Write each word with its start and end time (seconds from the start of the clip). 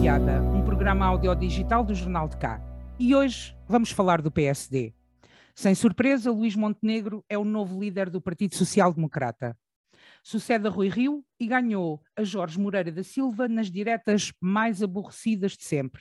Um 0.00 0.64
programa 0.64 1.06
audiodigital 1.06 1.84
do 1.84 1.92
Jornal 1.92 2.28
de 2.28 2.36
Cá. 2.36 2.62
E 3.00 3.16
hoje 3.16 3.56
vamos 3.66 3.90
falar 3.90 4.22
do 4.22 4.30
PSD. 4.30 4.94
Sem 5.56 5.74
surpresa, 5.74 6.30
Luís 6.30 6.54
Montenegro 6.54 7.24
é 7.28 7.36
o 7.36 7.44
novo 7.44 7.80
líder 7.80 8.08
do 8.08 8.20
Partido 8.20 8.54
Social 8.54 8.94
Democrata. 8.94 9.58
Sucede 10.22 10.68
a 10.68 10.70
Rui 10.70 10.88
Rio 10.88 11.24
e 11.38 11.48
ganhou 11.48 12.00
a 12.16 12.22
Jorge 12.22 12.60
Moreira 12.60 12.92
da 12.92 13.02
Silva 13.02 13.48
nas 13.48 13.72
diretas 13.72 14.32
mais 14.40 14.84
aborrecidas 14.84 15.56
de 15.56 15.64
sempre. 15.64 16.00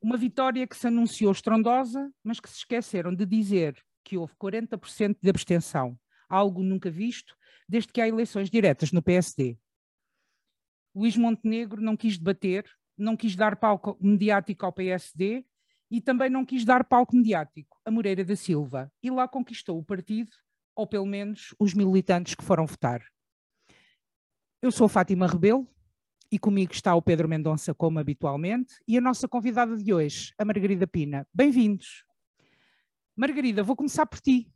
Uma 0.00 0.18
vitória 0.18 0.66
que 0.66 0.76
se 0.76 0.86
anunciou 0.86 1.32
estrondosa, 1.32 2.12
mas 2.22 2.40
que 2.40 2.48
se 2.48 2.58
esqueceram 2.58 3.14
de 3.14 3.24
dizer 3.24 3.74
que 4.04 4.18
houve 4.18 4.34
40% 4.34 5.16
de 5.20 5.30
abstenção, 5.30 5.98
algo 6.28 6.62
nunca 6.62 6.90
visto 6.90 7.34
desde 7.66 7.90
que 7.90 8.02
há 8.02 8.06
eleições 8.06 8.50
diretas 8.50 8.92
no 8.92 9.02
PSD. 9.02 9.58
Luís 10.94 11.16
Montenegro 11.16 11.82
não 11.82 11.96
quis 11.96 12.16
debater, 12.16 12.64
não 12.96 13.16
quis 13.16 13.34
dar 13.34 13.56
palco 13.56 13.96
mediático 14.00 14.64
ao 14.64 14.72
PSD 14.72 15.44
e 15.90 16.00
também 16.00 16.30
não 16.30 16.44
quis 16.44 16.64
dar 16.64 16.84
palco 16.84 17.16
mediático 17.16 17.80
a 17.84 17.90
Moreira 17.90 18.24
da 18.24 18.36
Silva 18.36 18.92
e 19.02 19.10
lá 19.10 19.26
conquistou 19.26 19.78
o 19.78 19.84
partido, 19.84 20.30
ou 20.74 20.86
pelo 20.86 21.06
menos 21.06 21.54
os 21.58 21.74
militantes 21.74 22.34
que 22.34 22.44
foram 22.44 22.66
votar. 22.66 23.04
Eu 24.62 24.72
sou 24.72 24.88
Fátima 24.88 25.26
Rebelo 25.26 25.68
e 26.30 26.38
comigo 26.38 26.72
está 26.72 26.94
o 26.94 27.02
Pedro 27.02 27.28
Mendonça, 27.28 27.74
como 27.74 27.98
habitualmente, 27.98 28.74
e 28.88 28.96
a 28.96 29.00
nossa 29.00 29.28
convidada 29.28 29.76
de 29.76 29.92
hoje, 29.92 30.32
a 30.38 30.44
Margarida 30.44 30.86
Pina. 30.86 31.26
Bem-vindos. 31.32 32.04
Margarida, 33.14 33.62
vou 33.62 33.76
começar 33.76 34.06
por 34.06 34.20
ti. 34.20 34.50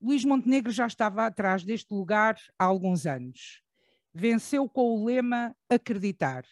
Luís 0.00 0.24
Montenegro 0.24 0.72
já 0.72 0.86
estava 0.86 1.26
atrás 1.26 1.62
deste 1.62 1.92
lugar 1.92 2.38
há 2.58 2.64
alguns 2.64 3.04
anos. 3.06 3.62
Venceu 4.12 4.68
com 4.68 4.94
o 4.94 5.04
lema 5.04 5.54
acreditar. 5.68 6.44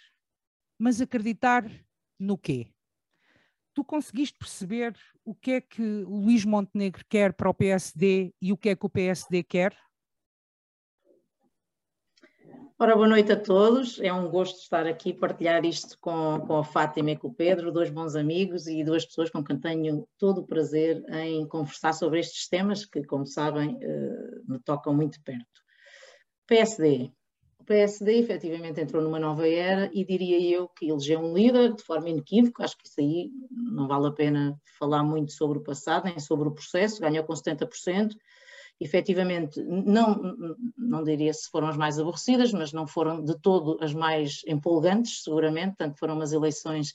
Mas 0.79 1.01
acreditar 1.01 1.65
no 2.19 2.39
quê? 2.39 2.73
Tu 3.75 3.85
conseguiste 3.85 4.39
perceber 4.39 4.97
o 5.25 5.35
que 5.35 5.53
é 5.53 5.61
que 5.61 5.83
Luís 5.83 6.45
Montenegro 6.45 7.05
quer 7.09 7.33
para 7.33 7.51
o 7.51 7.55
PSD 7.55 8.33
e 8.41 8.53
o 8.53 8.57
que 8.57 8.71
é 8.71 8.77
que 8.77 8.87
o 8.87 8.91
PSD 8.91 9.43
quer? 9.43 9.77
Ora, 12.81 12.95
boa 12.95 13.09
noite 13.09 13.33
a 13.33 13.37
todos. 13.37 13.99
É 14.01 14.13
um 14.13 14.31
gosto 14.31 14.61
estar 14.61 14.87
aqui 14.87 15.13
partilhar 15.13 15.65
isto 15.65 15.99
com, 16.01 16.41
com 16.47 16.59
a 16.59 16.65
Fátima 16.65 17.11
e 17.11 17.17
com 17.17 17.27
o 17.27 17.35
Pedro, 17.35 17.73
dois 17.73 17.91
bons 17.91 18.15
amigos 18.15 18.69
e 18.69 18.85
duas 18.85 19.05
pessoas 19.05 19.31
com 19.31 19.43
quem 19.43 19.59
tenho 19.59 20.09
todo 20.17 20.43
o 20.43 20.47
prazer 20.47 21.05
em 21.09 21.45
conversar 21.49 21.93
sobre 21.93 22.21
estes 22.21 22.49
temas 22.49 22.87
que, 22.87 23.03
como 23.03 23.27
sabem, 23.27 23.77
eh, 23.83 24.41
me 24.47 24.61
tocam 24.61 24.95
muito 24.95 25.21
perto. 25.25 25.61
PSD. 26.47 27.13
PSD 27.69 28.19
efetivamente 28.19 28.81
entrou 28.81 29.03
numa 29.03 29.21
nova 29.21 29.47
era 29.47 29.91
e 29.93 30.03
diria 30.03 30.41
eu 30.57 30.69
que 30.69 30.89
elegeu 30.89 31.21
um 31.21 31.35
líder 31.35 31.75
de 31.75 31.83
forma 31.83 32.09
inequívoca, 32.09 32.65
acho 32.65 32.79
que 32.79 32.87
isso 32.87 32.99
aí 32.99 33.31
não 33.51 33.87
vale 33.87 34.07
a 34.07 34.11
pena 34.11 34.59
falar 34.79 35.05
muito 35.05 35.33
sobre 35.33 35.59
o 35.59 35.63
passado, 35.63 36.05
nem 36.07 36.19
sobre 36.19 36.49
o 36.49 36.53
processo, 36.53 36.99
ganhou 36.99 37.23
com 37.25 37.35
70%, 37.35 38.17
efetivamente, 38.81 39.63
não, 39.63 40.35
não 40.79 41.05
diria 41.05 41.33
se 41.35 41.51
foram 41.51 41.69
as 41.69 41.77
mais 41.77 41.99
aborrecidas, 41.99 42.53
mas 42.53 42.73
não 42.73 42.87
foram 42.87 43.23
de 43.23 43.39
todo 43.39 43.77
as 43.83 43.93
mais 43.93 44.41
empolgantes, 44.47 45.23
seguramente, 45.23 45.77
tanto 45.77 45.99
foram 45.99 46.15
umas 46.15 46.33
eleições 46.33 46.95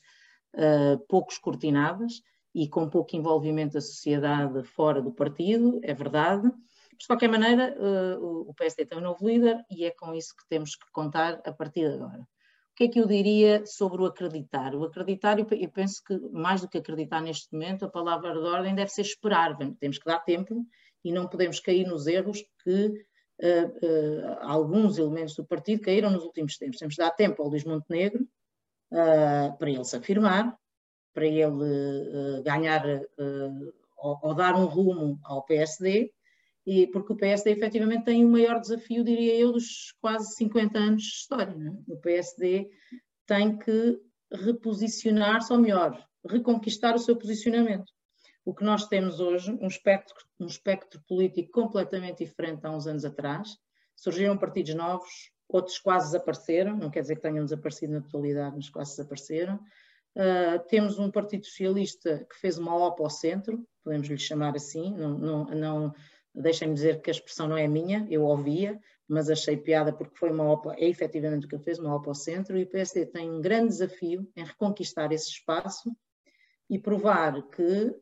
uh, 0.56 0.98
pouco 1.08 1.32
escrutinadas 1.32 2.24
e 2.56 2.68
com 2.68 2.90
pouco 2.90 3.16
envolvimento 3.16 3.74
da 3.74 3.82
sociedade 3.82 4.64
fora 4.64 5.04
do 5.04 5.12
partido, 5.12 5.80
é 5.84 5.94
verdade. 5.94 6.52
Mas, 6.94 7.00
de 7.00 7.08
qualquer 7.08 7.30
maneira, 7.30 7.76
uh, 7.80 8.50
o 8.50 8.54
PSD 8.54 8.86
tem 8.86 8.98
um 8.98 9.02
novo 9.02 9.28
líder 9.28 9.64
e 9.70 9.86
é 9.86 9.92
com 9.92 10.14
isso 10.14 10.36
que 10.36 10.48
temos 10.48 10.76
que 10.76 10.86
contar 10.92 11.42
a 11.46 11.52
partir 11.52 11.90
de 11.90 11.96
agora. 11.96 12.22
O 12.22 12.76
que 12.76 12.86
é 12.86 12.88
que 12.88 13.00
eu 13.00 13.08
diria 13.08 13.64
sobre 13.66 14.02
o 14.02 14.06
acreditar? 14.06 14.74
O 14.74 14.84
acreditar, 14.84 15.38
eu 15.38 15.46
penso 15.70 16.04
que 16.04 16.18
mais 16.32 16.62
do 16.62 16.68
que 16.68 16.80
acreditar 16.80 17.22
neste 17.22 17.54
momento, 17.54 17.86
a 17.86 17.90
palavra 17.90 18.34
de 18.34 18.40
ordem 18.40 18.74
deve 18.74 18.90
ser 18.90 19.02
esperar. 19.02 19.56
Temos 19.80 20.00
que 20.00 20.06
dar 20.06 20.20
tempo 20.20 20.66
e 21.04 21.12
não 21.12 21.28
podemos 21.28 21.60
cair 21.60 21.86
nos 21.86 22.08
erros 22.08 22.44
que 22.64 22.88
uh, 22.88 23.68
uh, 23.68 24.38
alguns 24.42 24.98
elementos 24.98 25.36
do 25.36 25.46
partido 25.46 25.84
caíram 25.84 26.10
nos 26.10 26.24
últimos 26.24 26.58
tempos. 26.58 26.80
Temos 26.80 26.96
de 26.96 27.02
dar 27.02 27.12
tempo 27.12 27.44
ao 27.44 27.50
Luís 27.50 27.64
Montenegro 27.64 28.24
uh, 28.92 29.56
para 29.56 29.70
ele 29.70 29.86
se 29.86 29.96
afirmar, 29.96 30.58
para 31.14 31.28
ele 31.28 32.42
ganhar 32.44 32.84
ou, 34.00 34.20
ou, 34.24 34.34
dar 34.34 34.56
um 34.56 34.66
rumo 34.66 35.20
ao 35.24 35.44
PSD, 35.44 36.12
e, 36.66 36.88
porque 36.88 37.14
o 37.14 37.18
PSD 37.18 37.52
efetivamente 37.52 38.06
tem 38.06 38.24
o 38.24 38.30
maior 38.30 38.60
desafio, 38.60 39.04
diria 39.04 39.36
eu, 39.36 39.52
dos 39.52 39.94
quase 40.00 40.36
50 40.36 40.78
anos 40.80 41.04
de 41.04 41.10
história. 41.10 41.52
É? 41.52 41.92
O 41.92 41.98
PSD 41.98 42.70
tem 43.26 43.58
que 43.58 44.00
reposicionar-se, 44.32 45.52
ou 45.52 45.60
melhor, 45.60 46.04
reconquistar 46.26 46.96
o 46.96 47.00
seu 47.00 47.16
posicionamento 47.16 47.92
o 48.46 48.54
que 48.54 48.64
nós 48.64 48.88
temos 48.88 49.20
hoje, 49.20 49.52
um 49.62 49.68
espectro, 49.68 50.16
um 50.40 50.46
espectro 50.46 51.02
político 51.08 51.52
completamente 51.52 52.26
diferente 52.26 52.66
há 52.66 52.72
uns 52.72 52.88
anos 52.88 53.06
atrás. 53.06 53.58
Surgiram 53.96 54.38
partidos 54.38 54.76
novos, 54.76 55.32
outros 55.48 55.80
quase 55.80 56.08
desapareceram, 56.08 56.76
não 56.76 56.90
quer 56.90 57.02
dizer 57.02 57.16
que 57.16 57.22
tenham 57.22 57.46
desaparecido 57.46 57.94
na 57.94 58.02
totalidade, 58.02 58.56
mas 58.56 58.70
quase 58.70 58.92
desapareceram. 58.92 59.60
Uh, 60.16 60.60
temos 60.68 61.00
um 61.00 61.10
Partido 61.10 61.46
Socialista 61.46 62.26
que 62.30 62.38
fez 62.38 62.58
uma 62.58 62.76
OPA 62.76 63.04
ao 63.04 63.10
centro, 63.10 63.66
podemos 63.84 64.08
lhe 64.08 64.18
chamar 64.18 64.56
assim, 64.56 64.94
não, 64.94 65.18
não, 65.18 65.46
não 65.46 65.94
deixem-me 66.34 66.74
dizer 66.74 67.02
que 67.02 67.10
a 67.10 67.14
expressão 67.14 67.48
não 67.48 67.58
é 67.58 67.68
minha, 67.68 68.08
eu 68.10 68.24
ouvia, 68.24 68.80
mas 69.08 69.30
achei 69.30 69.58
piada 69.58 69.94
porque 69.94 70.18
foi 70.18 70.32
uma 70.32 70.50
OPA, 70.52 70.76
é 70.78 70.88
efetivamente 70.88 71.46
o 71.46 71.50
que 71.50 71.56
ele 71.56 71.64
fez, 71.64 71.80
uma 71.80 71.96
OPA 71.96 72.10
ao 72.10 72.16
centro, 72.16 72.58
e 72.58 72.64
o 72.64 72.70
PSD 72.70 73.06
tem 73.06 73.30
um 73.30 73.42
grande 73.42 73.70
desafio 73.70 74.28
em 74.36 74.44
reconquistar 74.44 75.12
esse 75.12 75.30
espaço 75.30 75.96
e 76.70 76.80
provar 76.80 77.42
que 77.50 77.96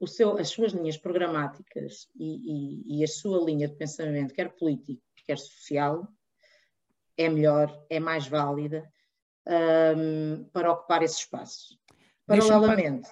um, 0.00 0.06
seu, 0.06 0.38
as 0.38 0.48
suas 0.48 0.72
linhas 0.72 0.96
programáticas 0.96 2.08
e, 2.16 2.96
e, 2.96 2.98
e, 2.98 3.04
a 3.04 3.08
sua 3.08 3.44
linha 3.44 3.68
de 3.68 3.76
pensamento, 3.76 4.34
quer 4.34 4.54
político, 4.54 5.02
quer 5.26 5.38
social, 5.38 6.08
é 7.16 7.28
melhor, 7.28 7.84
é 7.90 8.00
mais 8.00 8.26
válida 8.26 8.90
um, 9.96 10.44
para 10.52 10.72
ocupar 10.72 11.02
esse 11.02 11.18
espaço. 11.18 11.78
Paralelamente, 12.26 13.10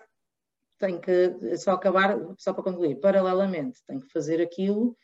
tem 0.80 0.98
que, 0.98 1.56
só 1.58 1.72
acabar, 1.72 2.18
só 2.38 2.52
para 2.52 2.64
concluir, 2.64 2.96
paralelamente 2.96 3.80
tem 3.86 4.00
que 4.00 4.10
fazer 4.10 4.40
aquilo 4.40 4.96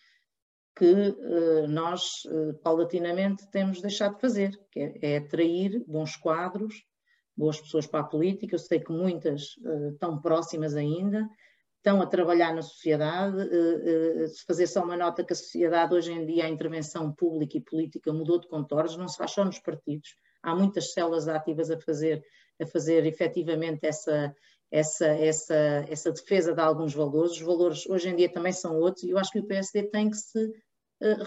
que 0.75 0.85
uh, 0.93 1.69
nós, 1.69 2.25
uh, 2.27 2.55
paulatinamente, 2.63 3.49
temos 3.51 3.81
deixado 3.81 4.17
de 4.17 4.21
fazer, 4.21 4.59
que 4.71 4.81
é, 4.81 4.99
é 5.03 5.17
atrair 5.19 5.85
bons 5.87 6.17
quadros, 6.17 6.75
boas 7.37 7.61
pessoas 7.61 7.87
para 7.87 8.01
a 8.01 8.05
política, 8.05 8.55
eu 8.55 8.59
sei 8.59 8.81
que 8.81 8.91
muitas 8.91 9.57
uh, 9.59 9.93
estão 9.93 10.21
próximas 10.21 10.75
ainda, 10.75 11.29
estão 11.77 12.01
a 12.03 12.07
trabalhar 12.07 12.53
na 12.53 12.63
sociedade, 12.63 13.37
se 14.29 14.45
fazer 14.45 14.67
só 14.67 14.83
uma 14.83 14.97
nota 14.97 15.23
que 15.23 15.33
a 15.33 15.37
sociedade 15.37 15.95
hoje 15.95 16.11
em 16.11 16.27
dia, 16.27 16.45
a 16.45 16.49
intervenção 16.49 17.13
pública 17.13 17.59
e 17.59 17.61
política 17.61 18.13
mudou 18.13 18.41
de 18.41 18.49
contornos, 18.49 18.97
não 18.97 19.07
se 19.07 19.17
faz 19.17 19.31
só 19.31 19.45
nos 19.45 19.61
partidos, 19.61 20.17
há 20.43 20.53
muitas 20.53 20.93
células 20.93 21.29
ativas 21.29 21.71
a 21.71 21.79
fazer, 21.79 22.25
a 22.61 22.67
fazer 22.67 23.07
efetivamente 23.07 23.87
essa, 23.87 24.35
essa, 24.71 25.07
essa, 25.07 25.55
essa 25.89 26.13
defesa 26.13 26.55
de 26.55 26.61
alguns 26.61 26.93
valores, 26.93 27.33
os 27.33 27.41
valores 27.41 27.87
hoje 27.87 28.09
em 28.09 28.17
dia 28.17 28.33
também 28.33 28.53
são 28.53 28.77
outros, 28.77 29.05
e 29.05 29.11
eu 29.11 29.19
acho 29.19 29.31
que 29.31 29.39
o 29.39 29.47
PSD 29.47 29.85
tem 29.85 30.11
que 30.11 30.17
se 30.17 30.53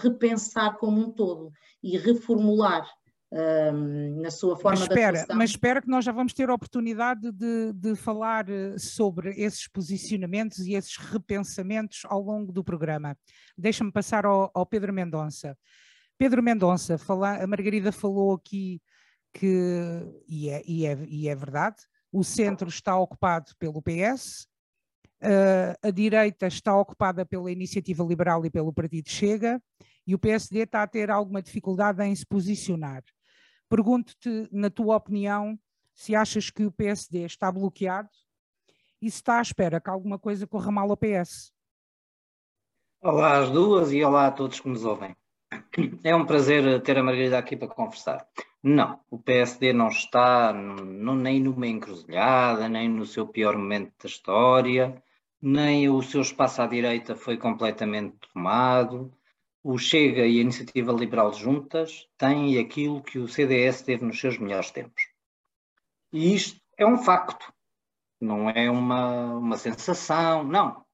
repensar 0.02 0.76
como 0.78 1.00
um 1.00 1.12
todo 1.12 1.52
e 1.82 1.96
reformular 1.96 2.88
um, 3.32 4.20
na 4.20 4.30
sua 4.30 4.56
forma 4.56 4.70
mas 4.70 4.80
espera, 4.80 5.12
de 5.12 5.18
atuação. 5.18 5.36
Mas 5.36 5.50
espera 5.50 5.80
que 5.80 5.88
nós 5.88 6.04
já 6.04 6.12
vamos 6.12 6.32
ter 6.32 6.50
a 6.50 6.54
oportunidade 6.54 7.30
de, 7.30 7.72
de 7.72 7.94
falar 7.94 8.48
eh, 8.48 8.76
sobre 8.76 9.30
esses 9.40 9.68
posicionamentos 9.68 10.58
e 10.60 10.74
esses 10.74 10.96
repensamentos 10.96 12.00
ao 12.06 12.20
longo 12.20 12.52
do 12.52 12.64
programa. 12.64 13.16
Deixa-me 13.56 13.92
passar 13.92 14.26
ao, 14.26 14.50
ao, 14.52 14.66
Pedro 14.66 14.92
Mendonça. 14.92 15.56
Pedro 16.18 16.42
Mendonça, 16.42 16.98
fala, 16.98 17.42
a 17.42 17.46
Margarida 17.46 17.92
falou 17.92 18.34
aqui 18.34 18.82
que, 19.32 20.02
e 20.28 20.48
é, 20.48 20.62
e, 20.66 20.86
é, 20.86 20.98
e 21.08 21.28
é 21.28 21.34
verdade, 21.34 21.76
o 22.12 22.24
centro 22.24 22.68
está 22.68 22.96
ocupado 22.98 23.52
pelo 23.58 23.82
PS, 23.82 24.48
eh, 25.22 25.76
a 25.82 25.90
direita 25.90 26.46
está 26.46 26.76
ocupada 26.76 27.26
pela 27.26 27.50
Iniciativa 27.50 28.02
Liberal 28.02 28.44
e 28.44 28.50
pelo 28.50 28.72
Partido 28.72 29.08
Chega, 29.08 29.62
e 30.06 30.14
o 30.14 30.18
PSD 30.18 30.60
está 30.60 30.82
a 30.82 30.86
ter 30.86 31.10
alguma 31.10 31.42
dificuldade 31.42 32.02
em 32.02 32.14
se 32.14 32.26
posicionar. 32.26 33.02
Pergunto-te, 33.68 34.48
na 34.50 34.70
tua 34.70 34.96
opinião, 34.96 35.58
se 35.94 36.14
achas 36.14 36.50
que 36.50 36.64
o 36.64 36.72
PSD 36.72 37.24
está 37.24 37.52
bloqueado 37.52 38.08
e 39.00 39.10
se 39.10 39.18
está 39.18 39.38
à 39.38 39.42
espera 39.42 39.80
que 39.80 39.90
alguma 39.90 40.18
coisa 40.18 40.46
corra 40.46 40.70
mal 40.70 40.90
ao 40.90 40.96
PS. 40.96 41.52
Olá 43.02 43.38
às 43.38 43.50
duas 43.50 43.92
e 43.92 44.02
olá 44.02 44.26
a 44.26 44.32
todos 44.32 44.60
que 44.60 44.68
nos 44.68 44.84
ouvem. 44.84 45.14
É 46.02 46.14
um 46.14 46.26
prazer 46.26 46.82
ter 46.82 46.98
a 46.98 47.02
Margarida 47.02 47.38
aqui 47.38 47.56
para 47.56 47.68
conversar. 47.68 48.26
Não, 48.62 49.00
o 49.10 49.18
PSD 49.18 49.72
não 49.72 49.88
está 49.88 50.52
no, 50.52 51.14
nem 51.14 51.40
numa 51.40 51.66
encruzilhada, 51.66 52.68
nem 52.68 52.88
no 52.88 53.06
seu 53.06 53.26
pior 53.26 53.56
momento 53.56 53.94
da 54.02 54.06
história, 54.06 55.02
nem 55.40 55.88
o 55.88 56.02
seu 56.02 56.20
espaço 56.20 56.60
à 56.60 56.66
direita 56.66 57.16
foi 57.16 57.38
completamente 57.38 58.16
tomado, 58.32 59.10
o 59.62 59.78
Chega 59.78 60.26
e 60.26 60.38
a 60.38 60.42
Iniciativa 60.42 60.92
Liberal 60.92 61.32
juntas 61.32 62.06
têm 62.18 62.58
aquilo 62.58 63.02
que 63.02 63.18
o 63.18 63.28
CDS 63.28 63.82
teve 63.82 64.04
nos 64.04 64.20
seus 64.20 64.38
melhores 64.38 64.70
tempos. 64.70 65.02
E 66.12 66.34
isto 66.34 66.60
é 66.76 66.84
um 66.84 66.98
facto, 66.98 67.52
não 68.20 68.50
é 68.50 68.70
uma, 68.70 69.36
uma 69.36 69.56
sensação, 69.56 70.44
não. 70.44 70.84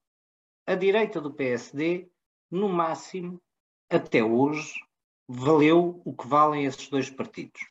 A 0.65 0.75
direita 0.75 1.19
do 1.19 1.33
PSD, 1.33 2.09
no 2.51 2.69
máximo, 2.69 3.41
até 3.89 4.23
hoje, 4.23 4.73
valeu 5.27 6.01
o 6.05 6.15
que 6.15 6.27
valem 6.27 6.65
esses 6.65 6.87
dois 6.89 7.09
partidos, 7.09 7.61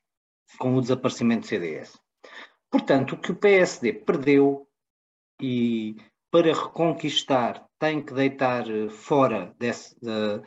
com 0.58 0.74
o 0.74 0.80
desaparecimento 0.80 1.42
do 1.42 1.46
CDS. 1.46 1.98
Portanto, 2.70 3.14
o 3.14 3.18
que 3.18 3.32
o 3.32 3.36
PSD 3.36 3.92
perdeu 3.92 4.68
e 5.40 5.96
para 6.30 6.52
reconquistar 6.52 7.66
tem 7.78 8.02
que 8.02 8.12
deitar 8.12 8.64
fora 8.90 9.54
desse, 9.58 9.98
da, 10.00 10.42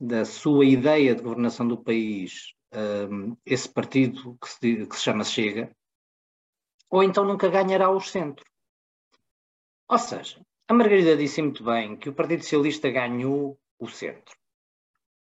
da 0.00 0.24
sua 0.24 0.64
ideia 0.64 1.14
de 1.14 1.22
governação 1.22 1.66
do 1.66 1.76
país 1.76 2.54
um, 2.72 3.36
esse 3.44 3.68
partido 3.68 4.36
que 4.40 4.48
se, 4.48 4.86
que 4.86 4.96
se 4.96 5.02
chama 5.02 5.24
Chega, 5.24 5.74
ou 6.88 7.02
então 7.02 7.24
nunca 7.24 7.48
ganhará 7.48 7.90
o 7.90 8.00
centro. 8.00 8.44
Ou 9.88 9.98
seja, 9.98 10.40
a 10.68 10.74
Margarida 10.74 11.16
disse 11.16 11.42
muito 11.42 11.64
bem 11.64 11.96
que 11.96 12.08
o 12.08 12.14
Partido 12.14 12.42
Socialista 12.42 12.90
ganhou 12.90 13.58
o 13.78 13.88
centro. 13.88 14.36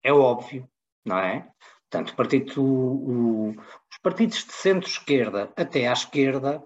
É 0.03 0.11
óbvio, 0.11 0.69
não 1.07 1.17
é? 1.17 1.47
Portanto, 1.89 2.15
partido, 2.15 2.61
o, 2.61 3.49
os 3.51 3.97
partidos 4.01 4.45
de 4.45 4.51
centro-esquerda 4.51 5.51
até 5.55 5.87
à 5.87 5.93
esquerda 5.93 6.63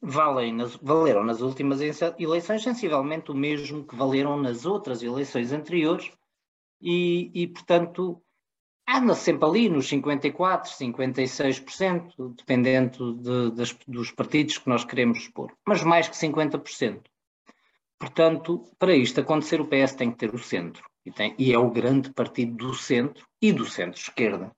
valem 0.00 0.52
nas, 0.52 0.76
valeram 0.76 1.24
nas 1.24 1.40
últimas 1.40 1.80
eleições 1.80 2.62
sensivelmente 2.62 3.30
o 3.30 3.34
mesmo 3.34 3.84
que 3.84 3.96
valeram 3.96 4.40
nas 4.40 4.64
outras 4.64 5.02
eleições 5.02 5.52
anteriores 5.52 6.10
e, 6.80 7.30
e 7.34 7.48
portanto, 7.48 8.22
anda 8.88 9.14
sempre 9.14 9.46
ali 9.48 9.68
nos 9.68 9.90
54%, 9.90 10.64
56%, 10.78 12.34
dependendo 12.36 13.14
de, 13.14 13.50
das, 13.50 13.76
dos 13.86 14.10
partidos 14.10 14.58
que 14.58 14.68
nós 14.68 14.84
queremos 14.84 15.18
expor, 15.18 15.52
mas 15.66 15.82
mais 15.82 16.08
que 16.08 16.14
50%. 16.14 17.02
Portanto, 17.98 18.62
para 18.78 18.94
isto 18.94 19.20
acontecer, 19.20 19.60
o 19.60 19.66
PS 19.66 19.94
tem 19.94 20.10
que 20.10 20.18
ter 20.18 20.34
o 20.34 20.38
centro, 20.38 20.84
e, 21.06 21.10
tem, 21.10 21.34
e 21.38 21.52
é 21.52 21.58
o 21.58 21.70
grande 21.70 22.12
partido 22.12 22.56
do 22.56 22.74
centro 22.74 23.24
e 23.40 23.52
do 23.52 23.64
centro-esquerda. 23.64 24.50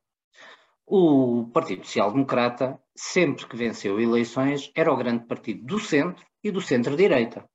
O 0.86 1.48
Partido 1.52 1.84
Social 1.84 2.10
Democrata, 2.10 2.80
sempre 2.96 3.46
que 3.46 3.56
venceu 3.56 4.00
eleições, 4.00 4.72
era 4.74 4.92
o 4.92 4.96
grande 4.96 5.26
partido 5.26 5.64
do 5.64 5.78
centro 5.78 6.24
e 6.42 6.50
do 6.50 6.60
centro-direita 6.60 7.46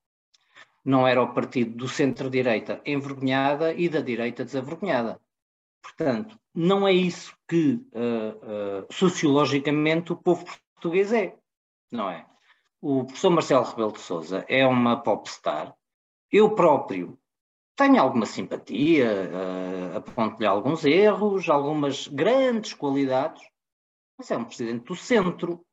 não 0.84 1.08
era 1.08 1.22
o 1.22 1.34
partido 1.34 1.76
do 1.76 1.88
centro-direita 1.88 2.82
envergonhada 2.86 3.74
e 3.74 3.88
da 3.88 4.02
direita 4.02 4.44
desavergonhada. 4.44 5.20
Portanto, 5.82 6.38
não 6.54 6.88
é 6.88 6.92
isso 6.92 7.36
que 7.48 7.76
uh, 7.94 8.84
uh, 8.84 8.94
sociologicamente 8.94 10.12
o 10.12 10.18
povo 10.18 10.46
português 10.74 11.14
é, 11.14 11.36
não 11.92 12.10
é? 12.10 12.26
O 12.82 13.06
professor 13.06 13.30
Marcelo 13.30 13.64
Rebelo 13.64 13.94
de 13.94 14.02
Sousa 14.02 14.46
é 14.50 14.66
uma 14.68 15.02
popstar. 15.02 15.74
Eu 16.32 16.54
próprio 16.54 17.18
tenho 17.76 18.02
alguma 18.02 18.26
simpatia, 18.26 19.30
uh, 19.32 19.98
aponto-lhe 19.98 20.46
alguns 20.46 20.86
erros, 20.86 21.50
algumas 21.50 22.08
grandes 22.08 22.74
qualidades, 22.74 23.42
mas 24.18 24.30
é 24.30 24.38
um 24.38 24.46
presidente 24.46 24.86
do 24.86 24.96
centro, 24.96 25.66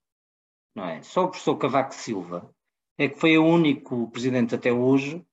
não 0.74 0.84
é? 0.84 1.02
Só 1.02 1.24
o 1.24 1.28
professor 1.28 1.56
Cavaco 1.56 1.94
Silva 1.94 2.54
é 2.96 3.08
que 3.08 3.18
foi 3.18 3.36
o 3.36 3.44
único 3.44 4.10
presidente 4.10 4.54
até 4.54 4.72
hoje 4.72 5.24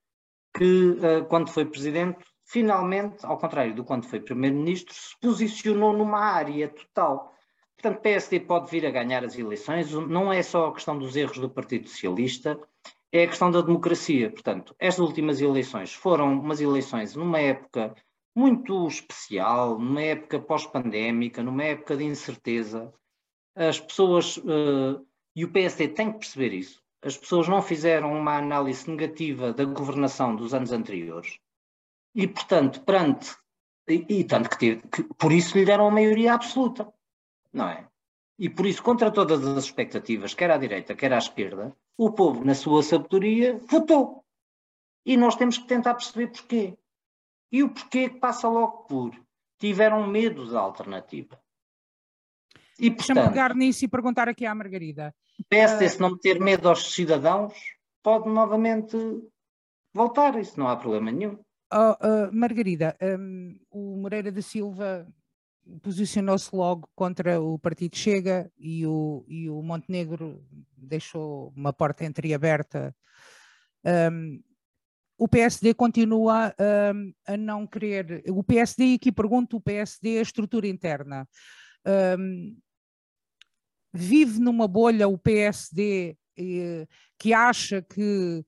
que, 0.56 0.98
eh, 1.02 1.22
quando 1.22 1.50
foi 1.50 1.66
presidente, 1.66 2.26
finalmente, 2.46 3.26
ao 3.26 3.38
contrário 3.38 3.76
do 3.76 3.84
quando 3.84 4.08
foi 4.08 4.20
primeiro-ministro, 4.20 4.94
se 4.94 5.18
posicionou 5.22 5.94
numa 5.94 6.20
área 6.20 6.68
total. 6.70 7.34
Portanto, 7.76 8.02
PSD 8.02 8.40
pode 8.40 8.72
vir 8.72 8.86
a 8.86 8.92
ganhar 8.92 9.24
as 9.24 9.38
eleições, 9.38 9.92
não 9.92 10.34
é 10.34 10.42
só 10.42 10.68
a 10.68 10.74
questão 10.74 10.98
dos 10.98 11.16
erros 11.16 11.38
do 11.38 11.50
Partido 11.50 11.88
Socialista, 11.88 12.60
é 13.18 13.24
a 13.24 13.28
questão 13.28 13.50
da 13.50 13.62
democracia. 13.62 14.30
Portanto, 14.30 14.76
estas 14.80 15.06
últimas 15.06 15.42
eleições 15.42 15.94
foram 15.94 16.40
umas 16.40 16.62
eleições 16.62 17.16
numa 17.16 17.40
época 17.40 17.96
muito 18.36 18.88
especial, 18.88 19.80
numa 19.80 20.02
época 20.02 20.40
pós-pandémica, 20.40 21.42
numa 21.42 21.64
época 21.64 21.98
de 21.98 22.04
incerteza. 22.04 22.94
As 23.56 23.80
pessoas, 23.80 24.38
uh, 24.38 25.04
e 25.36 25.44
o 25.44 25.52
PSD 25.52 25.88
tem 25.90 26.12
que 26.12 26.20
perceber 26.20 26.54
isso, 26.54 26.82
as 27.02 27.18
pessoas 27.18 27.48
não 27.48 27.62
fizeram 27.62 28.14
uma 28.14 28.38
análise 28.38 28.90
negativa 28.90 29.52
da 29.52 29.66
governação 29.66 30.36
dos 30.36 30.54
anos 30.54 30.72
anteriores 30.72 31.40
e, 32.14 32.28
portanto, 32.28 32.82
perante, 32.82 33.36
e, 33.88 34.06
e 34.20 34.24
tanto 34.24 34.56
que, 34.58 34.76
que, 34.76 35.04
por 35.16 35.32
isso 35.32 35.58
lhe 35.58 35.66
deram 35.66 35.88
a 35.88 35.92
maioria 35.92 36.34
absoluta, 36.34 36.92
não 37.52 37.68
é? 37.70 37.88
E 38.38 38.50
por 38.50 38.68
isso, 38.68 38.84
contra 38.84 39.10
todas 39.10 39.44
as 39.46 39.64
expectativas, 39.64 40.36
quer 40.36 40.52
à 40.52 40.58
direita, 40.58 40.96
quer 40.96 41.12
à 41.14 41.18
esquerda, 41.18 41.76
o 41.98 42.12
povo, 42.12 42.46
na 42.46 42.54
sua 42.54 42.84
sabedoria, 42.84 43.58
votou. 43.68 44.24
E 45.06 45.18
nós 45.18 45.36
temos 45.36 45.58
que 45.58 45.68
tentar 45.68 45.96
perceber 45.96 46.28
porquê. 46.28 46.78
E 47.52 47.64
o 47.64 47.70
porquê 47.70 48.10
que 48.10 48.20
passa 48.20 48.48
logo 48.48 48.84
por 48.84 49.12
tiveram 49.60 50.06
medo 50.06 50.50
da 50.52 50.60
alternativa. 50.60 51.40
E, 52.80 52.92
portanto, 52.92 53.16
Deixa-me 53.16 53.30
pegar 53.30 53.56
nisso 53.56 53.86
e 53.86 53.88
perguntar 53.88 54.30
aqui 54.30 54.46
à 54.46 54.54
Margarida. 54.54 55.16
O 55.40 55.44
PSD, 55.50 55.86
uh, 55.86 55.90
se 55.90 56.00
não 56.00 56.12
meter 56.12 56.40
medo 56.40 56.70
aos 56.70 56.94
cidadãos, 56.94 57.54
pode 58.04 58.30
novamente 58.30 58.96
voltar, 59.94 60.38
isso 60.38 60.60
não 60.60 60.68
há 60.68 60.76
problema 60.76 61.12
nenhum. 61.12 61.40
Oh, 61.74 61.92
uh, 61.92 62.32
Margarida, 62.32 62.96
um, 63.02 63.60
o 63.72 63.98
Moreira 63.98 64.32
da 64.32 64.42
Silva 64.42 65.08
posicionou-se 65.82 66.56
logo 66.56 66.90
contra 66.96 67.42
o 67.42 67.58
Partido 67.60 67.96
Chega 67.96 68.52
e 68.58 68.86
o, 68.86 69.26
e 69.28 69.50
o 69.50 69.62
Montenegro 69.62 70.44
deixou 70.76 71.54
uma 71.56 71.74
porta 71.74 72.06
entreaberta. 72.06 72.96
Um, 73.86 74.42
o 75.18 75.28
PSD 75.28 75.74
continua 75.74 76.54
um, 76.94 77.14
a 77.26 77.36
não 77.36 77.66
querer. 77.66 78.24
O 78.30 78.44
PSD, 78.44 78.86
e 78.86 78.94
aqui 78.96 79.12
pergunto, 79.12 79.58
o 79.58 79.62
PSD, 79.62 80.20
a 80.20 80.22
estrutura 80.22 80.68
interna. 80.68 81.28
Um, 82.18 82.56
vive 83.92 84.40
numa 84.40 84.68
bolha 84.68 85.08
o 85.08 85.18
PSD 85.18 86.16
eh, 86.38 86.88
que 87.18 87.34
acha 87.34 87.82
que 87.82 88.46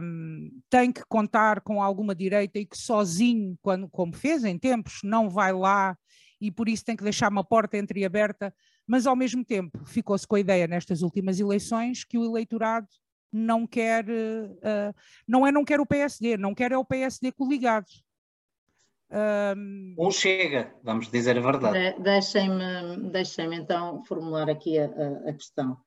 um, 0.00 0.50
tem 0.70 0.92
que 0.92 1.02
contar 1.08 1.60
com 1.62 1.82
alguma 1.82 2.14
direita 2.14 2.58
e 2.58 2.66
que 2.66 2.78
sozinho, 2.78 3.58
quando, 3.60 3.88
como 3.88 4.14
fez 4.14 4.44
em 4.44 4.56
tempos, 4.56 5.00
não 5.02 5.28
vai 5.28 5.52
lá 5.52 5.98
e 6.40 6.50
por 6.50 6.68
isso 6.68 6.84
tem 6.84 6.96
que 6.96 7.04
deixar 7.04 7.30
uma 7.30 7.44
porta 7.44 7.76
entreaberta, 7.76 8.54
mas 8.86 9.06
ao 9.06 9.16
mesmo 9.16 9.44
tempo 9.44 9.84
ficou-se 9.84 10.26
com 10.26 10.36
a 10.36 10.40
ideia 10.40 10.66
nestas 10.66 11.02
últimas 11.02 11.40
eleições 11.40 12.04
que 12.04 12.18
o 12.18 12.24
eleitorado 12.24 12.88
não 13.32 13.66
quer, 13.66 14.04
uh, 14.08 14.94
não 15.26 15.46
é 15.46 15.52
não 15.52 15.64
quer 15.64 15.80
o 15.80 15.86
PSD, 15.86 16.36
não 16.36 16.54
quer 16.54 16.72
é 16.72 16.78
o 16.78 16.84
PSD 16.84 17.32
coligado. 17.32 17.86
Um... 19.10 19.94
Um 19.98 20.10
chega, 20.10 20.74
vamos 20.82 21.10
dizer 21.10 21.36
a 21.38 21.40
verdade. 21.40 21.94
De, 21.94 22.02
Deixem-me 22.02 23.10
deixem 23.10 23.54
então 23.54 24.04
formular 24.04 24.50
aqui 24.50 24.78
a, 24.78 24.84
a, 24.84 25.30
a 25.30 25.32
questão. 25.32 25.78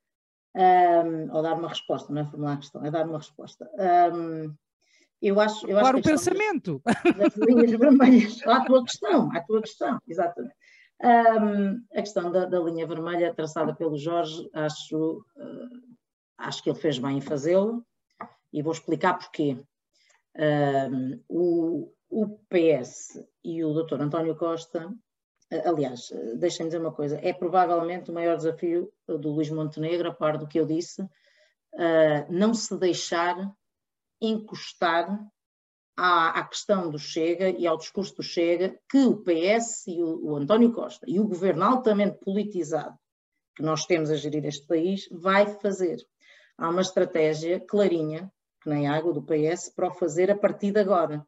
Um, 0.53 1.33
ou 1.33 1.41
dar 1.41 1.53
uma 1.53 1.69
resposta, 1.69 2.11
não 2.11 2.21
é 2.21 2.25
formular 2.25 2.53
a 2.53 2.57
questão, 2.57 2.85
é 2.85 2.91
dar 2.91 3.07
uma 3.07 3.19
resposta. 3.19 3.69
Um, 4.13 4.53
eu 5.21 5.39
acho, 5.39 5.67
eu 5.67 5.79
claro, 5.79 5.99
acho 5.99 6.07
o 6.07 6.11
pensamento. 6.11 6.81
Das, 6.83 7.15
das 7.15 7.35
linhas 7.35 7.71
vermelhas, 7.71 8.47
à 8.47 8.65
tua 8.65 8.83
questão, 8.83 9.29
à 9.31 9.41
tua 9.41 9.61
questão, 9.61 9.99
exatamente. 10.07 10.55
Um, 11.03 11.83
a 11.93 12.01
questão 12.01 12.31
da, 12.31 12.45
da, 12.45 12.59
linha 12.59 12.85
vermelha 12.85 13.33
traçada 13.33 13.73
pelo 13.73 13.97
Jorge, 13.97 14.47
acho, 14.53 15.17
uh, 15.35 15.95
acho 16.37 16.61
que 16.63 16.69
ele 16.69 16.79
fez 16.79 16.99
bem 16.99 17.17
em 17.17 17.21
fazê-lo 17.21 17.83
e 18.53 18.61
vou 18.61 18.71
explicar 18.71 19.17
porquê. 19.17 19.57
Um, 20.37 21.19
o, 21.27 21.93
o 22.09 22.27
PS 22.49 23.23
e 23.43 23.63
o 23.63 23.73
Dr. 23.73 24.01
António 24.01 24.35
Costa, 24.35 24.93
aliás, 25.65 26.11
deixem-me 26.37 26.69
dizer 26.69 26.81
uma 26.81 26.93
coisa, 26.93 27.19
é 27.21 27.33
provavelmente 27.33 28.11
o 28.11 28.13
maior 28.13 28.37
desafio 28.37 28.91
do 29.07 29.31
Luís 29.31 29.49
Montenegro, 29.49 30.09
a 30.09 30.13
par 30.13 30.37
do 30.37 30.47
que 30.47 30.59
eu 30.59 30.65
disse, 30.65 31.05
não 32.29 32.53
se 32.53 32.77
deixar 32.77 33.51
encostar 34.21 35.19
à, 35.97 36.39
à, 36.39 36.43
questão 36.43 36.89
do 36.89 36.99
Chega 36.99 37.49
e 37.49 37.65
ao 37.65 37.77
discurso 37.77 38.15
do 38.15 38.23
Chega 38.23 38.79
que 38.89 38.99
o 38.99 39.17
PS 39.17 39.87
e 39.87 40.01
o, 40.01 40.31
o 40.31 40.35
António 40.35 40.71
Costa 40.71 41.05
e 41.09 41.19
o 41.19 41.27
governo 41.27 41.63
altamente 41.63 42.19
politizado 42.19 42.97
que 43.55 43.63
nós 43.63 43.85
temos 43.85 44.09
a 44.09 44.15
gerir 44.15 44.45
este 44.45 44.65
país 44.65 45.07
vai 45.11 45.45
fazer. 45.45 45.97
Há 46.57 46.69
uma 46.69 46.81
estratégia 46.81 47.59
clarinha, 47.59 48.31
que 48.61 48.69
nem 48.69 48.87
água 48.87 49.13
do 49.13 49.23
PS, 49.23 49.73
para 49.75 49.89
o 49.89 49.93
fazer 49.93 50.31
a 50.31 50.37
partir 50.37 50.71
de 50.71 50.79
agora 50.79 51.25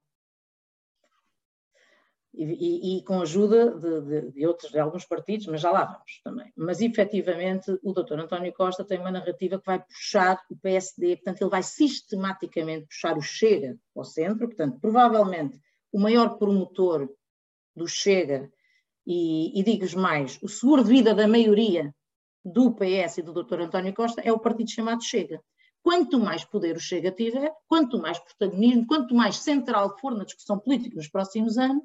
e, 2.34 2.98
e, 2.98 3.04
com 3.04 3.20
a 3.20 3.22
ajuda 3.22 3.78
de, 3.78 4.02
de, 4.02 4.32
de, 4.32 4.48
outros, 4.48 4.72
de 4.72 4.80
alguns 4.80 5.06
partidos, 5.06 5.46
mas 5.48 5.62
já 5.62 5.72
lá 5.72 5.86
vamos 5.86 6.20
também. 6.24 6.52
Mas 6.58 6.82
efetivamente 6.82 7.72
o 7.84 7.94
doutor 7.94 8.20
António 8.20 8.52
Costa 8.54 8.84
tem 8.84 9.00
uma 9.00 9.12
narrativa 9.12 9.60
que 9.60 9.66
vai 9.66 9.80
puxar 9.80 10.42
o 10.50 10.58
PSD, 10.58 11.18
portanto 11.18 11.42
ele 11.42 11.50
vai 11.52 11.62
sistematicamente 11.62 12.88
puxar 12.88 13.18
o 13.18 13.22
Chega 13.22 13.78
ao 13.96 14.04
centro, 14.04 14.48
portanto 14.48 14.80
provavelmente 14.80 15.60
o 15.92 16.00
maior 16.00 16.38
promotor 16.40 17.08
do 17.76 17.88
Chega, 17.88 18.52
e, 19.06 19.60
e 19.60 19.64
digo-vos 19.64 19.94
mais, 19.94 20.40
o 20.42 20.48
seguro 20.48 20.84
de 20.84 20.90
vida 20.90 21.14
da 21.14 21.28
maioria 21.28 21.94
do 22.44 22.74
PS 22.74 23.20
e 23.20 23.22
do 23.22 23.34
Dr. 23.34 23.62
António 23.62 23.94
Costa 23.94 24.22
é 24.22 24.32
o 24.32 24.40
partido 24.40 24.72
chamado 24.72 25.04
Chega. 25.04 25.42
Quanto 25.84 26.18
mais 26.20 26.46
poder 26.46 26.78
o 26.78 26.80
Chega 26.80 27.12
tiver, 27.12 27.52
quanto 27.68 28.00
mais 28.00 28.18
protagonismo, 28.18 28.88
quanto 28.88 29.14
mais 29.14 29.38
central 29.38 29.98
for 30.00 30.16
na 30.16 30.24
discussão 30.24 30.58
política 30.58 30.96
nos 30.96 31.10
próximos 31.10 31.58
anos, 31.58 31.84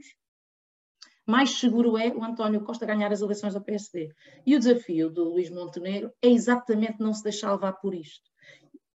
mais 1.28 1.58
seguro 1.58 1.98
é 1.98 2.08
o 2.08 2.24
António 2.24 2.62
Costa 2.62 2.86
ganhar 2.86 3.12
as 3.12 3.20
eleições 3.20 3.52
da 3.52 3.60
PSD. 3.60 4.10
E 4.46 4.56
o 4.56 4.58
desafio 4.58 5.10
do 5.10 5.24
Luís 5.24 5.50
Montenegro 5.50 6.10
é 6.22 6.28
exatamente 6.28 7.00
não 7.00 7.12
se 7.12 7.22
deixar 7.22 7.52
levar 7.52 7.74
por 7.74 7.94
isto. 7.94 8.28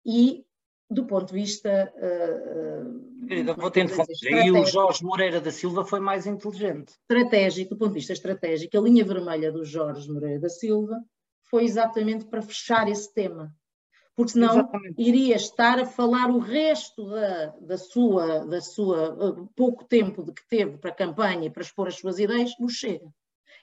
E 0.03 0.43
do 0.89 1.05
ponto 1.05 1.27
de 1.27 1.33
vista. 1.33 1.93
Uh, 1.95 3.25
Querida, 3.27 3.53
vou 3.53 3.71
ter 3.71 3.87
E 4.23 4.51
o 4.51 4.65
Jorge 4.65 5.03
Moreira 5.03 5.39
da 5.39 5.51
Silva 5.51 5.85
foi 5.85 5.99
mais 5.99 6.25
inteligente. 6.25 6.93
Estratégico, 7.01 7.75
do 7.75 7.77
ponto 7.77 7.89
de 7.89 7.99
vista 7.99 8.13
estratégico, 8.13 8.77
a 8.77 8.81
linha 8.81 9.05
vermelha 9.05 9.51
do 9.51 9.63
Jorge 9.63 10.11
Moreira 10.11 10.39
da 10.39 10.49
Silva 10.49 10.99
foi 11.43 11.65
exatamente 11.65 12.25
para 12.25 12.41
fechar 12.41 12.87
esse 12.87 13.13
tema. 13.13 13.53
Porque 14.15 14.33
senão 14.33 14.53
exatamente. 14.53 15.01
iria 15.01 15.35
estar 15.35 15.79
a 15.79 15.85
falar 15.85 16.29
o 16.29 16.37
resto 16.37 17.09
da, 17.09 17.47
da 17.61 17.77
sua, 17.77 18.45
da 18.45 18.61
sua 18.61 19.13
uh, 19.13 19.49
pouco 19.55 19.85
tempo 19.85 20.23
de 20.23 20.31
que 20.31 20.47
teve 20.47 20.77
para 20.77 20.91
a 20.91 20.95
campanha 20.95 21.47
e 21.47 21.49
para 21.49 21.63
expor 21.63 21.87
as 21.87 21.95
suas 21.95 22.19
ideias, 22.19 22.51
no 22.59 22.69
Chega. 22.69 23.07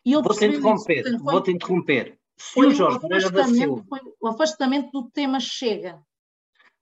Vou-te 0.05 0.47
interromper, 0.47 1.19
vou-te 1.19 1.51
interromper. 1.53 2.19
Se 2.37 2.59
o 2.59 2.71
Jorge 2.71 2.99
Moreira 3.01 3.31
da 3.31 3.45
Silva. 3.45 3.85
Foi 3.89 4.01
o 4.21 4.27
afastamento 4.27 4.91
do 4.91 5.11
tema 5.11 5.39
Chega 5.39 6.03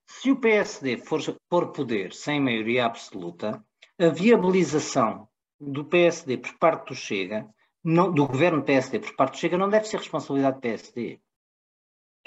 se 0.09 0.31
o 0.31 0.41
PSD 0.41 0.97
for, 0.97 1.21
for 1.49 1.71
poder 1.71 2.13
sem 2.15 2.41
maioria 2.41 2.87
absoluta, 2.87 3.63
a 3.99 4.09
viabilização 4.09 5.29
do 5.61 5.85
PSD 5.85 6.39
por 6.39 6.59
parte 6.59 6.89
do 6.89 6.95
Chega, 6.95 7.49
não, 7.85 8.11
do 8.13 8.27
governo 8.27 8.63
PSD 8.63 9.01
por 9.01 9.15
parte 9.15 9.35
do 9.35 9.39
Chega, 9.39 9.59
não 9.59 9.69
deve 9.69 9.87
ser 9.87 9.99
responsabilidade 9.99 10.57
do 10.57 10.61
PSD. 10.63 11.21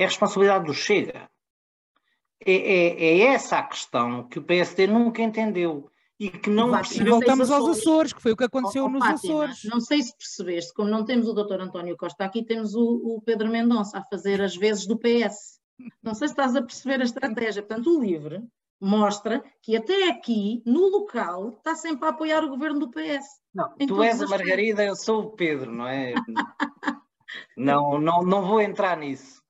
É 0.01 0.05
responsabilidade 0.05 0.65
do 0.65 0.73
Chega. 0.73 1.29
É, 2.43 2.53
é, 2.53 3.03
é 3.03 3.19
essa 3.33 3.59
a 3.59 3.63
questão 3.63 4.27
que 4.27 4.39
o 4.39 4.43
PSD 4.43 4.87
nunca 4.87 5.21
entendeu 5.21 5.91
e 6.19 6.29
que 6.29 6.49
não 6.49 6.71
percebeu. 6.71 7.13
Voltamos 7.13 7.51
aos 7.51 7.77
Açores, 7.77 8.13
que 8.13 8.21
foi 8.21 8.31
o 8.31 8.37
que 8.37 8.43
aconteceu 8.43 8.85
oh, 8.85 8.89
nos 8.89 9.05
Fátima, 9.05 9.33
Açores. 9.33 9.63
Não 9.65 9.79
sei 9.79 10.01
se 10.01 10.15
percebeste, 10.17 10.73
como 10.73 10.89
não 10.89 11.05
temos 11.05 11.27
o 11.27 11.33
doutor 11.33 11.61
António 11.61 11.95
Costa 11.97 12.25
aqui, 12.25 12.43
temos 12.43 12.73
o, 12.73 12.83
o 12.83 13.21
Pedro 13.21 13.49
Mendonça 13.49 13.99
a 13.99 14.03
fazer 14.03 14.41
as 14.41 14.55
vezes 14.55 14.87
do 14.87 14.97
PS. 14.97 15.59
Não 16.01 16.13
sei 16.13 16.27
se 16.27 16.33
estás 16.33 16.55
a 16.55 16.61
perceber 16.61 17.01
a 17.01 17.05
estratégia. 17.05 17.61
Portanto, 17.61 17.95
o 17.95 18.01
LIVRE 18.01 18.43
mostra 18.79 19.43
que 19.61 19.75
até 19.75 20.09
aqui, 20.09 20.63
no 20.65 20.89
local, 20.89 21.49
está 21.57 21.75
sempre 21.75 22.07
a 22.07 22.09
apoiar 22.09 22.43
o 22.43 22.49
governo 22.49 22.79
do 22.79 22.89
PS. 22.89 23.39
Não, 23.53 23.69
tu 23.87 24.01
és 24.01 24.21
a 24.21 24.27
Margarida, 24.27 24.83
eu 24.83 24.95
sou 24.95 25.23
o 25.23 25.31
Pedro, 25.31 25.71
não 25.71 25.87
é? 25.87 26.13
não, 27.55 27.99
não, 27.99 28.21
não 28.23 28.43
vou 28.43 28.61
entrar 28.61 28.97
nisso. 28.97 29.40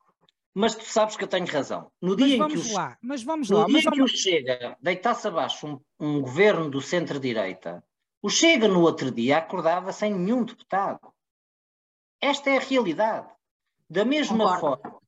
Mas 0.53 0.75
tu 0.75 0.84
sabes 0.84 1.15
que 1.15 1.24
eu 1.24 1.27
tenho 1.27 1.46
razão. 1.46 1.89
No 2.01 2.15
dia 2.15 2.38
mas 2.38 2.53
em 2.53 2.62
que 2.62 2.70
o, 2.70 2.74
lá, 2.74 2.98
mas 3.01 3.24
vamos 3.24 3.50
no 3.50 3.60
lá. 3.60 3.65
dia 3.65 3.79
em 3.79 3.91
que 3.91 4.01
o 4.01 4.08
Chega 4.08 4.77
deitasse 4.81 5.27
abaixo 5.27 5.65
um, 5.65 5.79
um 6.00 6.22
governo 6.22 6.70
do 6.70 6.81
centro-direita, 6.81 7.84
o 8.22 8.29
Chega 8.29 8.67
no 8.67 8.81
outro 8.81 9.12
dia 9.12 9.38
acordava 9.38 9.93
sem 9.93 10.13
nenhum 10.13 10.43
deputado. 10.43 11.12
Esta 12.20 12.50
é 12.50 12.58
a 12.58 12.62
realidade. 12.62 13.29
Da 13.89 14.05
mesma 14.05 14.55
Concordo. 14.55 14.81
forma, 14.81 15.01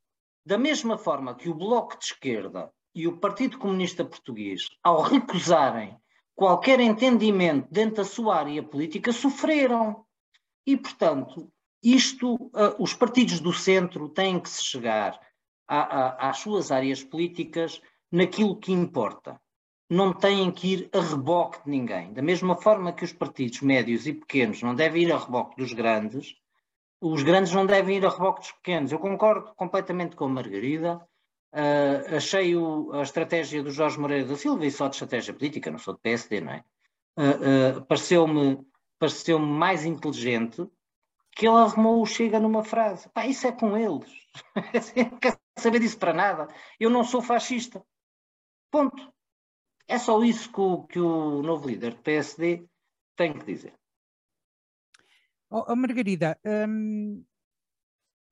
da 0.46 0.58
mesma 0.58 0.98
forma 0.98 1.36
que 1.36 1.50
o 1.50 1.54
Bloco 1.54 1.98
de 1.98 2.06
Esquerda 2.06 2.72
e 2.96 3.08
o 3.08 3.18
Partido 3.18 3.58
Comunista 3.58 4.04
Português, 4.04 4.70
ao 4.82 5.02
recusarem 5.02 5.98
qualquer 6.36 6.80
entendimento 6.80 7.68
dentro 7.72 7.98
da 7.98 8.04
sua 8.06 8.38
área 8.38 8.64
política, 8.64 9.12
sofreram. 9.12 10.06
E, 10.66 10.78
portanto, 10.78 11.52
isto, 11.84 12.36
uh, 12.36 12.76
os 12.80 12.94
partidos 12.94 13.40
do 13.40 13.54
centro 13.54 14.10
têm 14.10 14.40
que 14.40 14.50
se 14.50 14.64
chegar 14.64 15.20
a, 15.68 16.30
às 16.30 16.38
suas 16.40 16.72
áreas 16.72 17.04
políticas 17.04 17.82
naquilo 18.12 18.56
que 18.56 18.72
importa. 18.72 19.40
Não 19.90 20.14
têm 20.14 20.52
que 20.52 20.74
ir 20.74 20.90
a 20.94 21.02
reboque 21.02 21.64
de 21.64 21.70
ninguém. 21.70 22.14
Da 22.14 22.22
mesma 22.22 22.56
forma 22.56 22.94
que 22.94 23.04
os 23.04 23.14
partidos 23.14 23.62
médios 23.62 24.08
e 24.08 24.14
pequenos 24.14 24.62
não 24.62 24.74
devem 24.74 25.04
ir 25.04 25.12
a 25.12 25.18
reboque 25.18 25.56
dos 25.58 25.74
grandes, 25.74 26.36
os 27.02 27.22
grandes 27.22 27.52
não 27.54 27.66
devem 27.66 27.98
ir 27.98 28.06
a 28.06 28.10
reboque 28.10 28.42
dos 28.42 28.52
pequenos. 28.54 28.92
Eu 28.92 29.00
concordo 29.00 29.54
completamente 29.56 30.16
com 30.16 30.26
a 30.26 30.30
Margarida. 30.30 31.02
Uh, 31.54 32.16
achei 32.16 32.56
o, 32.56 32.92
a 32.94 33.04
estratégia 33.04 33.62
do 33.62 33.70
Jorge 33.70 34.00
Moreira 34.00 34.26
da 34.26 34.36
Silva, 34.36 34.66
e 34.66 34.72
só 34.72 34.88
de 34.88 34.96
estratégia 34.96 35.34
política, 35.34 35.70
não 35.70 35.78
sou 35.78 35.94
de 35.94 36.00
PSD, 36.00 36.42
não 36.42 36.54
é? 36.54 36.64
Uh, 37.16 37.78
uh, 37.78 37.86
pareceu-me 37.86 38.66
pareceu 38.98 39.38
mais 39.38 39.84
inteligente 39.86 40.66
que 41.36 41.46
ele 41.46 41.58
arrumou 41.58 42.02
o 42.02 42.06
Chega 42.06 42.40
numa 42.40 42.64
frase. 42.64 43.10
Pá, 43.10 43.26
isso 43.28 43.46
é 43.46 43.52
com 43.52 43.76
eles. 43.76 44.10
saber 45.58 45.80
disso 45.80 45.98
para 45.98 46.14
nada. 46.14 46.48
Eu 46.80 46.90
não 46.90 47.04
sou 47.04 47.22
fascista. 47.22 47.84
Ponto. 48.72 49.14
É 49.88 49.98
só 49.98 50.24
isso 50.24 50.52
que 50.52 50.62
o, 50.62 50.84
que 50.84 51.00
o 51.00 51.42
novo 51.42 51.68
líder 51.68 51.94
do 51.94 52.02
PSD 52.02 52.66
tem 53.16 53.34
que 53.34 53.46
dizer. 53.46 53.74
Oh, 55.50 55.66
oh 55.68 55.76
Margarida, 55.76 56.40
hum, 56.46 57.24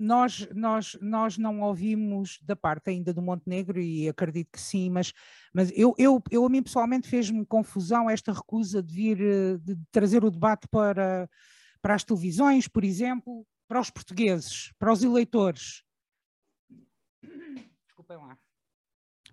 nós, 0.02 0.48
nós, 0.56 0.98
nós 1.00 1.38
não 1.38 1.62
ouvimos 1.62 2.40
da 2.42 2.56
parte 2.56 2.90
ainda 2.90 3.14
do 3.14 3.22
Montenegro, 3.22 3.80
e 3.80 4.10
acredito 4.10 4.50
que 4.52 4.60
sim, 4.60 4.90
mas, 4.90 5.14
mas 5.54 5.72
eu, 5.76 5.94
eu, 6.00 6.22
eu 6.32 6.44
a 6.44 6.50
mim 6.50 6.64
pessoalmente 6.64 7.08
fez-me 7.08 7.46
confusão 7.46 8.10
esta 8.10 8.34
recusa 8.34 8.82
de 8.82 8.94
vir, 8.94 9.22
eh, 9.22 9.58
de 9.60 9.78
trazer 9.92 10.26
o 10.26 10.32
debate 10.32 10.68
para, 10.68 11.30
para 11.80 11.94
as 11.94 12.04
televisões, 12.04 12.68
por 12.68 12.84
exemplo, 12.84 13.46
para 13.68 13.80
os 13.80 13.92
portugueses, 13.92 14.74
para 14.80 14.92
os 14.92 15.04
eleitores. 15.04 15.84
Desculpem 17.86 18.18
lá. 18.18 18.38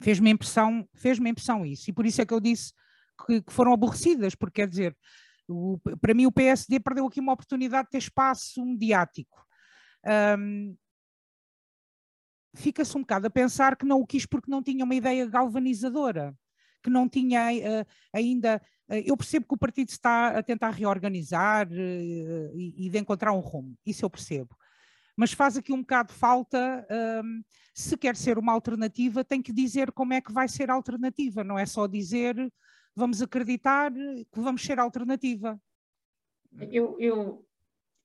Fez-me 0.00 0.30
impressão, 0.30 0.88
fez-me 0.95 1.30
impressão 1.30 1.66
isso, 1.66 1.90
e 1.90 1.92
por 1.92 2.07
isso 2.07 2.21
é 2.21 2.26
que 2.26 2.35
eu 2.35 2.40
disse 2.40 2.73
que, 3.26 3.42
que 3.42 3.52
foram 3.52 3.73
aborrecidas, 3.73 4.35
porque 4.35 4.62
quer 4.62 4.68
dizer, 4.68 4.97
o, 5.49 5.78
para 6.00 6.14
mim, 6.14 6.26
o 6.26 6.33
PSD 6.33 6.78
perdeu 6.78 7.07
aqui 7.07 7.21
uma 7.21 7.33
oportunidade 7.33 7.87
de 7.87 7.92
ter 7.92 7.99
espaço 7.99 8.64
mediático. 8.64 9.45
Um, 10.38 10.76
Fica-se 12.54 12.97
um 12.97 13.02
bocado 13.02 13.26
a 13.26 13.30
pensar 13.30 13.76
que 13.76 13.85
não 13.85 14.00
o 14.00 14.07
quis 14.07 14.26
porque 14.26 14.50
não 14.50 14.62
tinha 14.62 14.85
uma 14.85 14.95
ideia 14.95 15.26
galvanizadora, 15.26 16.35
que 16.83 16.90
não 16.90 17.09
tinha 17.09 17.50
uh, 17.52 17.87
ainda. 18.12 18.61
Uh, 18.88 19.02
eu 19.04 19.16
percebo 19.16 19.47
que 19.47 19.54
o 19.54 19.59
partido 19.59 19.90
está 19.90 20.38
a 20.38 20.42
tentar 20.42 20.71
reorganizar 20.71 21.68
uh, 21.68 22.59
e, 22.59 22.87
e, 22.87 22.90
de 22.90 22.99
encontrar 22.99 23.33
um 23.33 23.40
rumo, 23.40 23.76
isso 23.85 24.04
eu 24.04 24.11
percebo. 24.11 24.57
Mas 25.18 25.32
faz 25.32 25.56
aqui 25.56 25.72
um 25.72 25.80
bocado 25.80 26.12
falta, 26.12 26.87
um, 27.25 27.42
se 27.75 27.96
quer 27.96 28.14
ser 28.14 28.38
uma 28.38 28.52
alternativa, 28.52 29.25
tem 29.25 29.42
que 29.42 29.52
dizer 29.52 29.90
como 29.90 30.12
é 30.12 30.20
que 30.20 30.32
vai 30.32 30.46
ser 30.46 30.70
a 30.70 30.75
alternativa, 30.75 31.42
não 31.42 31.58
é 31.58 31.66
só 31.66 31.88
dizer 31.88 32.37
vamos 32.94 33.20
acreditar 33.20 33.92
que 33.92 34.40
vamos 34.40 34.62
ser 34.62 34.78
alternativa. 34.78 35.60
Eu, 36.70 36.96
eu, 37.00 37.44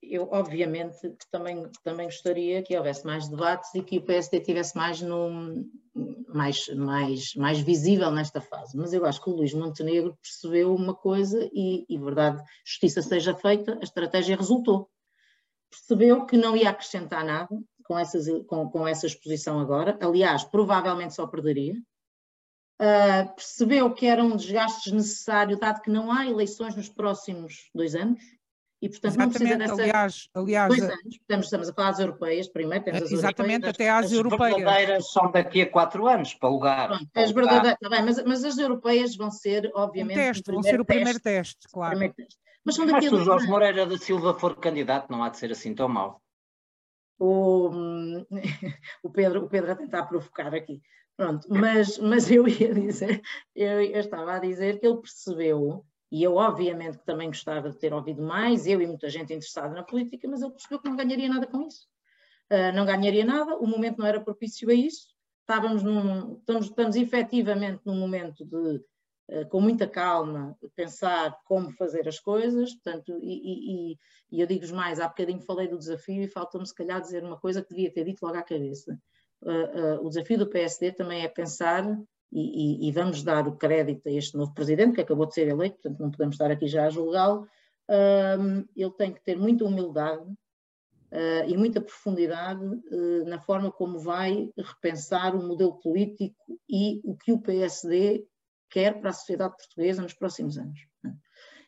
eu 0.02 0.28
obviamente 0.32 1.16
também, 1.30 1.68
também 1.84 2.06
gostaria 2.06 2.62
que 2.64 2.76
houvesse 2.76 3.06
mais 3.06 3.28
debates 3.28 3.72
e 3.76 3.82
que 3.82 3.98
o 3.98 4.04
PSD 4.04 4.40
tivesse 4.40 4.76
mais, 4.76 5.00
num, 5.00 5.70
mais, 6.28 6.66
mais, 6.74 7.34
mais 7.36 7.60
visível 7.60 8.10
nesta 8.10 8.40
fase. 8.40 8.76
Mas 8.76 8.92
eu 8.92 9.06
acho 9.06 9.22
que 9.22 9.30
o 9.30 9.34
Luís 9.34 9.54
Montenegro 9.54 10.18
percebeu 10.20 10.74
uma 10.74 10.94
coisa 10.94 11.48
e, 11.52 11.84
e 11.88 11.96
verdade, 11.96 12.42
justiça 12.64 13.02
seja 13.02 13.34
feita, 13.34 13.78
a 13.80 13.84
estratégia 13.84 14.36
resultou. 14.36 14.90
Percebeu 15.74 16.24
que 16.26 16.36
não 16.36 16.56
ia 16.56 16.70
acrescentar 16.70 17.24
nada 17.24 17.48
com, 17.84 17.98
essas, 17.98 18.26
com, 18.46 18.68
com 18.68 18.86
essa 18.86 19.06
exposição 19.06 19.58
agora, 19.60 19.98
aliás, 20.00 20.44
provavelmente 20.44 21.14
só 21.14 21.26
perderia, 21.26 21.74
Uh, 22.74 23.32
percebeu 23.36 23.88
que 23.94 24.04
era 24.04 24.22
um 24.22 24.34
desgaste 24.34 24.90
desnecessário, 24.90 25.56
dado 25.56 25.80
que 25.80 25.88
não 25.88 26.10
há 26.10 26.26
eleições 26.26 26.74
nos 26.74 26.88
próximos 26.88 27.70
dois 27.72 27.94
anos, 27.94 28.20
e 28.82 28.88
portanto 28.88 29.12
exatamente, 29.12 29.38
não 29.38 29.46
precisa 29.46 29.58
dessa... 29.58 29.82
aliás, 29.82 30.28
aliás, 30.34 30.68
dois 30.68 30.82
anos, 30.82 31.06
estamos, 31.06 31.46
estamos 31.46 31.68
a 31.68 31.72
falar 31.72 31.90
das 31.92 32.00
europeias, 32.00 32.48
primeiro 32.48 32.84
temos 32.84 33.02
as 33.02 33.12
exatamente, 33.12 33.66
europeias, 33.66 33.74
até 33.76 33.90
às 33.90 34.06
as 34.06 34.12
europeias. 34.12 34.54
As 34.54 34.58
verdadeiras 34.58 35.12
são 35.12 35.30
daqui 35.30 35.62
a 35.62 35.70
quatro 35.70 36.08
anos, 36.08 36.34
para 36.34 36.48
lugar. 36.48 36.88
Pronto, 36.88 37.08
as 37.14 37.30
verdadeiras, 37.30 37.78
tá 37.80 37.88
bem, 37.88 38.02
mas, 38.02 38.24
mas 38.24 38.44
as 38.44 38.58
europeias 38.58 39.14
vão 39.14 39.30
ser, 39.30 39.70
obviamente, 39.72 40.18
um 40.18 40.22
teste, 40.22 40.50
vão 40.50 40.62
ser 40.64 40.80
o 40.80 40.84
primeiro 40.84 41.20
teste, 41.20 41.56
teste 41.56 41.72
claro. 41.72 41.90
Primeiro 41.92 42.14
teste. 42.14 42.36
Mas, 42.64 42.76
são 42.76 42.86
daqui 42.86 43.10
mas 43.10 43.18
se 43.18 43.22
o 43.22 43.24
Jorge 43.24 43.46
Moreira 43.46 43.86
da 43.86 43.98
Silva 43.98 44.34
for 44.34 44.56
candidato, 44.56 45.10
não 45.10 45.22
há 45.22 45.28
de 45.28 45.38
ser 45.38 45.52
assim 45.52 45.74
tão 45.74 45.88
mau. 45.88 46.22
O, 47.18 47.70
o, 49.02 49.10
Pedro, 49.10 49.44
o 49.44 49.48
Pedro 49.48 49.72
a 49.72 49.76
tentar 49.76 50.06
provocar 50.06 50.54
aqui. 50.54 50.80
Pronto, 51.16 51.46
mas, 51.48 51.98
mas 51.98 52.30
eu 52.30 52.48
ia 52.48 52.74
dizer, 52.74 53.22
eu, 53.54 53.82
eu, 53.82 54.00
estava 54.00 54.34
a 54.34 54.38
dizer 54.38 54.80
que 54.80 54.86
ele 54.86 55.00
percebeu, 55.00 55.84
e 56.10 56.22
eu 56.22 56.34
obviamente 56.34 56.98
que 56.98 57.04
também 57.04 57.28
gostava 57.28 57.70
de 57.70 57.78
ter 57.78 57.92
ouvido 57.92 58.20
mais, 58.20 58.66
eu 58.66 58.80
e 58.80 58.86
muita 58.86 59.08
gente 59.08 59.32
interessada 59.32 59.72
na 59.72 59.84
política, 59.84 60.26
mas 60.28 60.42
ele 60.42 60.50
percebeu 60.50 60.80
que 60.80 60.88
não 60.88 60.96
ganharia 60.96 61.28
nada 61.28 61.46
com 61.46 61.62
isso. 61.62 61.86
Uh, 62.50 62.74
não 62.74 62.84
ganharia 62.84 63.24
nada, 63.24 63.56
o 63.56 63.66
momento 63.66 63.98
não 63.98 64.06
era 64.06 64.20
propício 64.20 64.68
a 64.70 64.74
isso, 64.74 65.14
estávamos, 65.40 65.82
num, 65.82 66.38
estamos, 66.38 66.66
estamos 66.66 66.96
efetivamente 66.96 67.80
num 67.84 67.96
momento 67.96 68.44
de 68.44 68.82
com 69.50 69.60
muita 69.60 69.86
calma, 69.86 70.56
pensar 70.76 71.38
como 71.44 71.70
fazer 71.72 72.06
as 72.06 72.20
coisas, 72.20 72.74
portanto, 72.74 73.18
e, 73.22 73.92
e, 73.92 73.98
e 74.30 74.40
eu 74.40 74.46
digo-vos 74.46 74.70
mais, 74.70 75.00
há 75.00 75.08
bocadinho 75.08 75.40
falei 75.40 75.66
do 75.66 75.78
desafio 75.78 76.22
e 76.22 76.28
falta-me 76.28 76.66
se 76.66 76.74
calhar 76.74 77.00
dizer 77.00 77.24
uma 77.24 77.38
coisa 77.38 77.62
que 77.62 77.70
devia 77.70 77.92
ter 77.92 78.04
dito 78.04 78.22
logo 78.22 78.36
à 78.36 78.42
cabeça. 78.42 78.98
Uh, 79.42 80.00
uh, 80.00 80.06
o 80.06 80.08
desafio 80.08 80.38
do 80.38 80.48
PSD 80.48 80.92
também 80.92 81.22
é 81.22 81.28
pensar, 81.28 81.84
e, 82.32 82.88
e, 82.88 82.92
vamos 82.92 83.22
dar 83.22 83.46
o 83.46 83.56
crédito 83.56 84.08
a 84.08 84.12
este 84.12 84.36
novo 84.36 84.52
presidente, 84.52 84.94
que 84.96 85.00
acabou 85.00 85.24
de 85.26 85.34
ser 85.34 85.48
eleito, 85.48 85.76
portanto 85.76 86.00
não 86.00 86.10
podemos 86.10 86.34
estar 86.34 86.50
aqui 86.50 86.66
já 86.66 86.86
a 86.86 86.90
julgá-lo, 86.90 87.46
ele 88.74 88.90
tem 88.92 89.12
que 89.12 89.22
ter 89.22 89.36
muita 89.36 89.64
humildade 89.64 90.24
uh, 91.14 91.48
e 91.48 91.56
muita 91.56 91.80
profundidade 91.80 92.64
uh, 92.64 93.24
na 93.26 93.38
forma 93.38 93.70
como 93.70 93.98
vai 93.98 94.50
repensar 94.56 95.34
o 95.34 95.46
modelo 95.46 95.78
político 95.78 96.58
e 96.68 97.00
o 97.04 97.16
que 97.16 97.32
o 97.32 97.40
PSD 97.40 98.26
quer 98.74 99.00
para 99.00 99.10
a 99.10 99.12
sociedade 99.12 99.56
portuguesa 99.56 100.02
nos 100.02 100.14
próximos 100.14 100.58
anos. 100.58 100.80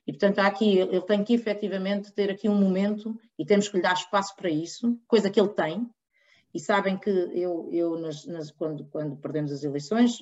E, 0.04 0.12
portanto, 0.12 0.40
há 0.40 0.46
aqui, 0.46 0.78
ele 0.78 1.00
tem 1.02 1.22
que 1.22 1.34
efetivamente 1.34 2.12
ter 2.12 2.30
aqui 2.30 2.48
um 2.48 2.60
momento 2.60 3.16
e 3.38 3.46
temos 3.46 3.68
que 3.68 3.76
lhe 3.76 3.82
dar 3.82 3.94
espaço 3.94 4.34
para 4.34 4.50
isso, 4.50 5.00
coisa 5.06 5.30
que 5.30 5.40
ele 5.40 5.50
tem. 5.50 5.88
E 6.52 6.58
sabem 6.58 6.98
que 6.98 7.10
eu, 7.10 7.68
eu 7.72 7.98
nas, 7.98 8.24
nas, 8.26 8.50
quando, 8.50 8.86
quando 8.86 9.16
perdemos 9.16 9.52
as 9.52 9.62
eleições, 9.62 10.20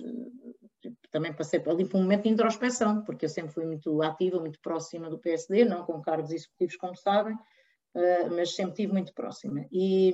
eh, 0.84 0.90
também 1.10 1.32
passei 1.32 1.62
ali 1.66 1.86
por 1.86 1.98
um 1.98 2.02
momento 2.02 2.24
de 2.24 2.30
introspeção, 2.30 3.02
porque 3.02 3.24
eu 3.24 3.28
sempre 3.28 3.52
fui 3.52 3.64
muito 3.64 4.02
ativa, 4.02 4.40
muito 4.40 4.60
próxima 4.60 5.08
do 5.08 5.18
PSD, 5.18 5.64
não 5.64 5.84
com 5.84 6.02
cargos 6.02 6.32
executivos, 6.32 6.76
como 6.76 6.96
sabem, 6.96 7.34
uh, 7.34 8.30
mas 8.34 8.54
sempre 8.56 8.72
estive 8.72 8.92
muito 8.92 9.14
próxima. 9.14 9.64
E, 9.70 10.12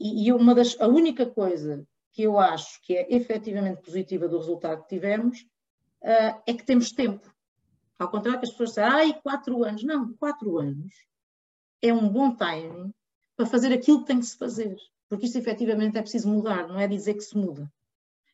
e, 0.00 0.32
uma 0.32 0.54
das, 0.54 0.80
a 0.80 0.88
única 0.88 1.26
coisa 1.26 1.86
que 2.12 2.22
eu 2.22 2.38
acho 2.38 2.80
que 2.82 2.96
é 2.96 3.14
efetivamente 3.14 3.82
positiva 3.82 4.26
do 4.26 4.38
resultado 4.38 4.82
que 4.82 4.88
tivemos 4.88 5.44
uh, 6.02 6.42
é 6.46 6.54
que 6.54 6.64
temos 6.64 6.92
tempo. 6.92 7.32
Ao 7.98 8.08
contrário 8.08 8.40
que 8.40 8.46
as 8.46 8.50
pessoas 8.50 8.70
dizem, 8.70 8.84
ai, 8.84 9.20
quatro 9.22 9.62
anos. 9.64 9.82
Não, 9.82 10.12
quatro 10.14 10.58
anos 10.58 10.92
é 11.82 11.92
um 11.92 12.08
bom 12.08 12.34
timing 12.34 12.92
para 13.36 13.46
fazer 13.46 13.72
aquilo 13.72 14.00
que 14.00 14.06
tem 14.06 14.20
que 14.20 14.26
se 14.26 14.36
fazer. 14.36 14.76
Porque 15.08 15.26
isto 15.26 15.38
efetivamente 15.38 15.98
é 15.98 16.02
preciso 16.02 16.28
mudar, 16.28 16.68
não 16.68 16.78
é 16.78 16.86
dizer 16.86 17.14
que 17.14 17.22
se 17.22 17.36
muda. 17.36 17.70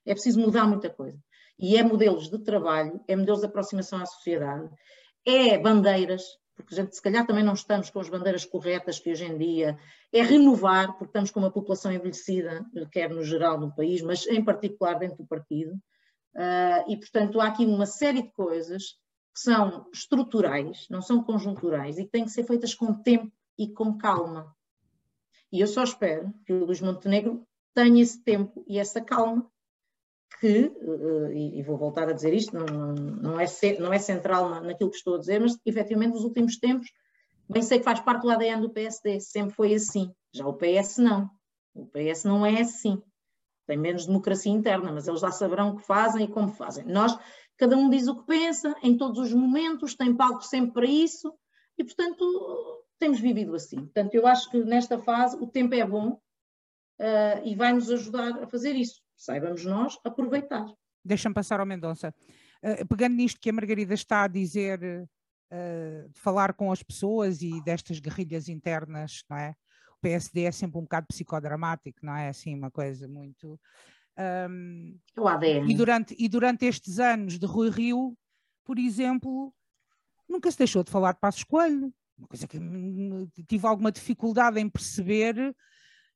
É 0.05 0.13
preciso 0.13 0.41
mudar 0.41 0.67
muita 0.67 0.91
coisa. 0.91 1.19
E 1.59 1.77
é 1.77 1.83
modelos 1.83 2.29
de 2.29 2.39
trabalho, 2.39 3.01
é 3.09 3.17
modelos 3.17 3.41
de 3.41 3.47
aproximação 3.47 4.01
à 4.01 4.07
sociedade, 4.07 4.69
é 5.25 5.57
bandeiras, 5.57 6.23
porque 6.55 6.75
gente 6.75 6.95
se 6.95 7.01
calhar 7.01 7.27
também 7.27 7.43
não 7.43 7.55
estamos 7.55 7.89
com 7.89 7.99
as 7.99 8.09
bandeiras 8.09 8.45
corretas 8.45 8.99
que 8.99 9.11
hoje 9.11 9.25
em 9.25 9.39
dia 9.39 9.79
é 10.13 10.23
renovar, 10.23 10.93
porque 10.93 11.07
estamos 11.07 11.31
com 11.31 11.41
uma 11.41 11.51
população 11.51 11.91
envelhecida, 11.91 12.65
quer 12.93 13.11
no 13.11 13.25
geral 13.25 13.59
do 13.59 13.75
país, 13.75 14.03
mas 14.03 14.27
em 14.27 14.45
particular 14.45 14.99
dentro 14.99 15.19
do 15.19 15.27
partido, 15.27 15.81
uh, 16.37 16.91
e 16.91 16.97
portanto 16.97 17.41
há 17.41 17.49
aqui 17.49 17.65
uma 17.65 17.87
série 17.87 18.23
de 18.23 18.31
coisas 18.33 18.99
que 19.35 19.41
são 19.41 19.87
estruturais, 19.93 20.87
não 20.89 21.03
são 21.03 21.23
conjunturais, 21.23 21.99
e 21.99 22.05
que 22.05 22.11
têm 22.11 22.25
que 22.25 22.31
ser 22.31 22.45
feitas 22.45 22.75
com 22.75 22.95
tempo 22.95 23.33
e 23.59 23.69
com 23.69 23.97
calma. 23.97 24.55
E 25.53 25.61
eu 25.61 25.67
só 25.67 25.83
espero 25.83 26.33
que 26.45 26.53
o 26.53 26.65
Luís 26.65 26.81
Montenegro 26.81 27.47
tenha 27.75 28.03
esse 28.03 28.23
tempo 28.23 28.65
e 28.67 28.79
essa 28.79 29.01
calma 29.01 29.51
que, 30.41 30.67
uh, 30.67 31.33
e, 31.33 31.63
vou 31.63 31.77
voltar 31.77 32.09
a 32.09 32.13
dizer 32.13 32.35
isto, 32.35 32.55
não, 32.55 32.95
não, 32.95 33.41
é, 33.41 33.47
não 33.79 33.93
é 33.93 33.99
central 33.99 34.63
naquilo 34.63 34.91
que 34.91 34.97
estou 34.97 35.15
a 35.15 35.19
dizer, 35.19 35.41
mas 35.41 35.59
efetivamente 35.65 36.13
nos 36.13 36.25
últimos 36.25 36.59
tempos, 36.59 36.91
bem 37.49 37.63
sei 37.63 37.79
que 37.79 37.85
faz 37.85 38.01
parte 38.01 38.23
do 38.23 38.31
ADN 38.31 38.61
do 38.61 38.71
PSD, 38.71 39.21
sempre 39.21 39.55
foi 39.55 39.75
assim. 39.75 40.13
Já 40.33 40.47
o 40.47 40.55
PS 40.55 40.99
não. 40.99 41.31
O 41.75 41.87
PS 41.87 42.25
não 42.25 42.45
é 42.45 42.61
assim. 42.61 43.03
Tem 43.67 43.77
menos 43.77 44.07
democracia 44.07 44.53
interna, 44.53 44.93
mas 44.93 45.09
eles 45.09 45.21
já 45.21 45.31
saberão 45.31 45.71
o 45.71 45.77
que 45.77 45.87
fazem 45.87 46.25
e 46.25 46.29
como 46.29 46.53
fazem. 46.53 46.85
Nós, 46.85 47.19
cada 47.57 47.77
um 47.77 47.91
diz 47.91 48.07
o 48.07 48.17
que 48.17 48.27
pensa, 48.27 48.75
em 48.83 48.97
todos 48.97 49.19
os 49.19 49.33
momentos, 49.33 49.95
tem 49.95 50.15
palco 50.15 50.43
sempre 50.43 50.73
para 50.73 50.87
isso, 50.87 51.33
e 51.77 51.85
portanto 51.85 52.85
temos 52.99 53.21
vivido 53.21 53.55
assim. 53.55 53.77
Portanto, 53.77 54.15
eu 54.15 54.27
acho 54.27 54.51
que 54.51 54.59
nesta 54.65 54.99
fase 54.99 55.37
o 55.37 55.47
tempo 55.47 55.75
é 55.75 55.85
bom 55.85 56.11
uh, 56.13 57.45
e 57.45 57.55
vai 57.55 57.73
nos 57.73 57.91
ajudar 57.91 58.43
a 58.43 58.47
fazer 58.47 58.75
isso 58.75 59.05
saibamos 59.17 59.65
nós 59.65 59.99
aproveitar. 60.05 60.67
Deixa-me 61.05 61.35
passar 61.35 61.61
ao 61.61 61.67
Mendonça. 61.67 62.15
Uh, 62.63 62.87
pegando 62.87 63.17
nisto 63.17 63.41
que 63.41 63.51
a 63.51 63.53
Margarida 63.53 63.95
está 63.95 64.25
a 64.25 64.29
dizer, 64.29 64.81
uh, 64.83 66.09
de 66.09 66.21
falar 66.21 66.53
com 66.53 66.71
as 66.71 66.83
pessoas 66.83 67.43
e 67.43 67.63
destas 67.63 67.99
guerrilhas 67.99 68.49
internas, 68.49 69.23
não 69.29 69.37
é? 69.37 69.55
O 69.99 70.03
PSD 70.03 70.43
é 70.43 70.53
sempre 70.53 70.79
um 70.79 70.83
bocado 70.83 71.07
psicodramático, 71.07 71.99
não 72.03 72.15
é? 72.15 72.29
Assim, 72.29 72.55
uma 72.55 72.71
coisa 72.71 73.09
muito. 73.09 73.59
Um, 74.49 74.99
o 75.17 75.29
ADN. 75.29 75.71
E 75.71 75.77
durante, 75.77 76.17
e 76.19 76.29
durante 76.29 76.65
estes 76.65 76.99
anos 76.99 77.39
de 77.39 77.47
Rui 77.47 77.71
Rio, 77.71 78.17
por 78.65 78.79
exemplo, 78.79 79.55
nunca 80.29 80.51
se 80.51 80.59
deixou 80.59 80.83
de 80.83 80.91
falar 80.91 81.13
de 81.13 81.21
Passos 81.21 81.45
Coelho, 81.45 81.93
uma 82.19 82.29
coisa 82.29 82.47
que 82.47 82.59
tive 83.47 83.67
alguma 83.67 83.93
dificuldade 83.93 84.59
em 84.59 84.69
perceber 84.69 85.55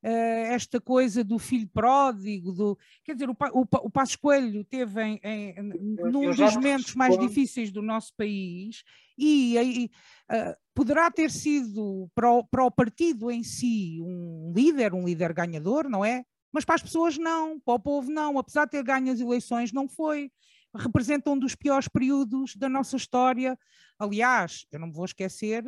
esta 0.03 0.81
coisa 0.81 1.23
do 1.23 1.39
filho 1.39 1.69
pródigo, 1.69 2.53
do, 2.53 2.79
quer 3.05 3.15
dizer, 3.15 3.29
o, 3.29 3.37
o, 3.53 3.67
o 3.83 3.91
Passos 3.91 4.17
Coelho 4.17 4.65
teve 4.65 5.03
em, 5.03 5.21
em, 5.23 5.55
num 5.63 6.31
dos 6.31 6.55
momentos 6.55 6.95
mais 6.95 7.19
difíceis 7.19 7.71
do 7.71 7.83
nosso 7.83 8.15
país 8.17 8.83
e, 9.19 9.59
e 9.59 9.85
uh, 9.85 10.57
poderá 10.75 11.11
ter 11.11 11.31
sido 11.31 12.11
para 12.15 12.31
o, 12.31 12.45
para 12.45 12.65
o 12.65 12.71
partido 12.71 13.31
em 13.31 13.43
si 13.43 13.99
um 14.01 14.53
líder, 14.57 14.95
um 14.95 15.05
líder 15.05 15.35
ganhador, 15.35 15.89
não 15.89 16.05
é? 16.05 16.25
Mas 16.53 16.65
para 16.65 16.77
as 16.77 16.83
pessoas 16.83 17.19
não, 17.19 17.61
para 17.61 17.75
o 17.75 17.79
povo 17.79 18.11
não, 18.11 18.39
apesar 18.39 18.65
de 18.65 18.73
ter 18.73 18.83
ganho 18.83 19.13
as 19.13 19.21
eleições, 19.21 19.73
não 19.73 19.87
foi. 19.87 20.33
Representa 20.75 21.31
um 21.31 21.39
dos 21.39 21.55
piores 21.55 21.89
períodos 21.89 22.57
da 22.57 22.69
nossa 22.69 22.97
história. 22.97 23.59
Aliás, 23.99 24.67
eu 24.73 24.81
não 24.81 24.89
me 24.89 24.95
vou 24.95 25.05
esquecer 25.05 25.63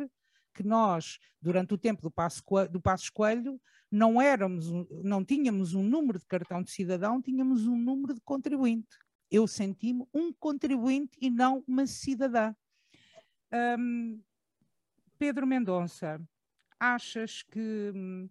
que 0.53 0.63
nós, 0.63 1.19
durante 1.41 1.73
o 1.73 1.77
tempo 1.77 2.01
do 2.01 2.11
Passo, 2.11 2.41
do 2.69 2.81
Passos 2.81 3.09
Coelho, 3.09 3.59
não 3.93 4.19
éramos, 4.19 4.71
não 5.03 5.23
tínhamos 5.23 5.75
um 5.75 5.83
número 5.83 6.17
de 6.17 6.25
cartão 6.25 6.63
de 6.63 6.71
cidadão, 6.71 7.21
tínhamos 7.21 7.67
um 7.67 7.77
número 7.77 8.15
de 8.15 8.21
contribuinte. 8.21 8.97
Eu 9.29 9.45
senti-me 9.45 10.03
um 10.11 10.33
contribuinte 10.33 11.15
e 11.21 11.29
não 11.29 11.63
uma 11.67 11.85
cidadã. 11.85 12.55
Um, 13.79 14.19
Pedro 15.19 15.45
Mendonça, 15.45 16.19
achas 16.79 17.43
que 17.43 17.91
hum, 17.95 18.27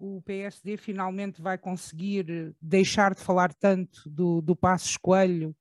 o 0.00 0.20
PSD 0.22 0.76
finalmente 0.76 1.40
vai 1.40 1.56
conseguir 1.56 2.52
deixar 2.60 3.14
de 3.14 3.22
falar 3.22 3.54
tanto 3.54 4.10
do, 4.10 4.40
do 4.40 4.56
Passos 4.56 4.96
Coelho 4.96 5.54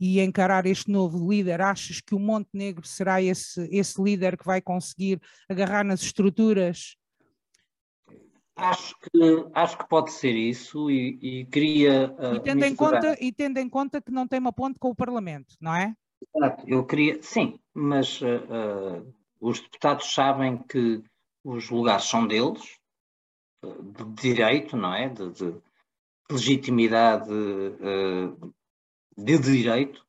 e 0.00 0.18
encarar 0.18 0.64
este 0.64 0.90
novo 0.90 1.30
líder? 1.30 1.60
Achas 1.60 2.00
que 2.00 2.14
o 2.14 2.18
Montenegro 2.18 2.86
será 2.86 3.20
esse, 3.20 3.68
esse 3.70 4.02
líder 4.02 4.38
que 4.38 4.46
vai 4.46 4.62
conseguir 4.62 5.20
agarrar 5.46 5.84
nas 5.84 6.00
estruturas 6.00 6.96
Acho 8.62 8.96
que, 9.00 9.46
acho 9.54 9.78
que 9.78 9.88
pode 9.88 10.12
ser 10.12 10.34
isso 10.36 10.88
e, 10.88 11.18
e 11.20 11.44
queria. 11.46 12.14
Uh, 12.16 12.36
e, 12.36 12.40
tendo 12.40 12.64
em 12.64 12.76
conta, 12.76 13.16
e 13.20 13.32
tendo 13.32 13.58
em 13.58 13.68
conta 13.68 14.00
que 14.00 14.12
não 14.12 14.28
tem 14.28 14.38
uma 14.38 14.52
ponte 14.52 14.78
com 14.78 14.90
o 14.90 14.94
Parlamento, 14.94 15.56
não 15.60 15.74
é? 15.74 15.96
Exato, 16.34 16.64
eu 16.68 16.86
queria. 16.86 17.20
Sim, 17.20 17.58
mas 17.74 18.20
uh, 18.22 18.26
uh, 18.26 19.14
os 19.40 19.60
deputados 19.60 20.14
sabem 20.14 20.58
que 20.58 21.02
os 21.42 21.70
lugares 21.70 22.04
são 22.04 22.24
deles, 22.24 22.78
de 23.62 24.04
direito, 24.14 24.76
não 24.76 24.94
é? 24.94 25.08
De, 25.08 25.30
de 25.30 25.54
legitimidade 26.30 27.28
de 29.18 29.38
direito, 29.38 30.06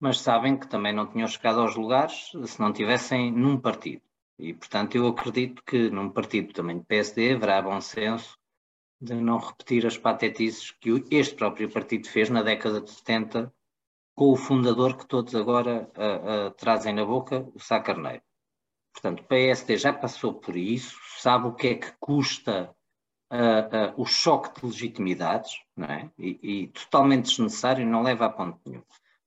mas 0.00 0.20
sabem 0.20 0.56
que 0.58 0.66
também 0.66 0.92
não 0.92 1.06
tinham 1.06 1.28
chegado 1.28 1.60
aos 1.60 1.76
lugares 1.76 2.32
se 2.46 2.60
não 2.60 2.72
tivessem 2.72 3.30
num 3.30 3.58
partido. 3.58 4.02
E, 4.42 4.52
portanto, 4.52 4.96
eu 4.96 5.06
acredito 5.06 5.62
que 5.64 5.88
num 5.88 6.10
partido 6.10 6.52
também 6.52 6.78
de 6.80 6.84
PSD 6.84 7.34
haverá 7.34 7.62
bom 7.62 7.80
senso 7.80 8.36
de 9.00 9.14
não 9.14 9.38
repetir 9.38 9.86
as 9.86 9.96
patetices 9.96 10.72
que 10.72 10.90
este 11.12 11.36
próprio 11.36 11.70
partido 11.70 12.08
fez 12.08 12.28
na 12.28 12.42
década 12.42 12.80
de 12.80 12.90
70 12.90 13.54
com 14.16 14.32
o 14.32 14.36
fundador 14.36 14.96
que 14.96 15.06
todos 15.06 15.36
agora 15.36 15.88
uh, 15.96 16.48
uh, 16.48 16.50
trazem 16.56 16.92
na 16.92 17.04
boca, 17.04 17.48
o 17.54 17.60
Sá 17.60 17.78
Carneiro. 17.78 18.22
Portanto, 18.92 19.20
o 19.20 19.24
PSD 19.28 19.76
já 19.76 19.92
passou 19.92 20.34
por 20.34 20.56
isso, 20.56 20.98
sabe 21.18 21.46
o 21.46 21.54
que 21.54 21.68
é 21.68 21.74
que 21.76 21.92
custa 22.00 22.74
uh, 23.32 23.94
o 23.96 24.04
choque 24.04 24.60
de 24.60 24.66
legitimidades, 24.66 25.52
não 25.76 25.86
é? 25.86 26.10
E, 26.18 26.38
e 26.42 26.66
totalmente 26.68 27.28
desnecessário, 27.28 27.86
não 27.86 28.02
leva 28.02 28.26
a 28.26 28.30
ponto 28.30 28.58
nenhum. 28.66 28.82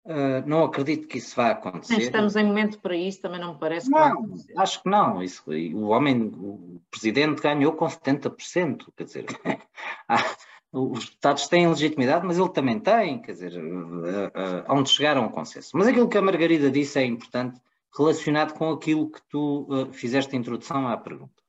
Uh, 0.06 0.48
não 0.48 0.64
acredito 0.64 1.08
que 1.08 1.18
isso 1.18 1.36
vá 1.36 1.50
acontecer. 1.50 1.98
Estamos 1.98 2.36
em 2.36 2.46
momento 2.46 2.80
para 2.80 2.96
isso, 2.96 3.22
também 3.22 3.40
não 3.40 3.54
me 3.54 3.60
parece 3.60 3.90
não, 3.90 4.28
que 4.28 4.54
Acho 4.56 4.84
que 4.84 4.90
não. 4.90 5.24
Isso, 5.24 5.44
o 5.50 5.88
homem, 5.88 6.32
o 6.32 6.80
presidente 6.92 7.42
ganhou 7.42 7.74
com 7.74 7.88
70%, 7.88 8.86
quer 8.96 9.04
dizer, 9.04 9.26
os 10.72 11.06
deputados 11.06 11.48
têm 11.48 11.68
legitimidade, 11.68 12.24
mas 12.24 12.38
ele 12.38 12.50
também 12.50 12.80
tem, 12.80 13.20
quer 13.20 13.32
dizer, 13.32 13.54
uh, 13.58 14.28
uh, 14.28 14.66
onde 14.70 14.92
chegaram 14.92 15.24
ao 15.24 15.32
consenso. 15.32 15.72
Mas 15.74 15.88
aquilo 15.88 16.08
que 16.08 16.20
a 16.20 16.22
Margarida 16.22 16.70
disse 16.70 17.00
é 17.00 17.06
importante, 17.06 17.60
relacionado 17.98 18.54
com 18.54 18.70
aquilo 18.70 19.10
que 19.10 19.22
tu 19.28 19.90
fizeste 19.92 20.36
a 20.36 20.38
introdução 20.38 20.88
à 20.88 20.98
pergunta. 20.98 21.42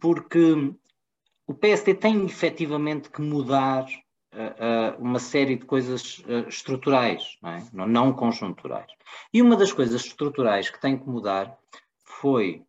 Porque 0.00 0.72
o 1.48 1.54
PSD 1.54 1.94
tem 1.94 2.24
efetivamente 2.26 3.10
que 3.10 3.20
mudar 3.20 3.86
uma 4.98 5.18
série 5.18 5.56
de 5.56 5.66
coisas 5.66 6.20
uh, 6.20 6.48
estruturais, 6.48 7.36
não, 7.42 7.84
é? 7.84 7.86
não, 7.86 8.12
conjunturais. 8.12 8.90
E 9.32 9.42
uma 9.42 9.56
das 9.56 9.72
coisas 9.72 10.04
estruturais 10.04 10.70
que 10.70 10.80
tem 10.80 10.96
que 10.98 11.08
mudar 11.08 11.58
foi 12.04 12.64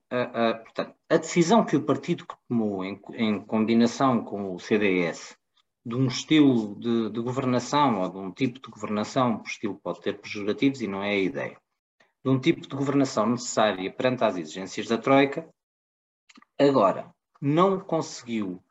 portanto, 0.63 0.95
a 1.09 1.17
decisão 1.17 1.65
que 1.65 1.75
o 1.75 1.83
partido 1.83 2.25
tomou 2.47 2.83
em, 2.83 2.99
em, 3.13 3.39
combinação 3.39 4.23
com 4.23 4.53
o 4.53 4.59
CDS 4.59 5.37
de 5.85 5.95
um 5.95 6.07
estilo 6.07 6.75
de, 6.79 7.09
de, 7.09 7.19
governação 7.19 8.01
ou 8.01 8.09
de 8.09 8.17
um 8.17 8.31
tipo 8.31 8.59
de 8.59 8.69
governação, 8.69 9.37
o 9.37 9.43
estilo 9.43 9.79
pode 9.83 10.01
ter 10.01 10.19
pejorativos 10.19 10.81
e 10.81 10.87
não 10.87 11.03
é 11.03 11.11
a 11.11 11.19
ideia, 11.19 11.57
de 12.23 12.31
um 12.31 12.39
tipo 12.39 12.61
de 12.61 12.75
governação 12.75 13.27
necessária 13.27 13.91
perante 13.91 14.23
as 14.23 14.37
exigências 14.37 14.87
da 14.87 14.97
Troika, 14.97 15.47
agora 16.57 17.13
não 17.41 17.79
conseguiu 17.79 18.62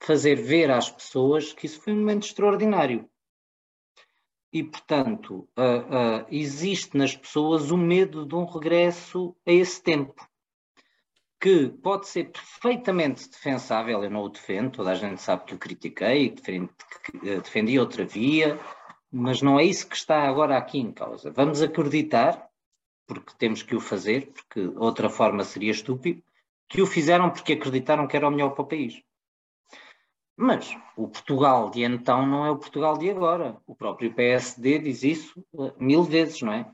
fazer 0.00 0.36
ver 0.36 0.70
às 0.70 0.90
pessoas 0.90 1.52
que 1.52 1.66
isso 1.66 1.80
foi 1.80 1.92
um 1.92 1.98
momento 1.98 2.26
extraordinário. 2.26 3.08
E, 4.52 4.62
portanto, 4.62 5.48
uh, 5.56 6.22
uh, 6.22 6.26
existe 6.30 6.96
nas 6.96 7.14
pessoas 7.14 7.70
o 7.70 7.76
medo 7.76 8.24
de 8.24 8.34
um 8.34 8.44
regresso 8.44 9.36
a 9.46 9.52
esse 9.52 9.82
tempo, 9.82 10.14
que 11.40 11.68
pode 11.68 12.08
ser 12.08 12.30
perfeitamente 12.30 13.28
defensável. 13.28 14.02
Eu 14.02 14.10
não 14.10 14.22
o 14.22 14.28
defendo, 14.28 14.70
toda 14.70 14.92
a 14.92 14.94
gente 14.94 15.20
sabe 15.20 15.44
que 15.44 15.54
o 15.54 15.58
critiquei, 15.58 16.30
defendi, 16.30 16.70
que 17.04 17.18
defendi 17.40 17.78
outra 17.78 18.04
via, 18.04 18.58
mas 19.10 19.42
não 19.42 19.58
é 19.58 19.64
isso 19.64 19.88
que 19.88 19.96
está 19.96 20.22
agora 20.22 20.56
aqui 20.56 20.78
em 20.78 20.92
causa. 20.92 21.30
Vamos 21.30 21.60
acreditar, 21.60 22.48
porque 23.06 23.34
temos 23.38 23.62
que 23.62 23.76
o 23.76 23.80
fazer, 23.80 24.32
porque 24.32 24.60
outra 24.76 25.10
forma 25.10 25.44
seria 25.44 25.70
estúpido, 25.70 26.22
que 26.68 26.80
o 26.80 26.86
fizeram 26.86 27.30
porque 27.30 27.52
acreditaram 27.52 28.06
que 28.06 28.16
era 28.16 28.26
o 28.26 28.30
melhor 28.30 28.50
para 28.50 28.62
o 28.62 28.66
país. 28.66 29.02
Mas 30.36 30.76
o 30.96 31.08
Portugal 31.08 31.70
de 31.70 31.82
então 31.82 32.26
não 32.26 32.44
é 32.44 32.50
o 32.50 32.58
Portugal 32.58 32.98
de 32.98 33.10
agora. 33.10 33.56
O 33.66 33.74
próprio 33.74 34.12
PSD 34.12 34.78
diz 34.78 35.02
isso 35.02 35.44
uh, 35.54 35.72
mil 35.78 36.02
vezes, 36.02 36.42
não 36.42 36.52
é? 36.52 36.70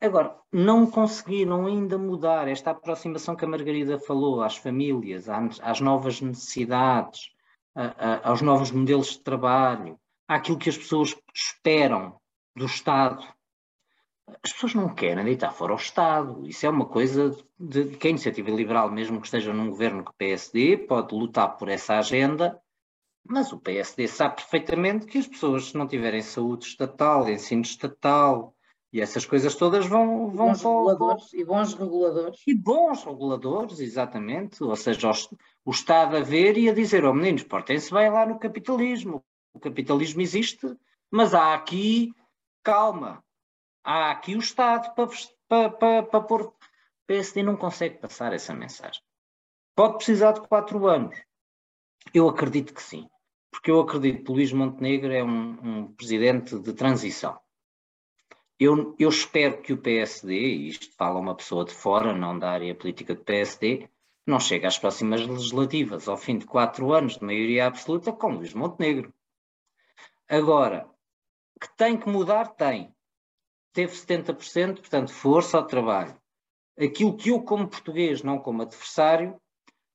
Agora, 0.00 0.36
não 0.52 0.86
conseguiram 0.90 1.66
ainda 1.66 1.98
mudar 1.98 2.48
esta 2.48 2.70
aproximação 2.70 3.34
que 3.34 3.44
a 3.44 3.48
Margarida 3.48 3.98
falou 3.98 4.42
às 4.42 4.56
famílias, 4.56 5.26
às 5.62 5.80
novas 5.80 6.20
necessidades, 6.20 7.30
aos 8.22 8.42
novos 8.42 8.70
modelos 8.70 9.12
de 9.12 9.20
trabalho, 9.20 9.98
àquilo 10.26 10.58
que 10.58 10.68
as 10.68 10.76
pessoas 10.76 11.16
esperam 11.34 12.18
do 12.54 12.66
Estado. 12.66 13.22
As 14.42 14.52
pessoas 14.52 14.74
não 14.74 14.94
querem 14.94 15.24
deitar 15.24 15.52
fora 15.52 15.72
o 15.72 15.76
Estado. 15.76 16.46
Isso 16.46 16.66
é 16.66 16.68
uma 16.68 16.86
coisa 16.86 17.36
de, 17.58 17.84
de 17.84 17.96
que 17.96 18.08
a 18.08 18.10
iniciativa 18.10 18.50
liberal, 18.50 18.90
mesmo 18.90 19.20
que 19.20 19.26
esteja 19.26 19.52
num 19.52 19.70
governo 19.70 20.04
que 20.04 20.10
o 20.10 20.14
PSD, 20.14 20.78
pode 20.78 21.14
lutar 21.14 21.56
por 21.56 21.68
essa 21.68 21.98
agenda, 21.98 22.60
mas 23.28 23.52
o 23.52 23.58
PSD 23.58 24.06
sabe 24.06 24.36
perfeitamente 24.36 25.06
que 25.06 25.18
as 25.18 25.26
pessoas, 25.26 25.66
se 25.66 25.76
não 25.76 25.86
tiverem 25.86 26.22
saúde 26.22 26.66
estatal, 26.66 27.28
ensino 27.28 27.62
estatal 27.62 28.54
e 28.92 29.00
essas 29.00 29.26
coisas 29.26 29.54
todas, 29.54 29.86
vão. 29.86 30.30
vão 30.30 30.48
bons 30.48 30.62
reguladores, 30.62 31.32
e 31.32 31.44
bons 31.44 31.74
reguladores. 31.74 32.40
E 32.46 32.54
bons 32.54 33.04
reguladores, 33.04 33.80
exatamente. 33.80 34.62
Ou 34.62 34.76
seja, 34.76 35.10
o, 35.10 35.12
o 35.64 35.70
Estado 35.70 36.16
a 36.16 36.20
ver 36.20 36.56
e 36.56 36.68
a 36.68 36.74
dizer: 36.74 37.04
oh, 37.04 37.12
meninos, 37.12 37.42
portem-se 37.42 37.92
bem 37.92 38.10
lá 38.10 38.24
no 38.24 38.38
capitalismo. 38.38 39.24
O 39.52 39.60
capitalismo 39.60 40.20
existe, 40.20 40.66
mas 41.10 41.34
há 41.34 41.54
aqui, 41.54 42.12
calma, 42.62 43.24
há 43.86 44.10
aqui 44.10 44.34
o 44.34 44.40
Estado 44.40 44.92
para, 44.94 45.70
para, 45.70 46.02
para, 46.02 46.20
pôr. 46.20 46.42
O 46.42 46.54
PSD 47.06 47.44
não 47.44 47.56
consegue 47.56 47.98
passar 47.98 48.32
essa 48.32 48.52
mensagem. 48.52 49.00
Pode 49.76 49.98
precisar 49.98 50.32
de 50.32 50.40
quatro 50.40 50.88
anos. 50.88 51.16
Eu 52.12 52.28
acredito 52.28 52.74
que 52.74 52.82
sim, 52.82 53.08
porque 53.50 53.70
eu 53.70 53.80
acredito 53.80 54.24
que 54.24 54.32
Luís 54.32 54.52
Montenegro 54.52 55.12
é 55.12 55.22
um, 55.22 55.58
um 55.62 55.94
presidente 55.94 56.58
de 56.58 56.72
transição. 56.72 57.38
Eu, 58.58 58.96
eu, 58.98 59.08
espero 59.08 59.60
que 59.60 59.72
o 59.72 59.78
PSD, 59.78 60.32
e 60.32 60.68
isto 60.68 60.90
fala 60.96 61.20
uma 61.20 61.36
pessoa 61.36 61.64
de 61.64 61.72
fora, 61.72 62.14
não 62.14 62.38
da 62.38 62.50
área 62.50 62.74
política 62.74 63.14
do 63.14 63.22
PSD, 63.22 63.88
não 64.26 64.40
chegue 64.40 64.66
às 64.66 64.78
próximas 64.78 65.24
legislativas, 65.24 66.08
ao 66.08 66.16
fim 66.16 66.38
de 66.38 66.46
quatro 66.46 66.92
anos 66.92 67.18
de 67.18 67.24
maioria 67.24 67.66
absoluta, 67.66 68.12
com 68.12 68.32
Luís 68.32 68.54
Montenegro. 68.54 69.12
Agora, 70.28 70.88
que 71.60 71.68
tem 71.76 71.98
que 71.98 72.08
mudar, 72.08 72.48
tem 72.54 72.95
teve 73.76 73.92
70%, 73.92 74.76
portanto, 74.76 75.12
força 75.12 75.58
ao 75.58 75.66
trabalho. 75.66 76.16
Aquilo 76.80 77.14
que 77.14 77.28
eu, 77.28 77.42
como 77.42 77.68
português, 77.68 78.22
não 78.22 78.38
como 78.38 78.62
adversário, 78.62 79.38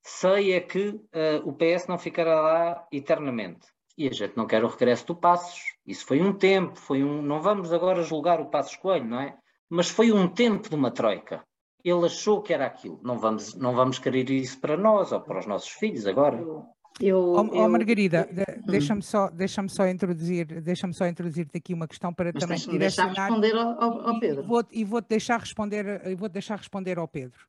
sei 0.04 0.52
é 0.52 0.60
que 0.60 0.90
uh, 0.90 1.42
o 1.44 1.52
PS 1.52 1.88
não 1.88 1.98
ficará 1.98 2.40
lá 2.40 2.86
eternamente. 2.92 3.66
E 3.98 4.08
a 4.08 4.12
gente 4.12 4.36
não 4.36 4.46
quer 4.46 4.64
o 4.64 4.68
regresso 4.68 5.06
do 5.08 5.16
Passos. 5.16 5.60
Isso 5.84 6.06
foi 6.06 6.22
um 6.22 6.32
tempo, 6.32 6.78
foi 6.78 7.02
um. 7.02 7.20
Não 7.20 7.42
vamos 7.42 7.72
agora 7.72 8.02
julgar 8.02 8.40
o 8.40 8.48
Passos 8.48 8.76
Coelho, 8.76 9.04
não 9.04 9.20
é? 9.20 9.36
Mas 9.68 9.90
foi 9.90 10.12
um 10.12 10.28
tempo 10.28 10.68
de 10.68 10.74
uma 10.76 10.90
troika. 10.90 11.44
Ele 11.84 12.06
achou 12.06 12.40
que 12.40 12.54
era 12.54 12.64
aquilo. 12.64 13.00
Não 13.02 13.18
vamos, 13.18 13.54
não 13.54 13.74
vamos 13.74 13.98
querer 13.98 14.30
isso 14.30 14.60
para 14.60 14.76
nós 14.76 15.12
ou 15.12 15.20
para 15.20 15.40
os 15.40 15.46
nossos 15.46 15.70
filhos 15.70 16.06
agora. 16.06 16.38
Eu, 16.38 16.64
oh, 17.00 17.54
eu... 17.54 17.68
Margarida, 17.68 18.28
hum. 18.30 18.62
deixa-me 18.66 19.02
só, 19.02 19.28
deixa 19.30 19.66
só 19.68 19.88
introduzir, 19.88 20.60
deixa-me 20.60 20.92
só 20.92 21.06
introduzir-te 21.06 21.56
aqui 21.56 21.72
uma 21.72 21.88
questão 21.88 22.12
para 22.12 22.30
Mas 22.32 22.42
também 22.42 22.58
direcionar. 22.58 22.78
Deixar 22.78 23.28
responder 23.28 23.56
ao, 23.56 24.08
ao 24.08 24.20
Pedro. 24.20 24.42
E 24.42 24.46
vou, 24.46 24.64
e 24.70 24.84
vou 24.84 25.00
deixar 25.00 25.40
responder, 25.40 26.06
e 26.06 26.14
vou 26.14 26.28
deixar 26.28 26.56
responder 26.56 26.98
ao 26.98 27.08
Pedro. 27.08 27.46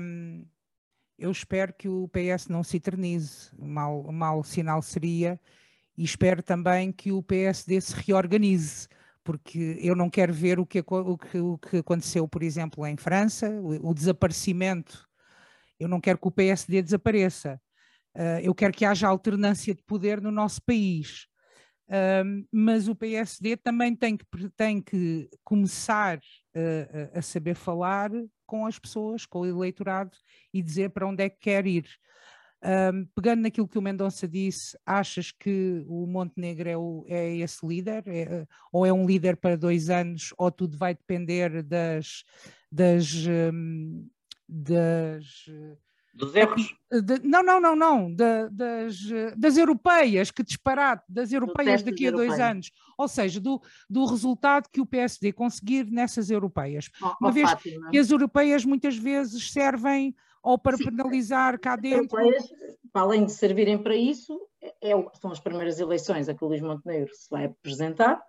Um, 0.00 0.44
eu 1.18 1.30
espero 1.30 1.72
que 1.72 1.88
o 1.88 2.08
PS 2.08 2.48
não 2.48 2.62
se 2.62 2.76
eternize. 2.76 3.50
Mal, 3.58 4.02
mal 4.12 4.42
sinal 4.44 4.82
seria, 4.82 5.40
e 5.96 6.04
espero 6.04 6.42
também 6.42 6.92
que 6.92 7.10
o 7.10 7.22
PSD 7.22 7.80
se 7.80 7.94
reorganize, 7.94 8.86
porque 9.24 9.78
eu 9.80 9.96
não 9.96 10.10
quero 10.10 10.32
ver 10.32 10.60
o 10.60 10.66
que, 10.66 10.80
o 10.80 11.18
que, 11.18 11.38
o 11.38 11.58
que 11.58 11.76
aconteceu, 11.78 12.28
por 12.28 12.42
exemplo, 12.42 12.86
em 12.86 12.96
França, 12.96 13.48
o, 13.50 13.90
o 13.90 13.94
desaparecimento. 13.94 15.06
Eu 15.80 15.88
não 15.88 16.00
quero 16.00 16.18
que 16.18 16.28
o 16.28 16.30
PSD 16.30 16.82
desapareça 16.82 17.60
Uh, 18.16 18.40
eu 18.42 18.54
quero 18.54 18.72
que 18.72 18.86
haja 18.86 19.06
alternância 19.06 19.74
de 19.74 19.82
poder 19.82 20.22
no 20.22 20.30
nosso 20.30 20.62
país. 20.62 21.26
Uh, 21.86 22.46
mas 22.50 22.88
o 22.88 22.94
PSD 22.94 23.58
também 23.58 23.94
tem 23.94 24.16
que, 24.16 24.24
tem 24.56 24.80
que 24.80 25.28
começar 25.44 26.16
uh, 26.16 27.10
a 27.18 27.20
saber 27.20 27.54
falar 27.54 28.10
com 28.46 28.64
as 28.64 28.78
pessoas, 28.78 29.26
com 29.26 29.40
o 29.40 29.46
eleitorado 29.46 30.16
e 30.52 30.62
dizer 30.62 30.90
para 30.90 31.06
onde 31.06 31.24
é 31.24 31.28
que 31.28 31.38
quer 31.40 31.66
ir. 31.66 31.86
pegando 33.14 33.42
naquilo 33.42 33.68
que 33.68 33.78
o 33.78 33.82
Mendonça 33.82 34.26
disse, 34.26 34.78
achas 34.86 35.30
que 35.30 35.84
o 35.86 36.06
Montenegro 36.06 36.68
é, 36.68 36.76
o, 36.76 37.04
é 37.08 37.36
esse 37.36 37.66
líder? 37.66 38.02
É, 38.06 38.46
ou 38.72 38.86
é 38.86 38.92
um 38.92 39.04
líder 39.04 39.36
para 39.36 39.56
dois 39.56 39.90
anos, 39.90 40.32
ou 40.38 40.50
tudo 40.50 40.78
vai 40.78 40.94
depender 40.94 41.62
das, 41.62 42.24
das, 42.72 43.12
um, 43.52 44.08
das 44.48 45.44
dos 46.16 46.34
erros? 46.34 46.74
De, 46.90 47.20
não, 47.22 47.42
não, 47.42 47.60
não, 47.60 47.76
não. 47.76 48.08
De, 48.08 48.48
das, 48.50 48.98
das 49.36 49.56
europeias, 49.56 50.30
que 50.30 50.42
disparate, 50.42 51.04
das 51.08 51.32
europeias 51.32 51.82
daqui 51.82 52.08
a 52.08 52.10
dois 52.10 52.30
europeia. 52.30 52.50
anos. 52.50 52.72
Ou 52.96 53.06
seja, 53.06 53.40
do, 53.40 53.60
do 53.88 54.06
resultado 54.06 54.68
que 54.72 54.80
o 54.80 54.86
PSD 54.86 55.32
conseguir 55.32 55.84
nessas 55.90 56.30
europeias. 56.30 56.90
Oh, 57.00 57.14
Uma 57.20 57.28
oh, 57.28 57.32
vez 57.32 57.50
Fátima. 57.50 57.90
que 57.90 57.98
as 57.98 58.10
europeias 58.10 58.64
muitas 58.64 58.96
vezes 58.96 59.52
servem 59.52 60.14
ou 60.42 60.56
para 60.56 60.76
Sim. 60.76 60.84
penalizar 60.84 61.58
cá 61.58 61.74
dentro. 61.74 62.18
Europeias, 62.18 62.48
para 62.92 63.02
além 63.02 63.24
de 63.24 63.32
servirem 63.32 63.82
para 63.82 63.96
isso, 63.96 64.40
é, 64.62 64.92
é 64.92 65.06
são 65.20 65.32
as 65.32 65.40
primeiras 65.40 65.80
eleições 65.80 66.28
a 66.28 66.34
que 66.34 66.44
o 66.44 66.48
Luís 66.48 66.60
Montenegro 66.60 67.12
se 67.12 67.28
vai 67.28 67.46
apresentar, 67.46 68.22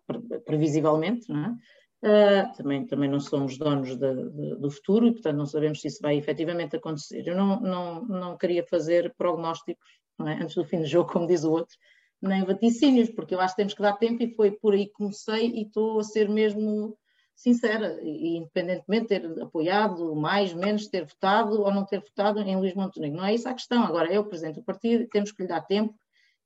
previsivelmente, 0.46 1.30
não 1.30 1.46
é? 1.46 1.56
Uh, 2.04 2.56
também, 2.56 2.86
também 2.86 3.10
não 3.10 3.20
somos 3.20 3.58
donos 3.58 3.96
de, 3.98 4.30
de, 4.30 4.56
do 4.56 4.70
futuro 4.70 5.08
e, 5.08 5.12
portanto, 5.14 5.36
não 5.36 5.48
sabemos 5.48 5.82
se 5.82 5.88
isso 5.88 6.00
vai 6.02 6.16
efetivamente 6.16 6.76
acontecer. 6.76 7.28
Eu 7.28 7.36
não, 7.36 7.60
não, 7.60 8.06
não 8.06 8.38
queria 8.38 8.64
fazer 8.64 9.14
prognósticos 9.18 9.84
é? 10.22 10.44
antes 10.44 10.56
do 10.56 10.64
fim 10.64 10.80
do 10.80 10.86
jogo, 10.86 11.12
como 11.12 11.28
diz 11.28 11.44
o 11.44 11.52
outro, 11.52 11.76
nem 12.22 12.44
vaticínios, 12.44 13.10
porque 13.10 13.34
eu 13.34 13.40
acho 13.40 13.54
que 13.56 13.62
temos 13.62 13.74
que 13.74 13.82
dar 13.82 13.94
tempo 13.94 14.24
e 14.24 14.34
foi 14.36 14.52
por 14.52 14.74
aí 14.74 14.86
que 14.86 14.94
comecei 14.94 15.48
e 15.48 15.64
estou 15.64 16.00
a 16.00 16.04
ser 16.04 16.30
mesmo 16.30 16.98
sincera, 17.36 18.00
e 18.02 18.38
independentemente 18.38 19.08
de 19.08 19.20
ter 19.20 19.44
apoiado 19.44 20.16
mais, 20.16 20.54
menos, 20.54 20.88
ter 20.88 21.06
votado 21.06 21.62
ou 21.62 21.72
não 21.72 21.86
ter 21.86 22.00
votado 22.00 22.42
em 22.42 22.58
Luís 22.58 22.74
Montenegro. 22.74 23.18
Não 23.18 23.26
é 23.26 23.36
isso 23.36 23.48
a 23.48 23.54
questão. 23.54 23.84
Agora, 23.84 24.20
o 24.20 24.26
Presidente 24.26 24.56
do 24.56 24.64
Partido, 24.64 25.08
temos 25.08 25.32
que 25.32 25.44
lhe 25.44 25.48
dar 25.48 25.62
tempo 25.62 25.94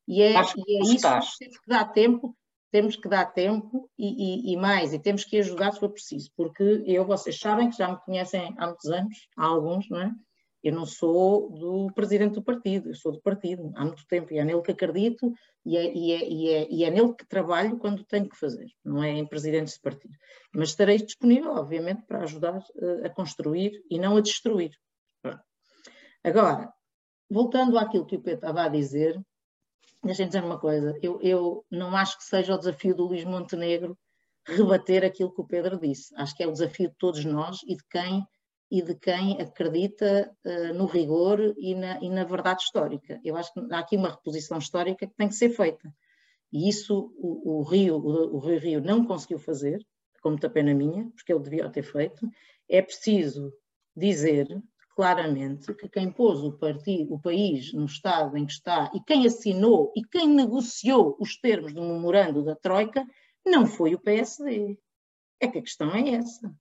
e 0.06 0.22
é, 0.22 0.34
e 0.34 0.78
é 0.78 0.82
isso 0.82 0.96
que 0.98 1.38
temos 1.40 1.58
que 1.60 1.68
dar 1.68 1.86
tempo 1.86 2.36
temos 2.72 2.96
que 2.96 3.10
dar 3.10 3.26
tempo 3.26 3.90
e, 3.98 4.52
e, 4.52 4.54
e, 4.54 4.58
mais, 4.58 4.94
e 4.94 5.00
temos 5.00 5.24
que 5.26 5.38
ajudar 5.38 5.74
se 5.74 5.80
for 5.80 5.90
preciso, 5.90 6.32
porque 6.36 6.84
eu, 6.86 7.06
vocês 7.06 7.38
sabem 7.38 7.70
que 7.70 7.78
já 7.78 7.92
me 7.92 8.00
conhecem 8.00 8.56
há 8.58 8.68
muitos 8.68 8.90
anos, 8.90 9.28
há 9.38 9.46
alguns, 9.46 9.90
não 9.90 10.02
é? 10.02 10.12
Eu 10.64 10.74
não 10.74 10.86
sou 10.86 11.50
do 11.50 11.92
presidente 11.94 12.36
do 12.36 12.44
partido, 12.44 12.90
eu 12.90 12.96
sou 12.96 13.12
do 13.12 13.22
partido 13.22 13.72
há 13.76 13.84
muito 13.84 14.06
tempo 14.06 14.32
e 14.32 14.38
é 14.38 14.46
nele 14.46 14.62
que 14.62 14.72
acredito 14.72 15.34
e 15.66 15.76
é, 15.76 15.92
e 15.92 16.12
é, 16.12 16.30
e 16.30 16.50
é, 16.50 16.68
e 16.70 16.84
é 16.84 16.92
nele 16.92 17.16
que 17.16 17.28
trabalho 17.28 17.80
quando 17.80 18.06
tenho 18.06 18.30
que 18.30 18.38
fazer, 18.38 18.68
não 18.86 19.04
é 19.04 19.10
em 19.10 19.26
presidentes 19.26 19.74
de 19.74 19.82
partido. 19.82 20.14
Mas 20.54 20.70
estarei 20.70 20.98
disponível, 20.98 21.54
obviamente, 21.54 22.04
para 22.04 22.24
ajudar 22.24 22.60
uh, 22.60 23.06
a 23.06 23.10
construir 23.10 23.84
e 23.90 23.98
não 23.98 24.18
a 24.18 24.22
destruir. 24.22 24.72
Agora, 26.24 26.72
voltando 27.28 27.80
àquilo 27.80 28.06
que 28.06 28.16
o 28.16 28.22
Pedro 28.22 28.36
estava 28.36 28.64
a 28.64 28.70
dizer, 28.70 29.20
deixem 30.04 30.28
dizer 30.28 30.44
uma 30.44 30.60
coisa, 30.60 30.98
eu, 31.02 31.20
eu 31.22 31.65
não 31.70 31.96
acho 31.96 32.17
que 32.17 32.24
seja 32.24 32.56
o 32.56 32.58
desafio 32.58 32.96
do 32.96 33.06
Luís 33.06 33.24
Montenegro 33.24 33.98
rebater 34.46 35.04
aquilo 35.04 35.34
que 35.34 35.41
o 35.41 35.48
Pedro 35.48 35.80
disse. 35.80 36.13
Acho 36.15 36.36
que 36.36 36.44
é 36.44 36.48
o 36.48 36.52
desafio 36.52 36.89
de 36.89 36.96
todos 36.98 37.24
nós 37.26 37.60
e 37.67 37.76
de 37.76 37.84
quem, 37.89 38.26
e 38.70 38.82
de 38.82 38.96
quem 38.96 39.39
acredita 39.39 40.32
uh, 40.46 40.74
no 40.74 40.86
rigor 40.86 41.54
e 41.58 41.76
na, 41.76 42.00
e 42.02 42.10
na, 42.10 42.24
verdade 42.24 42.63
histórica. 42.63 43.20
Eu 43.24 43.36
acho 43.38 43.54
que 43.54 43.60
há 43.72 43.80
aqui 43.80 43.96
uma 43.96 44.10
reposição 44.10 44.58
histórica 44.58 45.06
que 45.06 45.15
tem 45.15 45.28
que 45.28 45.36
ser 45.36 45.50
feita. 45.50 45.94
E 46.52 46.67
isso 46.67 47.13
o, 47.17 47.60
o 47.60 47.63
Rio, 47.63 47.96
o, 47.98 48.38
o 48.38 48.39
Rio 48.39 48.60
Rio 48.60 48.82
não 48.82 49.06
conseguiu 49.06 49.39
fazer, 49.39 49.80
com 50.22 50.30
muita 50.30 50.50
pena 50.50 50.74
minha, 50.74 51.10
porque 51.15 51.32
ele 51.32 51.44
devia 51.44 51.70
ter 51.70 51.84
feito. 51.84 52.28
É 52.67 52.82
preciso 52.82 53.54
dizer 53.96 54.48
claramente 54.96 55.74
que 55.74 55.90
quem 55.90 56.12
pôs 56.12 56.40
o, 56.40 56.54
partido, 56.54 57.14
o 57.14 57.22
país 57.22 57.74
no 57.74 57.86
estado 57.86 58.38
em 58.38 58.46
que 58.46 58.54
está 58.54 58.92
e 58.94 59.02
quem 59.02 59.26
assinou 59.26 59.92
e 59.96 60.04
quem 60.04 60.28
negociou 60.28 61.16
os 61.20 61.38
termos 61.38 61.74
do 61.74 61.82
memorando 61.82 62.44
da 62.44 62.56
Troika 62.56 63.06
não 63.46 63.66
foi 63.66 63.96
o 63.96 64.00
PSD. 64.00 64.78
É 65.40 65.48
que 65.48 65.60
a 65.60 65.62
questão 65.62 65.94
é 65.96 66.10
essa. 66.12 66.54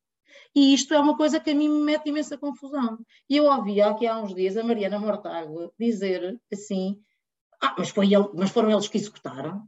E 0.55 0.75
isto 0.75 0.95
é 0.95 0.99
uma 0.99 1.17
coisa 1.17 1.39
que 1.39 1.51
a 1.51 1.55
mim 1.55 1.69
me 1.69 1.83
mete 1.83 2.09
imensa 2.09 2.39
confusão. 2.39 2.99
E 3.29 3.37
eu 3.37 3.45
ouvi 3.45 3.81
aqui 3.81 4.07
há 4.07 4.19
uns 4.19 4.35
dias 4.35 4.57
a 4.57 4.65
Mariana 4.65 4.99
Mortágua 4.99 5.73
dizer 5.79 6.41
assim: 6.53 7.01
ah, 7.61 7.75
mas, 7.79 7.91
foi 7.91 8.13
ele, 8.13 8.29
mas 8.35 8.51
foram 8.51 8.71
eles 8.71 8.89
que 8.89 8.97
executaram. 8.97 9.63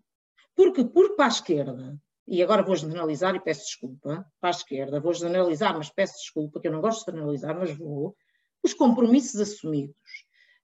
Porque, 0.55 0.85
por 0.85 1.14
para 1.14 1.27
a 1.27 1.29
esquerda, 1.29 1.98
e 2.27 2.42
agora 2.42 2.62
vou 2.62 2.77
generalizar 2.77 3.35
e 3.35 3.40
peço 3.40 3.64
desculpa, 3.64 4.27
para 4.40 4.51
a 4.51 4.51
esquerda, 4.51 5.01
vou 5.01 5.12
generalizar, 5.12 5.77
mas 5.77 5.90
peço 5.90 6.14
desculpa, 6.18 6.61
que 6.61 6.68
eu 6.68 6.72
não 6.72 6.81
gosto 6.81 7.05
de 7.05 7.12
generalizar, 7.12 7.59
mas 7.59 7.77
vou, 7.77 8.14
os 8.62 8.75
compromissos 8.75 9.40
assumidos 9.40 9.96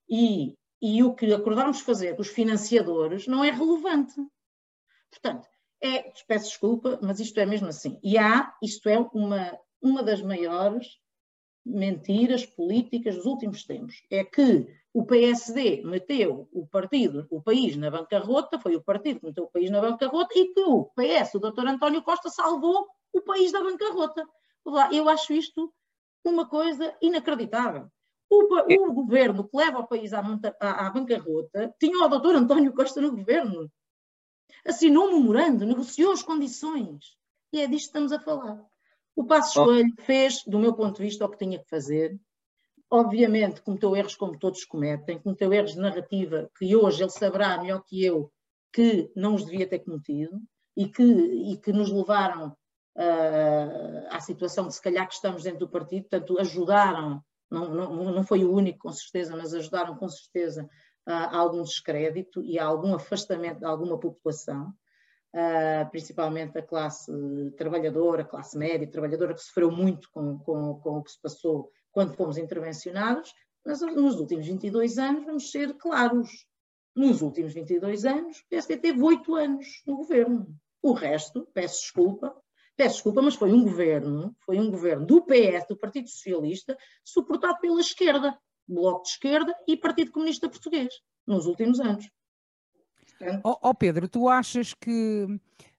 e, 0.09 0.55
e 0.81 1.03
o 1.03 1.13
que 1.13 1.31
acordámos 1.33 1.81
fazer 1.81 2.15
com 2.15 2.21
os 2.21 2.29
financiadores 2.29 3.27
não 3.27 3.43
é 3.43 3.51
relevante. 3.51 4.15
Portanto, 5.11 5.47
é, 5.81 6.11
peço 6.27 6.45
desculpa, 6.45 6.99
mas 7.01 7.19
isto 7.19 7.39
é 7.39 7.45
mesmo 7.45 7.67
assim. 7.67 7.99
E 8.03 8.17
há, 8.17 8.53
isto 8.61 8.89
é 8.89 8.99
uma, 9.13 9.57
uma 9.81 10.03
das 10.03 10.21
maiores 10.21 10.97
mentiras 11.65 12.45
políticas 12.45 13.15
dos 13.15 13.25
últimos 13.25 13.63
tempos. 13.63 14.03
É 14.09 14.23
que 14.23 14.67
o 14.93 15.05
PSD 15.05 15.83
meteu 15.83 16.49
o 16.51 16.65
partido, 16.67 17.27
o 17.29 17.41
país 17.41 17.75
na 17.75 17.91
bancarrota, 17.91 18.59
foi 18.59 18.75
o 18.75 18.83
partido 18.83 19.19
que 19.19 19.25
meteu 19.27 19.43
o 19.45 19.51
país 19.51 19.69
na 19.69 19.81
bancarrota 19.81 20.37
e 20.37 20.53
que 20.53 20.61
o 20.61 20.85
PS, 20.85 21.35
o 21.35 21.39
Dr. 21.39 21.67
António 21.67 22.01
Costa, 22.01 22.29
salvou 22.29 22.87
o 23.13 23.21
país 23.21 23.51
da 23.51 23.61
bancarrota. 23.61 24.25
Eu 24.91 25.07
acho 25.07 25.33
isto 25.33 25.73
uma 26.23 26.47
coisa 26.47 26.95
inacreditável. 27.01 27.87
O, 28.29 28.89
o 28.89 28.93
governo 28.93 29.47
que 29.47 29.57
leva 29.57 29.79
o 29.79 29.87
país 29.87 30.13
à, 30.13 30.21
à, 30.59 30.87
à 30.87 30.89
bancarrota 30.91 31.73
tinha 31.79 32.05
o 32.05 32.09
doutor 32.09 32.35
António 32.35 32.73
Costa 32.73 33.01
no 33.01 33.11
governo. 33.11 33.71
Assinou 34.65 35.07
um 35.07 35.19
memorando, 35.19 35.65
negociou 35.65 36.11
as 36.11 36.21
condições. 36.21 37.17
E 37.51 37.61
é 37.61 37.67
disto 37.67 37.91
que 37.91 37.97
estamos 37.97 38.11
a 38.11 38.19
falar. 38.19 38.63
O 39.15 39.25
Passo 39.25 39.59
Escolho 39.59 39.93
fez, 40.01 40.43
do 40.45 40.59
meu 40.59 40.73
ponto 40.73 40.97
de 40.97 41.03
vista, 41.03 41.25
o 41.25 41.29
que 41.29 41.37
tinha 41.37 41.59
que 41.59 41.69
fazer. 41.69 42.19
Obviamente 42.91 43.61
cometeu 43.61 43.95
erros 43.95 44.15
como 44.15 44.37
todos 44.37 44.63
cometem, 44.65 45.19
cometeu 45.19 45.51
erros 45.53 45.73
de 45.73 45.79
narrativa 45.79 46.49
que 46.57 46.75
hoje 46.75 47.03
ele 47.03 47.11
saberá 47.11 47.59
melhor 47.61 47.83
que 47.83 48.03
eu 48.03 48.31
que 48.71 49.11
não 49.15 49.35
os 49.35 49.45
devia 49.45 49.67
ter 49.67 49.79
cometido 49.79 50.39
e 50.75 50.87
que, 50.87 51.03
e 51.03 51.57
que 51.57 51.71
nos 51.71 51.91
levaram 51.91 52.55
uh, 52.99 54.07
à 54.09 54.19
situação 54.19 54.67
de 54.67 54.75
se 54.75 54.81
calhar 54.81 55.07
que 55.07 55.13
estamos 55.13 55.43
dentro 55.43 55.59
do 55.59 55.69
partido, 55.69 56.09
portanto 56.09 56.39
ajudaram, 56.39 57.23
não, 57.49 57.69
não, 57.73 58.11
não 58.11 58.23
foi 58.23 58.43
o 58.43 58.51
único 58.51 58.79
com 58.79 58.91
certeza, 58.91 59.35
mas 59.35 59.53
ajudaram 59.53 59.95
com 59.95 60.09
certeza 60.09 60.69
a 61.05 61.37
algum 61.37 61.63
descrédito 61.63 62.43
e 62.43 62.59
a 62.59 62.65
algum 62.65 62.93
afastamento 62.93 63.59
de 63.59 63.65
alguma 63.65 63.99
população, 63.99 64.73
uh, 65.33 65.89
principalmente 65.89 66.59
a 66.59 66.61
classe 66.61 67.11
trabalhadora, 67.57 68.21
a 68.21 68.25
classe 68.25 68.57
média, 68.57 68.89
trabalhadora 68.89 69.33
que 69.33 69.41
sofreu 69.41 69.71
muito 69.71 70.09
com, 70.11 70.37
com, 70.39 70.75
com 70.75 70.97
o 70.97 71.03
que 71.03 71.11
se 71.11 71.21
passou 71.21 71.71
quando 71.91 72.13
fomos 72.13 72.37
intervencionados, 72.37 73.33
mas 73.65 73.81
nos 73.81 74.19
últimos 74.19 74.45
22 74.45 74.97
anos, 74.99 75.25
vamos 75.25 75.51
ser 75.51 75.73
claros, 75.77 76.45
nos 76.95 77.21
últimos 77.21 77.53
22 77.53 78.05
anos, 78.05 78.37
o 78.39 78.47
PSD 78.49 78.77
teve 78.77 79.01
oito 79.01 79.35
anos 79.35 79.81
no 79.87 79.97
governo. 79.97 80.47
O 80.81 80.93
resto, 80.93 81.47
peço 81.53 81.81
desculpa, 81.81 82.35
peço 82.79 82.95
desculpa, 82.95 83.21
mas 83.21 83.35
foi 83.35 83.51
um 83.51 83.61
governo, 83.61 84.33
foi 84.45 84.57
um 84.57 84.71
governo 84.71 85.05
do 85.05 85.21
PS, 85.21 85.67
do 85.67 85.75
Partido 85.75 86.07
Socialista, 86.07 86.77
suportado 87.03 87.59
pela 87.59 87.81
esquerda, 87.81 88.39
Bloco 88.65 89.03
de 89.03 89.09
Esquerda 89.09 89.53
e 89.67 89.75
Partido 89.75 90.13
Comunista 90.13 90.47
Português, 90.47 90.87
nos 91.27 91.45
últimos 91.45 91.81
anos. 91.81 92.09
Ó 93.43 93.51
oh, 93.51 93.69
oh 93.69 93.75
Pedro, 93.75 94.07
tu 94.07 94.29
achas 94.29 94.73
que, 94.73 95.27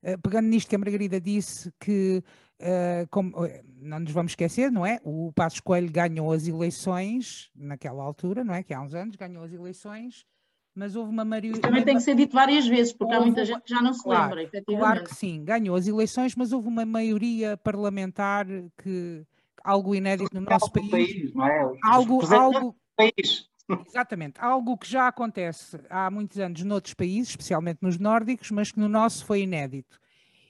eh, 0.02 0.18
pegando 0.18 0.48
nisto 0.48 0.68
que 0.68 0.76
a 0.76 0.78
Margarida 0.78 1.18
disse, 1.18 1.72
que 1.80 2.22
Uh, 2.60 3.08
como, 3.08 3.46
eh, 3.46 3.62
não 3.80 4.00
nos 4.00 4.12
vamos 4.12 4.32
esquecer, 4.32 4.70
não 4.70 4.84
é? 4.84 5.00
O 5.02 5.32
Passos 5.32 5.60
Coelho 5.60 5.90
ganhou 5.90 6.30
as 6.30 6.46
eleições 6.46 7.50
naquela 7.56 8.02
altura, 8.02 8.44
não 8.44 8.52
é? 8.52 8.62
Que 8.62 8.74
há 8.74 8.82
uns 8.82 8.92
anos 8.92 9.16
ganhou 9.16 9.42
as 9.42 9.50
eleições 9.50 10.26
mas 10.74 10.96
houve 10.96 11.10
uma 11.10 11.24
maioria. 11.24 11.60
Também 11.60 11.84
tem 11.84 11.96
que 11.96 12.02
ser 12.02 12.14
dito 12.14 12.34
várias 12.34 12.66
vezes, 12.66 12.92
porque 12.92 13.12
houve... 13.14 13.24
há 13.24 13.26
muita 13.26 13.44
gente 13.44 13.62
que 13.62 13.70
já 13.70 13.82
não 13.82 13.92
se 13.92 14.02
claro, 14.02 14.22
lembra, 14.22 14.42
efetivamente. 14.42 14.80
Claro 14.80 15.04
que 15.04 15.14
sim, 15.14 15.44
ganhou 15.44 15.76
as 15.76 15.86
eleições, 15.86 16.34
mas 16.34 16.52
houve 16.52 16.68
uma 16.68 16.84
maioria 16.84 17.56
parlamentar 17.56 18.46
que 18.82 19.24
algo 19.62 19.94
inédito 19.94 20.34
no 20.34 20.40
nosso 20.40 20.70
país. 20.72 20.90
país 20.90 21.34
não 21.34 21.46
é? 21.46 21.72
Algo, 21.84 22.34
algo. 22.34 22.76
País. 22.96 23.48
Exatamente, 23.86 24.40
algo 24.40 24.76
que 24.76 24.88
já 24.88 25.06
acontece 25.06 25.78
há 25.88 26.10
muitos 26.10 26.38
anos 26.38 26.62
noutros 26.64 26.94
países, 26.94 27.30
especialmente 27.30 27.78
nos 27.80 27.98
nórdicos, 27.98 28.50
mas 28.50 28.72
que 28.72 28.80
no 28.80 28.88
nosso 28.88 29.24
foi 29.24 29.42
inédito 29.42 30.00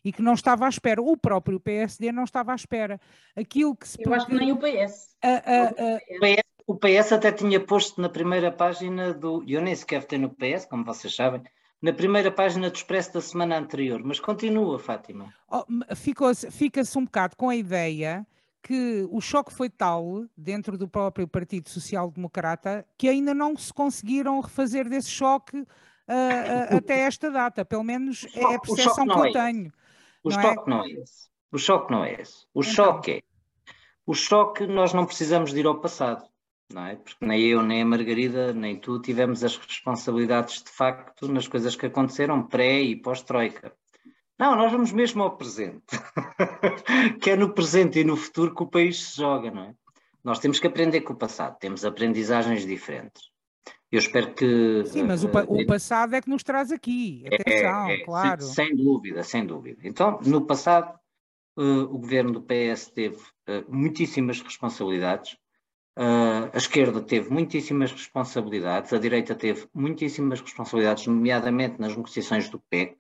e 0.05 0.13
que 0.13 0.23
não 0.23 0.33
estava 0.33 0.67
à 0.67 0.69
espera. 0.69 1.03
O 1.03 1.17
próprio 1.17 1.61
PSD 1.61 2.13
não 2.13 2.25
estava 2.25 2.53
à 2.53 2.55
espera. 2.55 3.01
Aquilo 3.37 3.77
que 3.77 3.87
se. 3.87 3.99
Eu 4.01 4.15
acho 4.15 4.27
que 4.27 4.35
nem 4.35 4.53
o 4.53 4.57
PS. 4.57 5.17
A, 5.23 5.29
a, 5.29 5.65
a... 5.69 5.97
O 5.97 6.21
PS 6.21 6.50
o 6.71 6.77
PS 6.77 7.11
até 7.11 7.33
tinha 7.33 7.59
posto 7.59 8.01
na 8.01 8.09
primeira 8.09 8.53
página 8.53 9.13
do. 9.13 9.43
Eu 9.45 9.61
nem 9.61 9.75
sequer 9.75 10.03
votei 10.03 10.21
no 10.21 10.31
PS, 10.31 10.67
como 10.67 10.85
vocês 10.85 11.17
sabem, 11.17 11.43
na 11.83 11.93
primeira 11.93 12.31
página 12.31 12.71
do 12.71 12.77
Expresso 12.77 13.13
da 13.13 13.21
semana 13.21 13.59
anterior, 13.59 14.01
mas 14.05 14.21
continua, 14.21 14.79
Fátima. 14.79 15.35
Oh, 15.51 15.65
Fica-se 15.97 16.97
um 16.97 17.07
bocado 17.07 17.35
com 17.37 17.49
a 17.49 17.57
ideia 17.57 18.25
que 18.63 19.05
o 19.11 19.21
choque 19.21 19.53
foi 19.53 19.69
tal 19.69 20.27
dentro 20.37 20.79
do 20.79 20.87
próprio 20.87 21.27
Partido 21.27 21.69
Social 21.69 22.09
Democrata 22.09 22.87
que 22.97 23.09
ainda 23.09 23.35
não 23.35 23.57
se 23.57 23.75
conseguiram 23.75 24.39
refazer 24.39 24.89
desse 24.89 25.11
choque 25.11 25.57
uh, 25.59 25.65
uh, 25.65 26.77
até 26.77 27.01
esta 27.01 27.33
data. 27.33 27.65
Pelo 27.65 27.83
menos 27.83 28.29
é 28.33 28.55
a 28.55 28.61
percepção 28.61 29.09
que 29.09 29.19
eu 29.19 29.25
é 29.25 29.33
tenho. 29.33 29.73
O 30.23 30.31
não 30.31 30.39
é? 30.39 30.43
choque 30.43 30.61
é? 30.61 30.71
não 30.71 30.85
é 30.85 30.89
esse. 30.89 31.31
O 31.51 31.59
choque 31.59 31.91
não 31.91 32.05
é 32.05 32.13
esse. 32.21 32.47
O 32.55 32.61
então. 32.61 32.73
choque 32.73 33.11
é. 33.11 33.23
O 34.07 34.15
choque 34.15 34.67
nós 34.69 34.95
não 34.95 35.05
precisamos 35.05 35.53
de 35.53 35.59
ir 35.59 35.67
ao 35.67 35.81
passado 35.81 36.31
não 36.73 36.87
é? 36.87 36.97
Porque 36.97 37.25
nem 37.25 37.43
eu, 37.43 37.63
nem 37.63 37.83
a 37.83 37.87
Margarida, 37.87 38.53
nem 38.53 38.79
tu 38.79 39.01
tivemos 39.01 39.43
as 39.45 39.57
responsabilidades 39.57 40.63
de 40.63 40.71
facto 40.71 41.29
nas 41.29 41.49
coisas 41.49 41.77
que 41.77 41.87
aconteceram 41.87 42.47
pré 42.47 42.81
e 42.81 42.97
pós-Troika. 42.97 43.73
Não, 44.39 44.57
nós 44.57 44.73
vamos 44.73 44.91
mesmo 44.93 45.23
ao 45.23 45.37
presente, 45.37 45.85
que 47.21 47.31
é 47.31 47.37
no 47.37 47.53
presente 47.53 47.99
e 47.99 48.05
no 48.05 48.17
futuro 48.17 48.55
que 48.55 48.63
o 48.63 48.67
país 48.67 49.11
se 49.11 49.17
joga, 49.19 49.51
não 49.51 49.65
é? 49.65 49.75
Nós 50.25 50.39
temos 50.39 50.59
que 50.59 50.67
aprender 50.67 51.03
com 51.03 51.13
o 51.13 51.17
passado, 51.17 51.59
temos 51.59 51.85
aprendizagens 51.85 52.67
diferentes. 52.67 53.31
Eu 53.91 53.99
espero 53.99 54.33
que. 54.35 54.85
Sim, 54.87 55.03
mas 55.03 55.25
o, 55.25 55.29
pa 55.29 55.45
o, 55.49 55.67
passado 55.67 56.15
é 56.15 56.21
que 56.21 56.31
nos 56.31 56.45
traz 56.45 56.71
aqui, 56.71 57.25
atenção, 57.27 57.89
é, 57.89 57.95
é, 57.95 58.05
claro. 58.05 58.43
Sem, 58.43 58.69
sem, 58.69 58.77
dúvida, 58.77 59.23
sem 59.25 59.45
dúvida. 59.45 59.81
Então, 59.83 60.21
no 60.25 60.47
passado, 60.47 60.97
uh, 61.59 61.83
o 61.83 61.99
governo 61.99 62.33
do 62.33 62.43
PS 62.43 62.89
teve 62.95 63.17
uh, 63.17 63.65
muitíssimas 63.69 64.41
responsabilidades, 64.41 65.37
a 66.53 66.57
esquerda 66.57 67.01
teve 67.03 67.29
muitíssimas 67.31 67.93
responsabilidades, 67.93 68.93
a 68.93 68.99
direita 68.99 69.35
teve 69.35 69.69
muitíssimas 69.75 70.41
responsabilidades, 70.41 71.07
nomeadamente 71.07 71.79
nas 71.79 71.95
negociações 71.95 72.49
do 72.49 72.59
PEC, 72.59 72.97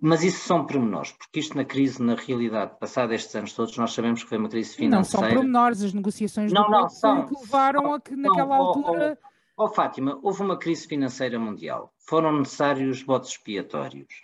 mas 0.00 0.22
isso 0.22 0.46
são 0.46 0.64
pormenores, 0.64 1.12
porque 1.12 1.40
isto 1.40 1.56
na 1.56 1.64
crise, 1.64 2.02
na 2.02 2.14
realidade, 2.14 2.78
passado 2.78 3.12
estes 3.12 3.34
anos 3.34 3.52
todos, 3.52 3.76
nós 3.76 3.92
sabemos 3.92 4.22
que 4.22 4.28
foi 4.28 4.38
uma 4.38 4.48
crise 4.48 4.74
financeira. 4.74 5.26
Não 5.26 5.30
são 5.30 5.36
pormenores, 5.36 5.82
as 5.82 5.92
negociações 5.92 6.52
não, 6.52 6.64
do 6.64 6.70
não, 6.70 6.82
PEC 6.82 6.92
são, 6.94 7.26
que 7.26 7.34
levaram 7.40 7.82
são, 7.82 7.94
a 7.94 8.00
que 8.00 8.16
naquela 8.16 8.56
não, 8.56 8.64
altura... 8.64 9.18
Ó 9.56 9.64
oh, 9.64 9.66
oh, 9.66 9.68
Fátima, 9.68 10.18
houve 10.22 10.42
uma 10.42 10.58
crise 10.58 10.86
financeira 10.86 11.38
mundial, 11.38 11.92
foram 11.98 12.38
necessários 12.38 13.02
votos 13.02 13.30
expiatórios. 13.30 14.14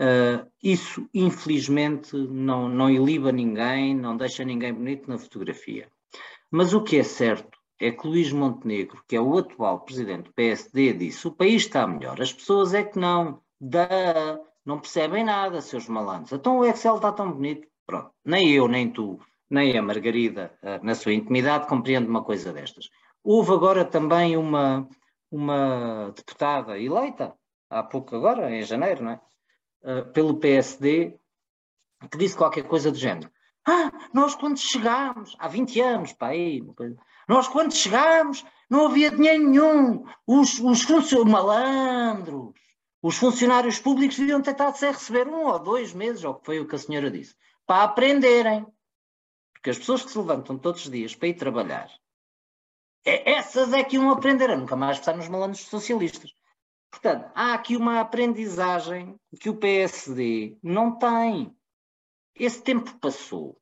Uh, 0.00 0.48
isso, 0.62 1.08
infelizmente, 1.12 2.16
não, 2.16 2.68
não 2.68 2.88
iliba 2.88 3.32
ninguém, 3.32 3.94
não 3.94 4.16
deixa 4.16 4.44
ninguém 4.44 4.72
bonito 4.72 5.08
na 5.08 5.18
fotografia. 5.18 5.88
Mas 6.52 6.74
o 6.74 6.82
que 6.82 6.98
é 6.98 7.02
certo 7.02 7.58
é 7.80 7.90
que 7.90 8.06
Luís 8.06 8.30
Montenegro, 8.30 9.02
que 9.08 9.16
é 9.16 9.20
o 9.20 9.38
atual 9.38 9.80
presidente 9.80 10.24
do 10.24 10.34
PSD, 10.34 10.92
disse: 10.92 11.26
o 11.26 11.32
país 11.32 11.62
está 11.62 11.86
melhor, 11.86 12.20
as 12.20 12.30
pessoas 12.30 12.74
é 12.74 12.84
que 12.84 12.98
não, 12.98 13.42
da, 13.58 14.38
não 14.62 14.78
percebem 14.78 15.24
nada, 15.24 15.62
seus 15.62 15.88
malandros. 15.88 16.32
Então 16.32 16.58
o 16.58 16.64
Excel 16.66 16.96
está 16.96 17.10
tão 17.10 17.32
bonito. 17.32 17.66
Pronto, 17.86 18.12
nem 18.22 18.50
eu, 18.52 18.68
nem 18.68 18.90
tu, 18.92 19.18
nem 19.48 19.76
a 19.78 19.82
Margarida, 19.82 20.52
eh, 20.62 20.78
na 20.82 20.94
sua 20.94 21.14
intimidade, 21.14 21.66
compreende 21.66 22.06
uma 22.06 22.22
coisa 22.22 22.52
destas. 22.52 22.90
Houve 23.24 23.52
agora 23.52 23.84
também 23.84 24.36
uma, 24.36 24.86
uma 25.30 26.12
deputada 26.14 26.78
eleita 26.78 27.34
há 27.70 27.82
pouco 27.82 28.14
agora, 28.14 28.54
em 28.54 28.62
janeiro, 28.62 29.02
não 29.04 29.12
é? 29.12 29.20
Uh, 29.82 30.12
pelo 30.12 30.38
PSD, 30.38 31.18
que 32.10 32.18
disse 32.18 32.36
qualquer 32.36 32.64
coisa 32.64 32.90
do 32.92 32.98
género. 32.98 33.30
Ah, 33.66 33.92
nós 34.12 34.34
quando 34.34 34.58
chegámos, 34.58 35.36
há 35.38 35.46
20 35.48 35.80
anos, 35.80 36.12
pá, 36.12 36.28
aí, 36.28 36.62
nós 37.28 37.46
quando 37.48 37.72
chegámos 37.72 38.44
não 38.68 38.86
havia 38.86 39.10
dinheiro 39.10 39.48
nenhum, 39.48 40.04
os, 40.26 40.58
os 40.58 40.82
funcionários 40.82 41.30
malandros, 41.30 42.52
os 43.02 43.16
funcionários 43.16 43.78
públicos 43.78 44.16
deviam 44.16 44.40
estado 44.40 44.84
a 44.84 44.90
receber 44.90 45.28
um 45.28 45.46
ou 45.46 45.58
dois 45.58 45.92
meses, 45.92 46.24
ou 46.24 46.34
que 46.34 46.46
foi 46.46 46.60
o 46.60 46.66
que 46.66 46.74
a 46.74 46.78
senhora 46.78 47.10
disse, 47.10 47.36
para 47.66 47.84
aprenderem. 47.84 48.66
Porque 49.52 49.70
as 49.70 49.78
pessoas 49.78 50.02
que 50.02 50.10
se 50.10 50.18
levantam 50.18 50.58
todos 50.58 50.84
os 50.84 50.90
dias 50.90 51.14
para 51.14 51.28
ir 51.28 51.34
trabalhar, 51.34 51.88
é, 53.04 53.32
essas 53.32 53.72
é 53.72 53.82
que 53.82 53.96
iam 53.96 54.10
aprender 54.10 54.50
a 54.50 54.56
nunca 54.56 54.76
mais 54.76 54.98
pensar 54.98 55.16
nos 55.16 55.28
malandros 55.28 55.62
socialistas. 55.62 56.32
Portanto, 56.90 57.30
há 57.34 57.54
aqui 57.54 57.76
uma 57.76 58.00
aprendizagem 58.00 59.18
que 59.40 59.48
o 59.48 59.56
PSD 59.56 60.56
não 60.62 60.96
tem. 60.98 61.56
Esse 62.34 62.62
tempo 62.62 62.98
passou. 62.98 63.58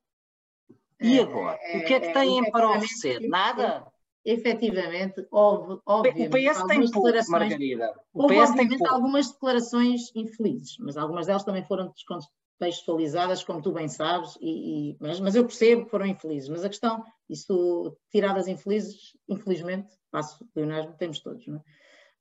E 1.00 1.18
é, 1.18 1.22
agora? 1.22 1.58
O 1.74 1.84
que 1.84 1.94
é 1.94 2.00
que 2.00 2.06
é, 2.06 2.12
têm 2.12 2.50
para 2.50 2.70
oferecer? 2.70 3.20
Nada? 3.28 3.86
Efetivamente, 4.22 5.26
houve, 5.30 5.80
obviamente, 5.86 6.28
o 6.28 6.30
PS 6.30 6.66
tem 6.66 6.90
pouco, 6.90 7.30
Margarida. 7.30 7.94
O 8.12 8.22
houve, 8.22 8.34
PS 8.34 8.50
obviamente, 8.50 8.86
algumas 8.86 9.30
declarações 9.30 10.14
infelizes, 10.14 10.76
mas 10.78 10.98
algumas 10.98 11.26
delas 11.26 11.42
também 11.42 11.64
foram 11.64 11.90
descontextualizadas, 11.90 13.42
como 13.42 13.62
tu 13.62 13.72
bem 13.72 13.88
sabes, 13.88 14.36
e, 14.38 14.90
e, 14.90 14.96
mas, 15.00 15.18
mas 15.20 15.34
eu 15.34 15.46
percebo 15.46 15.84
que 15.84 15.90
foram 15.90 16.04
infelizes. 16.04 16.50
Mas 16.50 16.62
a 16.62 16.68
questão, 16.68 17.02
isso, 17.30 17.96
tiradas 18.10 18.46
infelizes, 18.46 19.16
infelizmente, 19.26 19.88
passo 20.10 20.46
leonasmo, 20.54 20.92
temos 20.98 21.20
todos, 21.20 21.46
não 21.46 21.56
é? 21.56 21.62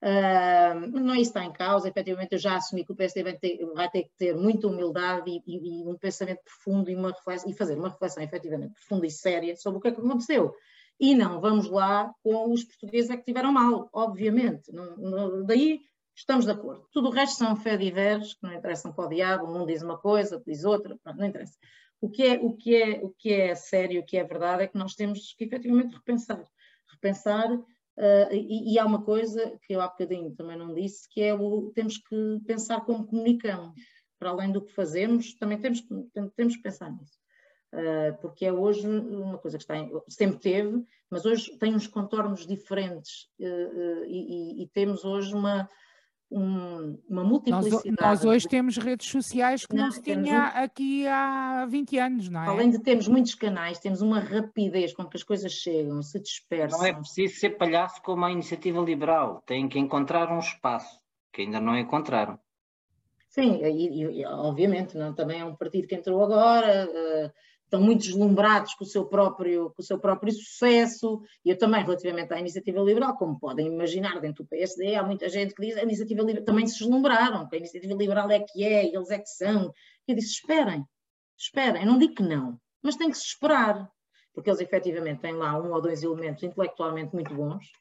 Não 0.02 1.14
é 1.14 1.20
está 1.20 1.44
em 1.44 1.52
causa, 1.52 1.90
efetivamente 1.90 2.32
eu 2.32 2.40
já 2.40 2.56
assumi 2.56 2.86
que 2.86 2.92
o 2.92 2.96
PSD 2.96 3.24
vai 3.24 3.38
ter, 3.38 3.66
vai 3.74 3.90
ter 3.90 4.04
que 4.04 4.12
ter 4.18 4.36
muita 4.36 4.68
humildade 4.68 5.30
e, 5.30 5.44
e, 5.46 5.82
e 5.82 5.88
um 5.88 5.98
pensamento 5.98 6.42
profundo 6.44 6.90
e, 6.90 6.96
uma 6.96 7.12
reflexão, 7.12 7.50
e 7.50 7.54
fazer 7.54 7.78
uma 7.78 7.90
reflexão 7.90 8.24
efetivamente 8.24 8.74
profunda 8.74 9.06
e 9.06 9.12
séria 9.12 9.56
sobre 9.58 9.80
o 9.80 9.82
que 9.82 9.90
é 9.90 9.92
que 9.92 10.00
aconteceu. 10.00 10.54
E 11.00 11.16
não 11.16 11.40
vamos 11.40 11.70
lá 11.70 12.14
com 12.24 12.52
os 12.52 12.64
portugueses 12.64 13.10
é 13.10 13.18
que 13.18 13.24
tiveram 13.24 13.52
mal, 13.52 13.90
obviamente. 13.94 14.72
Não, 14.72 14.98
não, 14.98 15.46
daí 15.46 15.82
estamos 16.16 16.46
de 16.46 16.52
acordo. 16.52 16.88
Tudo 16.92 17.08
o 17.08 17.12
resto 17.12 17.38
são 17.38 17.56
fé 17.56 17.78
diversos, 17.78 18.34
que 18.34 18.44
não 18.44 18.54
interessam 18.54 18.94
para 18.94 19.06
o 19.06 19.10
diabo, 19.10 19.48
um 19.48 19.66
diz 19.66 19.82
uma 19.82 19.98
coisa, 19.98 20.42
diz 20.46 20.64
outra, 20.64 20.98
não 21.16 21.26
interessa. 21.26 21.58
O 22.02 22.10
que, 22.10 22.24
é, 22.24 22.40
o, 22.42 22.54
que 22.54 22.76
é, 22.76 23.00
o 23.04 23.10
que 23.10 23.34
é 23.34 23.56
sério, 23.56 24.02
o 24.02 24.06
que 24.06 24.18
é 24.18 24.24
verdade, 24.24 24.64
é 24.64 24.68
que 24.68 24.78
nós 24.78 24.94
temos 24.96 25.34
que 25.34 25.44
efetivamente 25.44 25.96
repensar. 25.96 26.44
Repensar 26.92 27.50
Uh, 28.00 28.34
e, 28.34 28.74
e, 28.74 28.80
há 28.80 28.86
uma 28.86 29.04
coisa 29.04 29.60
que 29.62 29.74
eu 29.74 29.82
há 29.82 29.88
bocadinho 29.90 30.34
também 30.34 30.58
não 30.58 30.74
disse, 30.74 31.06
que 31.10 31.22
é 31.22 31.34
o 31.34 31.70
temos 31.76 31.98
que 31.98 32.40
pensar 32.48 32.80
como 32.86 33.06
comunicamos. 33.06 33.74
Para 34.18 34.30
além 34.30 34.54
do 34.54 34.62
que 34.62 34.72
fazemos, 34.72 35.34
também 35.36 35.60
temos, 35.60 35.84
temos 36.34 36.56
que 36.56 36.62
pensar 36.62 36.90
nisso. 36.92 37.20
Uh, 37.74 38.18
porque 38.22 38.46
é 38.46 38.54
hoje 38.54 38.88
uma 38.88 39.38
coisa 39.38 39.58
que 39.58 39.64
está 39.64 39.78
em, 39.78 39.92
sempre 40.08 40.40
teve, 40.40 40.82
mas 41.10 41.26
hoje 41.26 41.58
tem 41.58 41.76
uns 41.76 41.88
contornos 41.88 42.48
diferentes 42.48 43.28
uh, 43.38 44.06
e, 44.06 44.62
e, 44.62 44.64
e, 44.64 44.68
temos 44.70 45.04
hoje 45.04 45.36
uma, 45.36 45.70
um, 46.32 46.98
uma 47.10 47.24
multiplicidade. 47.24 47.90
Nós, 48.00 48.22
nós, 48.22 48.26
hoje 48.26 48.48
temos 48.48 48.78
redes 48.78 49.08
sociais 49.10 49.66
que 49.66 49.76
não, 49.76 49.86
não 49.86 49.92
se 49.92 50.02
tinha 50.02 50.54
um... 50.56 50.64
aqui 50.64 51.08
há 51.08 51.66
20 51.66 51.98
anos, 51.98 52.30
não 52.30 52.44
é? 52.44 52.48
Além 52.48 52.70
de 52.70 52.80
termos 52.80 53.08
muitos 53.08 53.34
canais, 53.36 53.80
temos 53.80 54.02
uma 54.02 54.20
rapidez 54.20 54.94
com 54.94 55.06
que 55.06 55.18
as 55.18 55.24
coisas 55.24 55.52
chegam, 55.52 56.02
se 56.02 56.20
dispersam. 56.20 56.80
Não 56.80 56.86
é 56.86 56.94
preciso 56.94 57.36
ser 57.36 57.52
palhaço 57.52 58.02
como 58.02 58.26
a 58.26 58.32
iniciativa 58.32 58.80
liberal, 58.82 59.42
tem 59.46 59.68
que 59.68 59.80
encontrar 59.80 60.32
um 60.32 60.40
espaço 60.40 61.00
que 61.34 61.42
ainda 61.42 61.60
não 61.60 61.78
encontraram. 61.78 62.40
Sim, 63.30 63.62
e, 63.64 64.22
e 64.22 64.26
obviamente, 64.26 64.98
não, 64.98 65.14
também 65.14 65.40
é 65.40 65.46
um 65.46 65.56
partido 65.56 65.88
que 65.88 65.96
entrou 65.96 66.24
agora, 66.24 66.88
uh, 66.88 67.32
estão 67.70 67.80
muito 67.80 68.02
deslumbrados 68.02 68.74
com 68.74 68.84
o 68.84 68.88
seu 68.88 69.06
próprio, 69.06 69.70
com 69.76 69.82
o 69.82 69.86
seu 69.86 70.00
próprio 70.00 70.34
sucesso, 70.34 71.22
e 71.46 71.52
eu 71.52 71.58
também, 71.58 71.84
relativamente 71.84 72.34
à 72.34 72.40
iniciativa 72.40 72.82
liberal, 72.82 73.16
como 73.16 73.40
podem 73.40 73.68
imaginar, 73.68 74.20
dentro 74.20 74.44
do 74.44 74.50
PSD, 74.50 74.96
há 74.96 75.04
muita 75.04 75.30
gente 75.30 75.54
que 75.54 75.62
diz 75.62 75.76
que 75.76 75.80
a 75.80 75.84
iniciativa 75.84 76.22
liberal 76.24 76.46
também 76.46 76.66
se 76.66 76.80
deslumbraram, 76.80 77.48
que 77.48 77.56
a 77.56 77.60
iniciativa 77.60 77.94
liberal 77.94 78.30
é 78.32 78.40
que 78.40 78.64
é, 78.64 78.88
eles 78.88 79.12
é 79.12 79.20
que 79.20 79.30
são. 79.30 79.72
Eu 80.08 80.16
disse, 80.16 80.32
esperem, 80.32 80.84
esperem, 81.38 81.84
eu 81.84 81.88
não 81.88 82.00
digo 82.00 82.16
que 82.16 82.24
não, 82.24 82.60
mas 82.82 82.96
tem 82.96 83.12
que 83.12 83.18
se 83.18 83.26
esperar, 83.26 83.88
porque 84.34 84.50
eles 84.50 84.62
efetivamente 84.62 85.22
têm 85.22 85.34
lá 85.34 85.56
um 85.62 85.72
ou 85.72 85.82
dois 85.82 86.02
elementos 86.02 86.42
intelectualmente 86.42 87.14
muito 87.14 87.34
bons, 87.36 87.72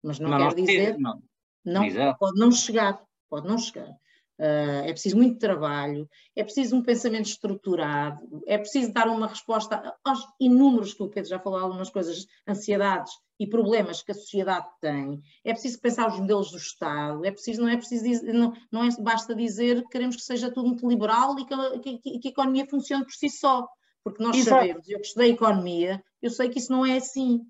mas 0.00 0.20
não, 0.20 0.30
não 0.30 0.38
quer 0.38 0.54
dizer, 0.54 0.96
não, 0.96 1.20
não 1.64 2.14
pode 2.16 2.38
não 2.38 2.52
chegar, 2.52 3.02
pode 3.28 3.48
não 3.48 3.58
chegar. 3.58 3.90
Uh, 4.38 4.82
é 4.84 4.92
preciso 4.92 5.16
muito 5.16 5.38
trabalho, 5.38 6.08
é 6.34 6.42
preciso 6.42 6.74
um 6.74 6.82
pensamento 6.82 7.26
estruturado, 7.26 8.42
é 8.48 8.58
preciso 8.58 8.92
dar 8.92 9.06
uma 9.08 9.28
resposta 9.28 9.94
aos 10.02 10.26
inúmeros, 10.40 10.92
que 10.92 11.04
o 11.04 11.08
Pedro 11.08 11.30
já 11.30 11.38
falou 11.38 11.60
algumas 11.60 11.88
coisas, 11.88 12.26
ansiedades 12.48 13.12
e 13.38 13.46
problemas 13.46 14.02
que 14.02 14.10
a 14.10 14.14
sociedade 14.14 14.66
tem. 14.80 15.22
É 15.44 15.52
preciso 15.52 15.80
pensar 15.80 16.08
os 16.08 16.18
modelos 16.18 16.50
do 16.50 16.56
Estado, 16.56 17.24
é 17.24 17.30
preciso, 17.30 17.62
não 17.62 17.68
é 17.68 17.76
preciso 17.76 18.24
não, 18.26 18.52
não 18.72 18.84
é, 18.84 18.88
basta 19.00 19.36
dizer 19.36 19.82
que 19.82 19.90
queremos 19.90 20.16
que 20.16 20.22
seja 20.22 20.50
tudo 20.50 20.66
muito 20.66 20.88
liberal 20.88 21.38
e 21.38 21.44
que, 21.80 21.98
que, 21.98 22.18
que 22.18 22.28
a 22.28 22.30
economia 22.30 22.66
funcione 22.66 23.04
por 23.04 23.12
si 23.12 23.30
só. 23.30 23.68
Porque 24.02 24.22
nós 24.22 24.36
Exato. 24.36 24.60
sabemos, 24.60 24.88
eu 24.88 24.98
que 24.98 25.06
estudei 25.06 25.30
economia, 25.30 26.02
eu 26.20 26.30
sei 26.30 26.48
que 26.48 26.58
isso 26.58 26.72
não 26.72 26.84
é 26.84 26.96
assim. 26.96 27.40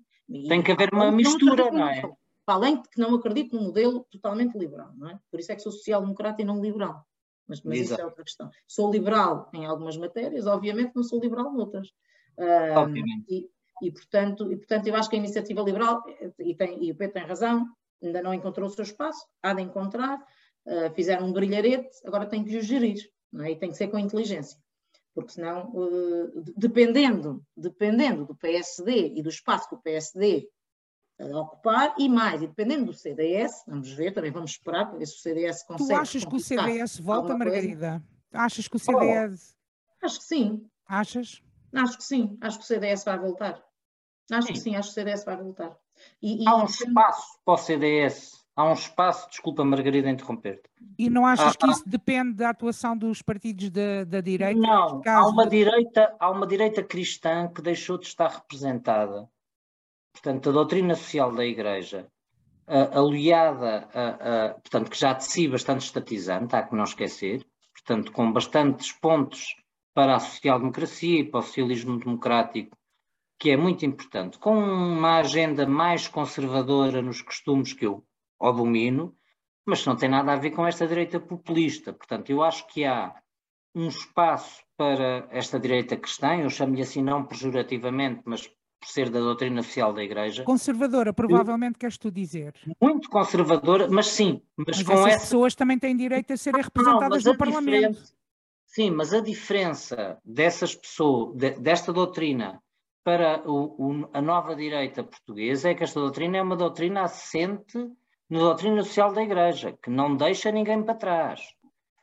Tem 0.47 0.61
que 0.61 0.71
haver 0.71 0.93
uma 0.93 1.11
mistura, 1.11 1.69
não 1.71 1.87
é? 1.87 2.01
Para 2.45 2.55
além 2.55 2.81
de 2.81 2.89
que 2.89 2.99
não 2.99 3.15
acredito 3.15 3.55
num 3.55 3.63
modelo 3.63 4.05
totalmente 4.11 4.57
liberal, 4.57 4.93
não 4.95 5.09
é? 5.09 5.19
Por 5.31 5.39
isso 5.39 5.51
é 5.51 5.55
que 5.55 5.61
sou 5.61 5.71
social-democrata 5.71 6.41
e 6.41 6.45
não 6.45 6.61
liberal. 6.61 7.05
Mas, 7.47 7.61
mas 7.61 7.79
isso 7.79 7.99
é 7.99 8.05
outra 8.05 8.23
questão. 8.23 8.49
Sou 8.67 8.91
liberal 8.91 9.49
em 9.53 9.65
algumas 9.65 9.97
matérias, 9.97 10.47
obviamente 10.47 10.93
não 10.95 11.03
sou 11.03 11.19
liberal 11.19 11.51
noutras. 11.51 11.89
Obviamente. 12.75 13.25
E, 13.29 13.49
e, 13.81 13.91
portanto, 13.91 14.51
e, 14.51 14.57
portanto, 14.57 14.87
eu 14.87 14.95
acho 14.95 15.09
que 15.09 15.15
a 15.15 15.19
iniciativa 15.19 15.61
liberal, 15.61 16.03
e, 16.39 16.55
tem, 16.55 16.83
e 16.83 16.91
o 16.91 16.95
Pedro 16.95 17.13
tem 17.13 17.23
razão, 17.23 17.67
ainda 18.01 18.21
não 18.21 18.33
encontrou 18.33 18.67
o 18.67 18.71
seu 18.71 18.83
espaço, 18.83 19.25
há 19.41 19.53
de 19.53 19.61
encontrar, 19.61 20.19
uh, 20.65 20.93
fizeram 20.93 21.27
um 21.27 21.33
brilharete, 21.33 21.89
agora 22.05 22.25
tem 22.25 22.43
que 22.43 22.57
o 22.57 22.61
gerir, 22.61 23.09
não 23.31 23.45
é? 23.45 23.51
e 23.51 23.55
tem 23.55 23.69
que 23.69 23.77
ser 23.77 23.87
com 23.87 23.99
inteligência. 23.99 24.57
Porque 25.13 25.31
senão, 25.31 25.71
uh, 25.73 26.43
dependendo, 26.57 27.43
dependendo 27.55 28.25
do 28.25 28.35
PSD 28.35 29.13
e 29.15 29.21
do 29.21 29.29
espaço 29.29 29.69
que 29.69 29.75
o 29.75 29.81
PSD 29.81 30.47
a 31.19 31.39
ocupar 31.39 31.95
e 31.97 32.09
mais, 32.09 32.41
e 32.41 32.47
dependendo 32.47 32.85
do 32.85 32.93
CDS, 32.93 33.63
vamos 33.67 33.89
ver, 33.91 34.11
também 34.11 34.31
vamos 34.31 34.51
esperar 34.51 34.87
para 34.87 34.97
ver 34.97 35.05
se 35.05 35.15
o 35.15 35.19
CDS 35.19 35.63
consegue. 35.63 35.89
Tu 35.89 35.95
achas 35.95 36.25
que 36.25 36.35
o 36.35 36.39
CDS 36.39 36.99
volta, 36.99 37.37
Margarida? 37.37 38.03
Achas 38.33 38.67
que 38.67 38.75
o 38.75 38.79
CDS. 38.79 39.55
Oh, 40.01 40.05
acho 40.05 40.19
que 40.19 40.25
sim. 40.25 40.69
Achas? 40.87 41.41
Acho 41.73 41.97
que 41.97 42.03
sim, 42.03 42.37
acho 42.41 42.57
que 42.57 42.63
o 42.63 42.67
CDS 42.67 43.03
vai 43.03 43.17
voltar. 43.17 43.63
Acho 44.31 44.47
sim. 44.47 44.53
que 44.53 44.59
sim, 44.59 44.75
acho 44.75 44.93
que 44.93 44.99
o 44.99 45.03
CDS 45.03 45.23
vai 45.23 45.37
voltar. 45.37 45.77
E, 46.21 46.43
e... 46.43 46.47
Há 46.47 46.55
um 46.57 46.65
espaço 46.65 47.39
para 47.45 47.53
o 47.53 47.57
CDS. 47.57 48.45
Há 48.55 48.69
um 48.69 48.73
espaço, 48.73 49.29
desculpa 49.29 49.65
Margarida 49.65 50.09
interromper-te. 50.09 50.69
E 50.97 51.09
não 51.09 51.25
achas 51.25 51.53
ah, 51.53 51.57
que 51.57 51.71
isso 51.71 51.83
depende 51.85 52.35
da 52.35 52.49
atuação 52.51 52.97
dos 52.97 53.21
partidos 53.21 53.69
da, 53.69 54.05
da 54.05 54.21
direita? 54.21 54.57
Não, 54.57 55.01
há 55.05 55.27
uma, 55.27 55.43
de... 55.43 55.57
direita, 55.57 56.15
há 56.17 56.31
uma 56.31 56.47
direita 56.47 56.81
cristã 56.81 57.49
que 57.53 57.61
deixou 57.61 57.97
de 57.97 58.05
estar 58.07 58.29
representada 58.29 59.29
portanto, 60.15 60.49
a 60.49 60.53
doutrina 60.53 60.95
social 60.95 61.33
da 61.33 61.45
Igreja, 61.45 62.07
uh, 62.67 62.97
aliada, 62.97 63.89
a, 63.93 64.45
a, 64.45 64.49
portanto, 64.53 64.89
que 64.89 64.97
já 64.97 65.11
de 65.13 65.25
si 65.25 65.47
bastante 65.47 65.85
estatizante, 65.85 66.55
há 66.55 66.63
que 66.63 66.75
não 66.75 66.85
esquecer, 66.85 67.45
portanto, 67.73 68.13
com 68.13 68.31
bastantes 68.31 68.93
pontos 68.93 69.55
para 69.93 70.15
a 70.15 70.19
social-democracia 70.19 71.19
e 71.19 71.23
para 71.23 71.41
o 71.41 71.43
socialismo 71.43 71.99
democrático, 71.99 72.77
que 73.37 73.51
é 73.51 73.57
muito 73.57 73.85
importante, 73.85 74.39
com 74.39 74.57
uma 74.57 75.19
agenda 75.19 75.67
mais 75.67 76.07
conservadora 76.07 77.01
nos 77.01 77.21
costumes 77.21 77.73
que 77.73 77.85
eu 77.85 78.05
domino, 78.39 79.13
mas 79.65 79.85
não 79.85 79.95
tem 79.95 80.07
nada 80.07 80.31
a 80.31 80.37
ver 80.37 80.51
com 80.51 80.65
esta 80.65 80.87
direita 80.87 81.19
populista. 81.19 81.91
Portanto, 81.91 82.29
eu 82.29 82.41
acho 82.41 82.65
que 82.67 82.85
há 82.85 83.13
um 83.73 83.87
espaço 83.87 84.63
para 84.77 85.27
esta 85.31 85.59
direita 85.59 85.97
cristã, 85.97 86.37
eu 86.37 86.49
chamo-lhe 86.49 86.81
assim 86.81 87.03
não 87.03 87.25
pejorativamente, 87.25 88.21
mas 88.25 88.49
ser 88.89 89.09
da 89.09 89.19
doutrina 89.19 89.61
oficial 89.61 89.93
da 89.93 90.03
Igreja. 90.03 90.43
Conservadora, 90.43 91.13
provavelmente 91.13 91.77
queres 91.77 91.97
tu 91.97 92.11
dizer. 92.11 92.53
Muito 92.81 93.09
conservadora, 93.09 93.87
mas 93.89 94.07
sim. 94.07 94.41
Mas, 94.55 94.77
mas 94.77 94.83
com 94.83 94.93
essas 94.93 95.07
essa... 95.07 95.19
pessoas 95.19 95.55
também 95.55 95.77
têm 95.79 95.95
direito 95.95 96.33
a 96.33 96.37
serem 96.37 96.61
representadas 96.61 97.23
não, 97.23 97.33
no 97.33 97.37
Parlamento. 97.37 98.03
Sim, 98.65 98.91
mas 98.91 99.13
a 99.13 99.21
diferença 99.21 100.17
dessas 100.23 100.75
pessoas, 100.75 101.35
de, 101.37 101.51
desta 101.51 101.93
doutrina 101.93 102.61
para 103.03 103.41
o, 103.49 103.75
o, 103.77 104.09
a 104.11 104.21
nova 104.21 104.55
direita 104.55 105.03
portuguesa 105.03 105.69
é 105.69 105.75
que 105.75 105.83
esta 105.83 105.99
doutrina 105.99 106.37
é 106.37 106.41
uma 106.41 106.55
doutrina 106.55 107.03
assente 107.03 107.77
na 108.29 108.39
doutrina 108.39 108.83
social 108.83 109.13
da 109.13 109.21
Igreja, 109.21 109.77
que 109.81 109.89
não 109.89 110.17
deixa 110.17 110.51
ninguém 110.51 110.81
para 110.83 110.95
trás 110.95 111.41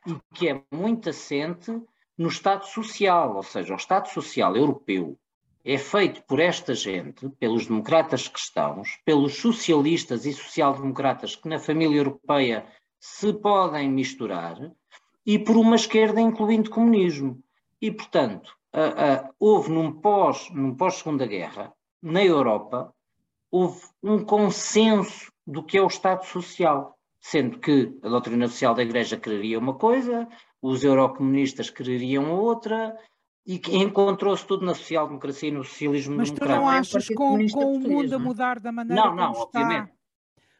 e 0.07 0.17
que 0.33 0.49
é 0.49 0.63
muito 0.71 1.09
assente 1.09 1.71
no 2.17 2.27
Estado 2.27 2.65
Social, 2.65 3.35
ou 3.35 3.43
seja, 3.43 3.73
o 3.73 3.77
Estado 3.77 4.07
Social 4.09 4.55
europeu 4.55 5.19
é 5.65 5.77
feito 5.77 6.21
por 6.23 6.39
esta 6.39 6.73
gente, 6.73 7.29
pelos 7.39 7.67
democratas 7.67 8.27
cristãos, 8.27 8.99
pelos 9.05 9.35
socialistas 9.35 10.25
e 10.25 10.33
social-democratas 10.33 11.35
que 11.35 11.47
na 11.47 11.57
família 11.57 11.97
europeia 11.97 12.65
se 12.99 13.33
podem 13.33 13.89
misturar 13.89 14.57
e 15.25 15.39
por 15.39 15.55
uma 15.55 15.75
esquerda 15.75 16.19
incluindo 16.19 16.69
comunismo. 16.69 17.41
E, 17.81 17.91
portanto, 17.91 18.55
uh, 18.73 19.27
uh, 19.27 19.33
houve 19.39 19.71
num 19.71 19.91
pós, 19.91 20.49
num 20.51 20.75
pós-segunda 20.75 21.25
guerra, 21.25 21.73
na 22.01 22.23
Europa, 22.23 22.93
houve 23.49 23.81
um 24.01 24.23
consenso 24.23 25.31
do 25.47 25.63
que 25.63 25.77
é 25.77 25.81
o 25.81 25.87
Estado 25.87 26.25
Social, 26.25 26.97
sendo 27.19 27.59
que 27.59 27.97
a 28.03 28.09
doutrina 28.09 28.47
social 28.47 28.73
da 28.75 28.83
Igreja 28.83 29.15
quereria 29.15 29.59
uma 29.59 29.75
coisa, 29.75 30.27
os 30.61 30.83
eurocomunistas 30.83 31.69
quereriam 31.69 32.31
outra, 32.31 32.97
e 33.45 33.59
que 33.59 33.75
encontrou-se 33.75 34.45
tudo 34.45 34.65
na 34.65 34.73
social-democracia 34.73 35.49
e 35.49 35.51
no 35.51 35.63
socialismo 35.63 36.15
Mas 36.15 36.31
tu 36.31 36.45
não 36.45 36.67
achas 36.67 37.07
que 37.07 37.13
com, 37.13 37.45
com 37.49 37.75
o 37.75 37.79
mundo 37.79 38.15
a 38.15 38.19
mudar 38.19 38.59
da 38.59 38.71
maneira 38.71 39.05
não, 39.05 39.15
não, 39.15 39.33
como 39.33 39.43
obviamente. 39.45 39.89
está... 39.89 40.03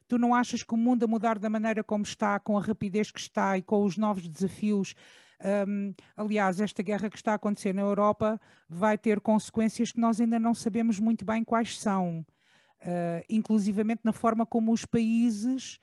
Tu 0.07 0.17
não 0.17 0.35
achas 0.35 0.63
que 0.63 0.73
o 0.73 0.77
mundo 0.77 1.05
a 1.05 1.07
mudar 1.07 1.39
da 1.39 1.49
maneira 1.49 1.83
como 1.83 2.03
está, 2.03 2.39
com 2.39 2.57
a 2.57 2.61
rapidez 2.61 3.09
que 3.09 3.19
está 3.19 3.57
e 3.57 3.61
com 3.61 3.83
os 3.83 3.97
novos 3.97 4.27
desafios 4.27 4.93
um, 5.67 5.93
aliás, 6.15 6.61
esta 6.61 6.81
guerra 6.81 7.09
que 7.09 7.17
está 7.17 7.33
a 7.33 7.35
acontecer 7.35 7.73
na 7.73 7.81
Europa 7.81 8.39
vai 8.69 8.97
ter 8.97 9.19
consequências 9.19 9.91
que 9.91 9.99
nós 9.99 10.21
ainda 10.21 10.39
não 10.39 10.53
sabemos 10.53 10.99
muito 10.99 11.25
bem 11.25 11.43
quais 11.43 11.77
são, 11.77 12.25
uh, 12.81 13.23
inclusivamente 13.29 14.01
na 14.03 14.13
forma 14.13 14.45
como 14.45 14.71
os 14.71 14.85
países, 14.85 15.79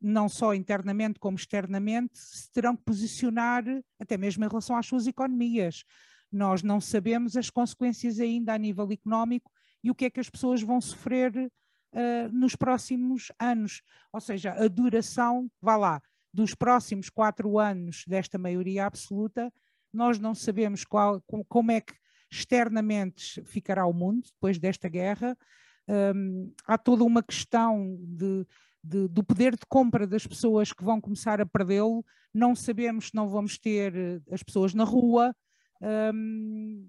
não 0.00 0.28
só 0.28 0.54
internamente 0.54 1.18
como 1.20 1.36
externamente, 1.36 2.18
se 2.18 2.50
terão 2.50 2.74
que 2.74 2.82
posicionar, 2.84 3.64
até 4.00 4.16
mesmo 4.16 4.44
em 4.44 4.48
relação 4.48 4.76
às 4.76 4.86
suas 4.86 5.06
economias. 5.06 5.84
Nós 6.32 6.62
não 6.62 6.80
sabemos 6.80 7.36
as 7.36 7.50
consequências 7.50 8.18
ainda 8.18 8.54
a 8.54 8.58
nível 8.58 8.90
económico 8.90 9.50
e 9.84 9.90
o 9.90 9.94
que 9.94 10.06
é 10.06 10.10
que 10.10 10.20
as 10.20 10.30
pessoas 10.30 10.62
vão 10.62 10.80
sofrer 10.80 11.36
uh, 11.36 12.32
nos 12.32 12.56
próximos 12.56 13.30
anos. 13.38 13.82
Ou 14.12 14.20
seja, 14.20 14.52
a 14.52 14.66
duração, 14.68 15.50
vá 15.60 15.76
lá, 15.76 16.02
dos 16.32 16.54
próximos 16.54 17.10
quatro 17.10 17.58
anos 17.58 18.04
desta 18.06 18.38
maioria 18.38 18.86
absoluta, 18.86 19.52
nós 19.92 20.18
não 20.18 20.34
sabemos 20.34 20.84
qual, 20.84 21.22
como 21.48 21.70
é 21.70 21.80
que 21.80 21.92
externamente 22.30 23.42
ficará 23.44 23.84
o 23.84 23.92
mundo 23.92 24.26
depois 24.32 24.58
desta 24.58 24.88
guerra. 24.88 25.36
Um, 25.86 26.50
há 26.66 26.78
toda 26.78 27.04
uma 27.04 27.22
questão 27.22 27.98
de, 28.00 28.46
de, 28.82 29.08
do 29.08 29.22
poder 29.22 29.52
de 29.52 29.66
compra 29.68 30.06
das 30.06 30.26
pessoas 30.26 30.72
que 30.72 30.82
vão 30.82 30.98
começar 30.98 31.42
a 31.42 31.46
perdê-lo. 31.46 32.02
Não 32.32 32.54
sabemos 32.54 33.08
se 33.08 33.14
não 33.14 33.28
vamos 33.28 33.58
ter 33.58 33.94
eh, 33.94 34.20
as 34.30 34.42
pessoas 34.42 34.72
na 34.72 34.84
rua, 34.84 35.36
um, 35.82 36.88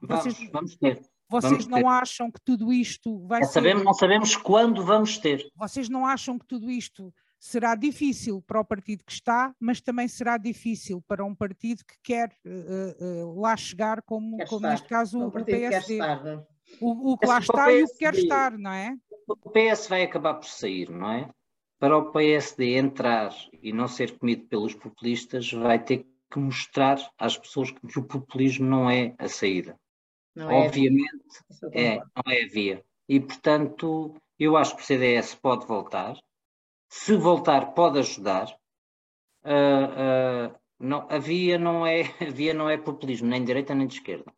vocês, 0.00 0.36
vamos, 0.36 0.52
vamos 0.52 0.76
ter. 0.76 1.00
Vocês 1.28 1.52
vamos 1.52 1.66
não 1.66 1.78
ter. 1.78 1.86
acham 1.86 2.30
que 2.30 2.40
tudo 2.44 2.72
isto 2.72 3.26
vai 3.26 3.42
é, 3.42 3.44
ser... 3.44 3.52
Sabemos, 3.52 3.84
não 3.84 3.94
sabemos 3.94 4.36
quando 4.36 4.84
vamos 4.84 5.18
ter. 5.18 5.46
Vocês 5.54 5.88
não 5.88 6.06
acham 6.06 6.38
que 6.38 6.46
tudo 6.46 6.70
isto 6.70 7.12
será 7.38 7.74
difícil 7.74 8.42
para 8.42 8.60
o 8.60 8.64
partido 8.64 9.04
que 9.04 9.12
está, 9.12 9.54
mas 9.60 9.80
também 9.80 10.08
será 10.08 10.36
difícil 10.38 11.02
para 11.06 11.24
um 11.24 11.34
partido 11.34 11.84
que 11.84 11.96
quer 12.02 12.32
uh, 12.44 13.26
uh, 13.26 13.40
lá 13.40 13.56
chegar, 13.56 14.02
como, 14.02 14.36
como 14.46 14.66
neste 14.66 14.88
caso 14.88 15.18
o, 15.18 15.26
o 15.28 15.44
PSD. 15.44 16.00
É? 16.00 16.44
O, 16.80 17.12
o, 17.12 17.18
que 17.18 17.26
lá 17.26 17.38
está 17.38 17.72
e 17.72 17.84
o 17.84 17.86
que 17.86 17.98
quer 17.98 18.14
estar, 18.14 18.56
não 18.58 18.72
é? 18.72 18.96
O 19.28 19.50
PS 19.50 19.88
vai 19.88 20.02
acabar 20.02 20.34
por 20.34 20.48
sair, 20.48 20.90
não 20.90 21.10
é? 21.10 21.28
Para 21.78 21.96
o 21.96 22.10
PSD 22.10 22.76
entrar 22.76 23.34
e 23.62 23.72
não 23.72 23.86
ser 23.86 24.18
comido 24.18 24.46
pelos 24.46 24.74
populistas, 24.74 25.52
vai 25.52 25.78
ter 25.82 26.06
que 26.30 26.38
mostrar 26.38 26.98
às 27.18 27.36
pessoas 27.36 27.70
que 27.70 27.98
o 27.98 28.04
populismo 28.04 28.66
não 28.66 28.90
é 28.90 29.14
a 29.18 29.28
saída. 29.28 29.78
Não 30.34 30.50
é 30.50 30.54
Obviamente, 30.54 31.24
é, 31.72 31.96
não 31.96 32.32
é 32.32 32.44
a 32.44 32.48
via. 32.48 32.84
E, 33.08 33.20
portanto, 33.20 34.14
eu 34.38 34.56
acho 34.56 34.76
que 34.76 34.82
o 34.82 34.84
CDS 34.84 35.34
pode 35.34 35.66
voltar. 35.66 36.16
Se 36.88 37.16
voltar, 37.16 37.72
pode 37.72 37.98
ajudar. 37.98 38.54
Uh, 39.44 40.50
uh, 40.52 40.58
não, 40.78 41.06
a, 41.08 41.18
via 41.18 41.58
não 41.58 41.86
é, 41.86 42.02
a 42.20 42.30
via 42.30 42.52
não 42.52 42.68
é 42.68 42.76
populismo, 42.76 43.28
nem 43.28 43.40
de 43.40 43.46
direita 43.46 43.74
nem 43.74 43.86
de 43.86 43.94
esquerda. 43.94 44.32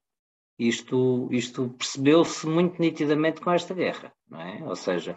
Isto, 0.59 1.29
isto 1.31 1.69
percebeu-se 1.71 2.47
muito 2.47 2.81
nitidamente 2.81 3.41
com 3.41 3.51
esta 3.51 3.75
guerra. 3.75 4.13
Não 4.29 4.41
é? 4.41 4.63
Ou 4.65 4.77
seja, 4.77 5.17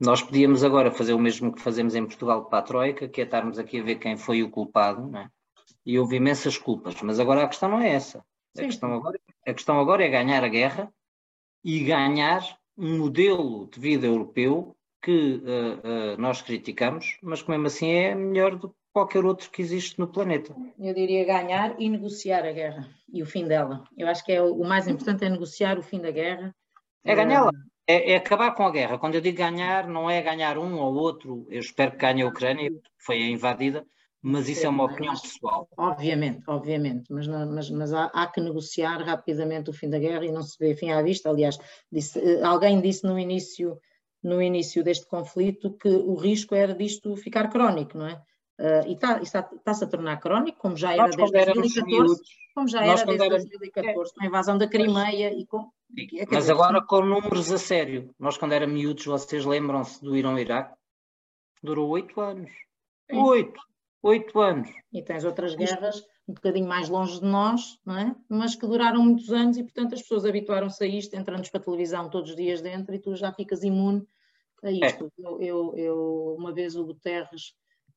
nós 0.00 0.22
podíamos 0.22 0.62
agora 0.64 0.90
fazer 0.90 1.12
o 1.12 1.18
mesmo 1.18 1.52
que 1.52 1.60
fazemos 1.60 1.94
em 1.94 2.04
Portugal 2.04 2.46
para 2.46 2.58
a 2.58 2.62
Troika, 2.62 3.08
que 3.08 3.20
é 3.20 3.24
estarmos 3.24 3.58
aqui 3.58 3.80
a 3.80 3.82
ver 3.82 3.96
quem 3.96 4.16
foi 4.16 4.42
o 4.42 4.50
culpado, 4.50 5.06
não 5.08 5.20
é? 5.20 5.30
E 5.86 5.98
houve 5.98 6.16
imensas 6.16 6.58
culpas. 6.58 7.00
Mas 7.00 7.20
agora 7.20 7.44
a 7.44 7.48
questão 7.48 7.68
não 7.68 7.80
é 7.80 7.90
essa. 7.90 8.24
A 8.58 8.62
questão, 8.62 8.92
agora, 8.92 9.20
a 9.46 9.54
questão 9.54 9.78
agora 9.78 10.04
é 10.04 10.08
ganhar 10.08 10.42
a 10.42 10.48
guerra 10.48 10.92
e 11.62 11.80
ganhar 11.80 12.42
um 12.76 12.98
modelo 12.98 13.68
de 13.70 13.78
vida 13.78 14.06
europeu 14.06 14.76
que 15.02 15.42
uh, 15.44 16.14
uh, 16.14 16.20
nós 16.20 16.42
criticamos, 16.42 17.16
mas 17.22 17.42
que 17.42 17.50
mesmo 17.50 17.66
assim 17.66 17.90
é 17.90 18.14
melhor 18.14 18.56
do 18.56 18.70
que 18.70 18.74
qualquer 18.92 19.24
outro 19.24 19.50
que 19.50 19.60
existe 19.60 19.98
no 19.98 20.08
planeta. 20.08 20.56
Eu 20.78 20.94
diria 20.94 21.24
ganhar 21.24 21.76
e 21.78 21.88
negociar 21.88 22.44
a 22.46 22.52
guerra 22.52 22.88
e 23.12 23.22
o 23.22 23.26
fim 23.26 23.46
dela. 23.46 23.84
Eu 23.96 24.08
acho 24.08 24.24
que 24.24 24.32
é 24.32 24.42
o, 24.42 24.64
mais 24.64 24.88
importante 24.88 25.24
é 25.24 25.28
negociar 25.28 25.78
o 25.78 25.82
fim 25.82 26.00
da 26.00 26.10
guerra. 26.10 26.54
É 27.04 27.14
ganhá-la. 27.14 27.52
É, 27.86 28.12
é, 28.12 28.16
acabar 28.16 28.52
com 28.52 28.64
a 28.64 28.70
guerra. 28.70 28.98
Quando 28.98 29.14
eu 29.14 29.20
digo 29.20 29.36
ganhar, 29.36 29.86
não 29.86 30.10
é 30.10 30.20
ganhar 30.22 30.58
um 30.58 30.78
ou 30.78 30.94
outro. 30.94 31.46
Eu 31.50 31.60
espero 31.60 31.92
que 31.92 31.98
ganhe 31.98 32.22
a 32.22 32.26
Ucrânia, 32.26 32.70
que 32.70 32.80
foi 32.98 33.20
invadida, 33.22 33.86
mas 34.22 34.48
isso 34.48 34.66
é 34.66 34.68
uma 34.68 34.84
opinião 34.84 35.14
pessoal. 35.14 35.68
Obviamente, 35.76 36.42
obviamente, 36.48 37.12
mas, 37.12 37.26
não, 37.26 37.46
mas, 37.52 37.70
mas 37.70 37.92
há, 37.92 38.06
há, 38.06 38.26
que 38.26 38.40
negociar 38.40 38.98
rapidamente 39.02 39.70
o 39.70 39.72
fim 39.72 39.88
da 39.88 39.98
guerra 39.98 40.24
e 40.24 40.32
não 40.32 40.42
se 40.42 40.56
vê 40.58 40.74
fim 40.74 40.90
à 40.90 41.02
vista. 41.02 41.30
Aliás, 41.30 41.58
disse, 41.90 42.18
eh, 42.18 42.42
alguém 42.42 42.80
disse 42.80 43.04
no 43.04 43.18
início, 43.18 43.78
no 44.22 44.42
início 44.42 44.82
deste 44.82 45.06
conflito 45.06 45.76
que 45.76 45.88
o 45.88 46.14
risco 46.14 46.54
era 46.54 46.74
disto 46.74 47.14
ficar 47.16 47.48
crónico, 47.48 47.96
não 47.96 48.08
é? 48.08 48.20
Uh, 48.58 48.88
e 48.88 48.94
está-se 48.94 49.22
está, 49.22 49.42
tá 49.42 49.72
a 49.72 49.86
tornar 49.86 50.16
crónico, 50.16 50.58
como 50.58 50.76
já 50.76 50.94
era 50.94 51.08
desde 51.08 51.52
2014, 51.52 52.22
como 52.54 52.66
já 52.66 52.84
era 52.84 53.04
desde 53.04 53.28
2014, 53.28 54.14
com 54.14 54.24
a 54.24 54.26
invasão 54.26 54.56
da 54.56 54.66
Crimeia 54.66 55.30
e 55.30 55.44
com... 55.44 55.70
Mas 56.30 56.48
agora 56.48 56.82
com 56.82 57.02
números 57.02 57.52
a 57.52 57.58
sério. 57.58 58.14
Nós 58.18 58.38
quando 58.38 58.52
éramos 58.52 58.74
miúdos, 58.74 59.04
vocês 59.04 59.44
lembram-se 59.44 60.02
do 60.02 60.16
Irão-Iraque? 60.16 60.74
Durou 61.62 61.90
oito 61.90 62.18
anos. 62.18 62.50
Oito! 63.12 63.60
Oito 64.06 64.40
anos. 64.40 64.70
E 64.92 65.02
tens 65.02 65.24
outras 65.24 65.54
guerras 65.54 66.02
um 66.28 66.34
bocadinho 66.34 66.66
mais 66.66 66.88
longe 66.88 67.20
de 67.20 67.26
nós, 67.26 67.78
não 67.84 67.96
é? 67.96 68.16
mas 68.28 68.56
que 68.56 68.66
duraram 68.66 69.02
muitos 69.02 69.30
anos 69.32 69.56
e, 69.56 69.62
portanto, 69.62 69.94
as 69.94 70.02
pessoas 70.02 70.24
habituaram-se 70.24 70.82
a 70.82 70.86
isto, 70.86 71.14
entrando 71.14 71.48
para 71.48 71.60
a 71.60 71.64
televisão 71.64 72.10
todos 72.10 72.30
os 72.30 72.36
dias 72.36 72.60
dentro 72.60 72.94
e 72.94 72.98
tu 72.98 73.14
já 73.14 73.32
ficas 73.32 73.62
imune 73.62 74.04
a 74.64 74.70
isto. 74.70 75.04
É. 75.04 75.10
Eu, 75.18 75.40
eu, 75.40 75.74
eu, 75.76 76.36
uma 76.36 76.52
vez 76.52 76.74
o 76.74 76.84
Guterres, 76.84 77.54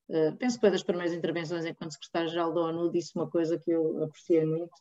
uh, 0.09 0.35
penso 0.37 0.57
que 0.57 0.61
foi 0.61 0.71
das 0.71 0.83
primeiras 0.83 1.13
intervenções 1.13 1.65
enquanto 1.65 1.93
secretário-geral 1.93 2.53
da 2.53 2.61
ONU, 2.61 2.91
disse 2.91 3.15
uma 3.15 3.27
coisa 3.27 3.57
que 3.57 3.71
eu 3.71 4.03
apreciei 4.03 4.45
muito, 4.45 4.73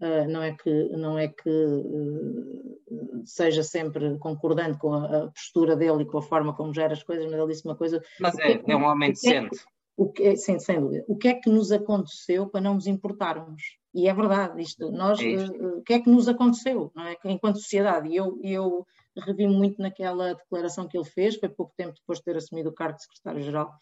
Uh, 0.00 0.30
não 0.30 0.40
é 0.40 0.52
que, 0.54 0.70
não 0.90 1.18
é 1.18 1.26
que 1.26 1.50
uh, 1.50 3.22
seja 3.24 3.64
sempre 3.64 4.16
concordante 4.18 4.78
com 4.78 4.94
a, 4.94 5.24
a, 5.24 5.26
postura 5.26 5.74
dele 5.74 6.04
e 6.04 6.06
com 6.06 6.18
a 6.18 6.22
forma 6.22 6.54
como 6.54 6.72
gera 6.72 6.92
as 6.92 7.02
coisas, 7.02 7.24
mas 7.24 7.34
ele 7.34 7.48
disse 7.48 7.64
uma 7.64 7.74
coisa. 7.74 8.00
Mas 8.20 8.38
é, 8.38 8.52
é, 8.52 8.62
é 8.64 8.76
um 8.76 8.84
homem 8.84 9.10
decente 9.10 9.58
o 9.98 10.12
que, 10.12 10.36
sem, 10.36 10.60
sem 10.60 10.80
dúvida, 10.80 11.04
o 11.08 11.16
que 11.16 11.26
é 11.26 11.34
que 11.34 11.50
nos 11.50 11.72
aconteceu 11.72 12.48
para 12.48 12.60
não 12.60 12.74
nos 12.74 12.86
importarmos? 12.86 13.60
E 13.92 14.08
é 14.08 14.14
verdade 14.14 14.62
isto, 14.62 14.92
nós, 14.92 15.18
é 15.18 15.24
isto. 15.24 15.52
Uh, 15.52 15.78
o 15.78 15.82
que 15.82 15.94
é 15.94 16.00
que 16.00 16.08
nos 16.08 16.28
aconteceu, 16.28 16.92
não 16.94 17.04
é? 17.04 17.16
enquanto 17.24 17.58
sociedade? 17.58 18.08
E 18.08 18.14
eu, 18.14 18.38
eu 18.40 18.86
revi 19.16 19.48
muito 19.48 19.82
naquela 19.82 20.34
declaração 20.34 20.86
que 20.86 20.96
ele 20.96 21.04
fez, 21.04 21.34
foi 21.34 21.48
pouco 21.48 21.74
tempo 21.76 21.94
depois 21.94 22.20
de 22.20 22.24
ter 22.26 22.36
assumido 22.36 22.68
o 22.68 22.72
cargo 22.72 22.96
de 22.96 23.02
secretário-geral, 23.02 23.74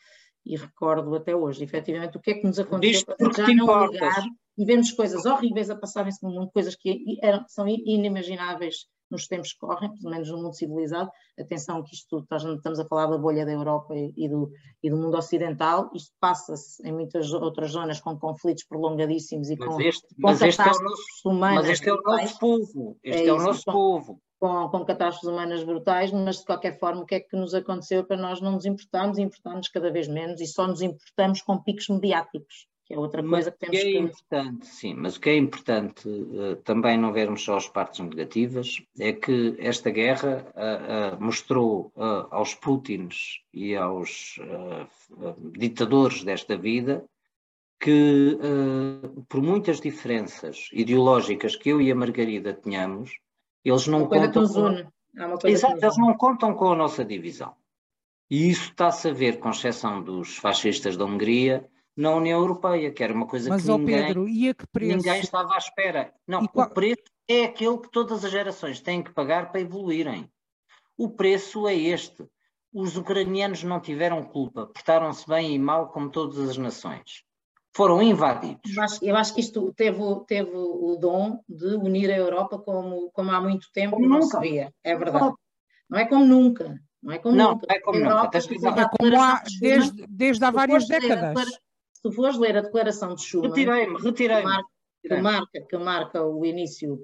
e 0.46 0.56
recordo 0.56 1.14
até 1.14 1.36
hoje, 1.36 1.62
efetivamente, 1.62 2.16
o 2.16 2.20
que 2.20 2.30
é 2.30 2.34
que 2.34 2.46
nos 2.46 2.58
aconteceu 2.58 3.14
para 3.14 3.32
já 3.32 3.54
não 3.54 3.86
ligar 3.86 4.24
e 4.56 4.64
vemos 4.64 4.90
coisas 4.92 5.26
horríveis 5.26 5.68
a 5.68 5.76
passarem-se 5.76 6.22
no 6.22 6.30
mundo, 6.30 6.50
coisas 6.50 6.74
que 6.74 7.18
eram, 7.20 7.44
são 7.46 7.68
inimagináveis 7.68 8.86
nos 9.10 9.26
tempos 9.26 9.52
que 9.52 9.58
correm, 9.58 9.94
pelo 9.94 10.10
menos 10.10 10.30
no 10.30 10.38
mundo 10.38 10.54
civilizado. 10.54 11.10
Atenção 11.38 11.82
que 11.82 11.94
isto, 11.94 12.26
estamos 12.30 12.78
a 12.78 12.84
falar 12.84 13.06
da 13.06 13.18
bolha 13.18 13.44
da 13.44 13.52
Europa 13.52 13.94
e 13.94 14.28
do, 14.28 14.50
e 14.82 14.90
do 14.90 14.96
mundo 14.96 15.16
ocidental, 15.16 15.90
isto 15.94 16.12
passa-se 16.20 16.86
em 16.86 16.92
muitas 16.92 17.32
outras 17.32 17.72
zonas 17.72 18.00
com 18.00 18.18
conflitos 18.18 18.64
prolongadíssimos 18.64 19.50
e 19.50 19.56
mas 19.56 19.68
com, 19.68 19.80
este, 19.80 20.08
com 20.14 20.14
mas 20.22 20.42
este 20.42 20.60
é 20.60 20.64
o 20.64 20.82
nosso, 20.82 21.28
humanas. 21.28 21.60
Mas 21.62 21.70
este 21.70 21.88
é 21.88 21.92
o 21.92 22.02
nosso 22.02 22.38
povo, 22.38 22.98
este 23.02 23.22
é, 23.22 23.28
é 23.28 23.32
o 23.32 23.38
nosso 23.38 23.64
com, 23.64 23.72
povo. 23.72 24.22
Com, 24.38 24.68
com 24.68 24.84
catástrofes 24.84 25.28
humanas 25.28 25.64
brutais, 25.64 26.12
mas 26.12 26.38
de 26.38 26.44
qualquer 26.44 26.78
forma, 26.78 27.02
o 27.02 27.06
que 27.06 27.14
é 27.14 27.20
que 27.20 27.36
nos 27.36 27.54
aconteceu 27.54 28.04
para 28.04 28.16
nós 28.16 28.40
não 28.40 28.52
nos 28.52 28.66
importarmos 28.66 29.18
importarmos 29.18 29.68
cada 29.68 29.90
vez 29.90 30.08
menos 30.08 30.40
e 30.40 30.46
só 30.46 30.66
nos 30.66 30.82
importamos 30.82 31.40
com 31.42 31.62
picos 31.62 31.88
mediáticos 31.88 32.66
que 32.86 32.94
é 32.94 32.98
outra 32.98 33.20
coisa 33.20 33.50
que 33.50 33.58
temos 33.58 33.80
que... 33.80 33.96
É 33.96 33.98
importante, 33.98 34.66
sim, 34.66 34.94
mas 34.94 35.16
o 35.16 35.20
que 35.20 35.30
é 35.30 35.36
importante 35.36 36.08
uh, 36.08 36.54
também 36.62 36.96
não 36.96 37.12
vermos 37.12 37.42
só 37.42 37.56
as 37.56 37.68
partes 37.68 37.98
negativas 37.98 38.80
é 38.98 39.12
que 39.12 39.56
esta 39.58 39.90
guerra 39.90 40.46
uh, 40.54 41.16
uh, 41.16 41.22
mostrou 41.22 41.92
aos 42.30 42.54
Putins 42.54 43.40
e 43.52 43.74
aos 43.74 44.38
ditadores 45.58 46.22
desta 46.22 46.56
vida 46.56 47.04
que, 47.80 48.38
por 49.28 49.42
muitas 49.42 49.80
diferenças 49.80 50.68
ideológicas 50.72 51.56
que 51.56 51.70
eu 51.70 51.80
e 51.80 51.90
a 51.90 51.94
Margarida 51.94 52.54
tenhamos, 52.54 53.18
eles 53.64 53.86
não 53.86 54.06
contam. 54.06 54.46
Com... 54.48 55.48
Exato, 55.48 55.78
eles 55.82 55.98
não 55.98 56.14
contam 56.14 56.54
com 56.54 56.72
a 56.72 56.76
nossa 56.76 57.04
divisão. 57.04 57.54
E 58.30 58.50
isso 58.50 58.70
está-se 58.70 59.08
a 59.08 59.12
ver, 59.12 59.38
com 59.38 59.50
exceção 59.50 60.02
dos 60.02 60.36
fascistas 60.36 60.96
da 60.96 61.04
Hungria, 61.04 61.68
na 61.96 62.10
União 62.14 62.38
Europeia, 62.40 62.90
que 62.92 63.02
era 63.02 63.12
uma 63.12 63.26
coisa 63.26 63.48
Mas, 63.48 63.62
que 63.64 63.70
ninguém, 63.70 64.04
Pedro, 64.06 64.28
e 64.28 64.48
a 64.50 64.54
que 64.54 64.66
preço? 64.66 64.96
ninguém 64.96 65.20
estava 65.20 65.54
à 65.54 65.58
espera. 65.58 66.12
Não, 66.26 66.42
E 66.44 66.48
qual- 66.48 66.66
o 66.66 66.70
preço 66.70 67.02
é 67.28 67.44
aquele 67.44 67.78
que 67.78 67.90
todas 67.90 68.24
as 68.24 68.30
gerações 68.30 68.80
têm 68.80 69.02
que 69.02 69.12
pagar 69.12 69.50
para 69.50 69.60
evoluírem. 69.60 70.30
O 70.96 71.08
preço 71.10 71.66
é 71.66 71.74
este. 71.74 72.24
Os 72.72 72.96
ucranianos 72.96 73.62
não 73.62 73.80
tiveram 73.80 74.22
culpa, 74.22 74.66
portaram-se 74.66 75.26
bem 75.26 75.54
e 75.54 75.58
mal 75.58 75.88
como 75.88 76.10
todas 76.10 76.38
as 76.38 76.58
nações. 76.58 77.24
Foram 77.74 78.02
invadidos. 78.02 78.74
Eu 78.76 78.82
acho, 78.82 79.04
eu 79.04 79.16
acho 79.16 79.34
que 79.34 79.40
isto 79.40 79.72
teve, 79.74 80.00
o- 80.00 80.20
teve 80.20 80.50
o 80.54 80.96
dom 81.00 81.40
de 81.48 81.74
unir 81.76 82.10
a 82.10 82.16
Europa 82.16 82.58
como, 82.58 83.10
como 83.12 83.30
há 83.30 83.40
muito 83.40 83.68
tempo 83.72 83.96
Como 83.96 84.08
não 84.08 84.20
nunca. 84.20 84.40
se 84.40 84.48
via. 84.48 84.72
É 84.84 84.96
verdade. 84.96 85.32
Não 85.88 85.98
é 85.98 86.06
como 86.06 86.24
nunca. 86.24 86.78
Não 87.02 87.12
é 87.12 87.18
como 87.18 87.34
Não, 87.36 87.50
nunca. 87.52 87.66
não 87.68 87.76
é 87.76 87.80
como 87.80 87.96
A 87.96 88.00
nunca, 88.00 88.12
Europa, 88.14 88.38
É 88.38 88.88
como 88.98 89.20
há 89.22 89.42
desde, 89.60 90.06
desde 90.08 90.44
há 90.44 90.50
várias 90.50 90.86
décadas. 90.88 91.28
declara- 91.28 91.60
Se 92.06 92.10
tu 92.10 92.12
fores 92.22 92.38
ler 92.38 92.56
a 92.56 92.60
declaração 92.60 93.14
de 93.14 93.22
Schuman, 93.22 93.48
Retirei-me, 93.48 94.00
retirei-me. 94.00 94.42
Marca- 94.44 94.68
que 95.02 95.16
marca, 95.20 95.60
que 95.68 95.76
marca 95.78 96.22
o 96.26 96.44
início 96.44 96.94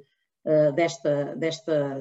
uh, 0.45 0.73
desta, 0.75 1.35
desta, 1.37 1.99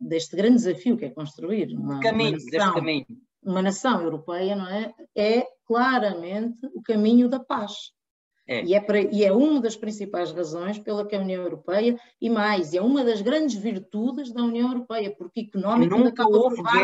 deste 0.00 0.36
grande 0.36 0.56
desafio 0.56 0.96
que 0.96 1.04
é 1.06 1.10
construir 1.10 1.72
uma, 1.76 2.00
Caminho, 2.00 2.38
uma, 2.38 2.50
nação, 2.58 2.74
caminho. 2.74 3.06
uma 3.42 3.62
nação 3.62 4.00
europeia, 4.02 4.56
não 4.56 4.68
é? 4.68 4.92
É 5.16 5.46
claramente 5.66 6.66
o 6.74 6.82
caminho 6.82 7.28
da 7.28 7.38
paz. 7.40 7.92
É. 8.46 8.62
E, 8.64 8.74
é 8.74 8.80
para- 8.80 9.00
e 9.00 9.24
é 9.24 9.32
uma 9.32 9.60
das 9.60 9.74
principais 9.76 10.30
razões 10.32 10.78
pela 10.78 11.06
que 11.06 11.16
a 11.16 11.20
União 11.20 11.42
Europeia, 11.42 11.98
e 12.20 12.28
mais, 12.28 12.74
é 12.74 12.80
uma 12.80 13.02
das 13.04 13.22
grandes 13.22 13.54
virtudes 13.56 14.32
da 14.32 14.42
União 14.42 14.68
Europeia, 14.68 15.14
porque 15.16 15.44
que 15.44 15.58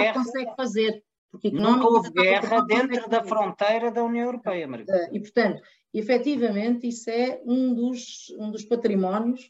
guerra- 0.02 0.14
consegue 0.14 0.52
fazer. 0.56 1.02
Porque 1.30 1.50
Nunca 1.50 1.86
houve 1.86 2.10
guerra 2.10 2.60
dentro 2.62 3.08
da 3.08 3.22
fronteira 3.22 3.90
da 3.90 4.02
União 4.02 4.24
Europeia, 4.26 4.66
Margarida. 4.66 5.04
Eh, 5.06 5.10
E, 5.12 5.20
portanto, 5.20 5.62
efetivamente, 5.94 6.88
isso 6.88 7.08
é 7.08 7.40
um 7.46 7.72
dos, 7.74 8.30
um 8.38 8.50
dos 8.50 8.64
patrimónios 8.64 9.48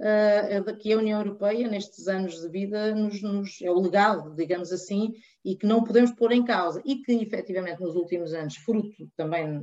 é? 0.00 0.60
Da 0.60 0.72
que 0.74 0.92
a 0.92 0.98
União 0.98 1.18
Europeia, 1.20 1.66
nestes 1.66 2.06
anos 2.06 2.40
de 2.40 2.48
vida, 2.48 2.94
nos, 2.94 3.20
nos- 3.20 3.60
é 3.62 3.70
o 3.70 3.80
legado, 3.80 4.34
digamos 4.34 4.70
assim, 4.70 5.14
e 5.44 5.56
que 5.56 5.66
não 5.66 5.82
podemos 5.82 6.12
pôr 6.12 6.30
em 6.30 6.44
causa. 6.44 6.80
E 6.84 6.96
que, 7.02 7.12
efetivamente, 7.12 7.80
nos 7.80 7.96
últimos 7.96 8.32
anos, 8.32 8.56
fruto 8.56 9.10
também 9.16 9.60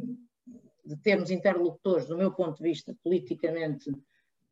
de 0.85 0.97
termos 0.97 1.31
interlocutores, 1.31 2.05
do 2.07 2.17
meu 2.17 2.31
ponto 2.31 2.57
de 2.57 2.63
vista, 2.69 2.93
politicamente 3.03 3.89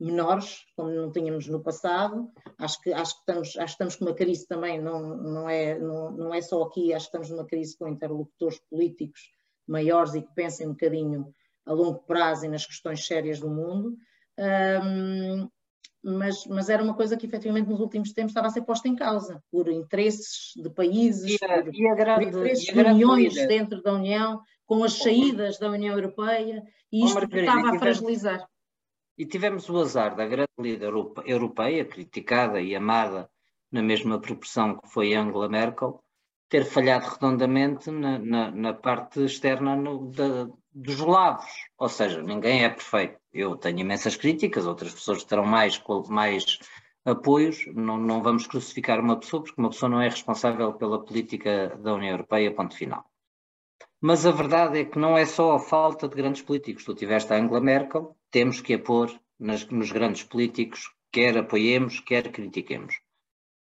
menores, 0.04 0.66
como 0.76 0.91
não 0.91 1.12
tínhamos 1.12 1.47
no 1.47 1.62
passado. 1.62 2.30
Acho 2.58 2.82
que, 2.82 2.91
acho 2.91 3.16
que, 3.16 3.20
estamos, 3.22 3.47
acho 3.49 3.58
que 3.58 3.64
estamos 3.72 3.95
com 3.95 4.06
uma 4.06 4.14
crise 4.14 4.45
também, 4.47 4.82
não, 4.82 5.16
não, 5.16 5.49
é, 5.49 5.80
não, 5.80 6.12
não 6.12 6.34
é 6.34 6.41
só 6.41 6.62
aqui, 6.64 6.93
acho 6.93 7.06
que 7.06 7.10
estamos 7.10 7.30
numa 7.30 7.45
crise 7.45 7.78
com 7.78 7.88
interlocutores 7.88 8.60
políticos 8.70 9.22
maiores 9.68 10.14
e 10.14 10.22
que 10.22 10.34
pensem 10.36 10.68
um 10.68 10.72
bocadinho 10.72 11.34
a 11.66 11.72
longo 11.72 11.99
prazo 11.99 12.45
e 12.45 12.49
nas 12.49 12.66
questões 12.66 13.06
sérias 13.06 13.39
do 13.39 13.49
mundo. 13.49 13.95
Ahm, 14.38 15.47
mas, 16.04 16.45
mas 16.47 16.68
era 16.68 16.84
uma 16.84 16.95
coisa 16.95 17.16
que 17.16 17.26
efetivamente 17.26 17.70
nos 17.70 17.80
últimos 17.80 18.12
tempos 18.12 18.32
estava 18.32 18.47
a 18.47 18.49
ser 18.49 18.64
posta 18.64 18.89
em 18.89 18.95
causa 18.95 19.41
por 19.49 19.70
interesses 19.70 20.51
de 20.58 20.70
países, 20.70 21.39
E 21.41 21.45
a, 21.45 21.64
por, 21.64 21.74
e 21.74 21.88
a 21.88 21.89
por 21.89 21.97
grande, 21.97 22.26
interesses 22.26 22.68
e 22.68 22.72
a 22.72 22.74
de 22.74 22.89
uniões 22.89 23.34
dentro 23.47 23.82
da 23.82 23.93
União, 23.93 24.41
com 24.66 24.84
as 24.84 24.93
saídas 24.93 25.58
da 25.58 25.70
União 25.70 25.95
Europeia, 25.95 26.62
e 26.91 27.06
isto 27.06 27.24
estava 27.24 27.70
a 27.70 27.80
fragilizar. 27.80 28.45
E 29.18 29.26
tivemos 29.26 29.70
o 29.70 29.78
azar 29.80 30.16
da 30.16 30.26
grande 30.26 30.57
líder 30.59 30.86
europe- 30.88 31.22
europeia, 31.26 31.86
criticada 31.86 32.59
e 32.61 32.76
amada 32.76 33.30
na 33.72 33.82
mesma 33.82 34.20
proporção 34.20 34.78
que 34.78 34.88
foi 34.89 35.14
Angela 35.14 35.49
Merkel, 35.49 35.99
ter 36.49 36.66
falhado 36.66 37.07
redondamente 37.07 37.89
na, 37.91 38.20
na- 38.20 38.51
na 38.51 38.74
parte 38.74 39.24
externa 39.26 39.76
no- 39.76 40.11
da- 40.11 40.47
dos 40.72 40.99
lados. 40.99 41.45
Ou 41.78 41.89
seja, 41.89 42.22
ninguém 42.22 42.64
é 42.64 42.70
perfeito. 42.70 43.20
Eu 43.32 43.55
tenho 43.55 43.80
imensas 43.80 44.16
críticas, 44.16 44.66
outras 44.68 44.93
pessoas 44.93 45.24
terão 45.24 45.45
mais, 45.45 45.82
mais 46.09 46.59
apoios. 47.05 47.66
Não, 47.74 47.97
não 47.97 48.22
vamos 48.22 48.45
crucificar 48.47 48.99
uma 48.99 49.20
pessoa, 49.20 49.43
porque 49.43 49.59
uma 49.59 49.70
pessoa 49.70 49.89
não 49.89 50.01
é 50.01 50.09
responsável 50.09 50.74
pela 50.74 51.03
política 51.03 51.76
da 51.78 51.93
União 51.95 52.11
Europeia, 52.11 52.53
ponto 52.53 52.76
final. 52.76 53.03
Mas 54.06 54.26
a 54.26 54.32
verdade 54.32 54.80
é 54.80 54.84
que 54.84 54.99
não 54.99 55.18
é 55.18 55.26
só 55.26 55.54
a 55.56 55.60
falta 55.60 56.10
de 56.10 56.16
grandes 56.16 56.41
políticos. 56.41 56.84
Tu 56.84 56.93
tiveste 56.93 57.32
a 57.32 57.38
Angela 57.38 57.62
Merkel, 57.62 58.14
temos 58.30 58.60
que 58.60 58.74
a 58.74 58.80
pôr 58.80 59.10
nas- 59.39 59.66
nos 59.70 59.93
grandes 59.93 60.24
políticos, 60.24 60.91
quer 61.10 61.38
apoiemos, 61.38 62.01
quer 62.01 62.30
critiquemos. 62.30 62.95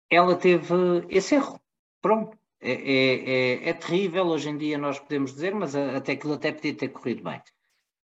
Ela 0.09 0.35
teve 0.35 0.73
esse 1.09 1.35
erro. 1.35 1.61
Pronto. 2.01 2.37
É, 2.59 2.71
é- 2.73 3.29
é- 3.65 3.69
é 3.69 3.73
terrível 3.73 4.25
hoje 4.25 4.49
em 4.49 4.57
dia, 4.57 4.77
nós 4.77 4.99
podemos 4.99 5.31
dizer, 5.33 5.55
mas 5.55 5.75
a- 5.77 5.95
até 5.95 6.11
aquilo 6.11 6.33
até 6.33 6.51
podia 6.51 6.73
ter 6.75 6.89
corrido 6.89 7.23
bem. 7.23 7.41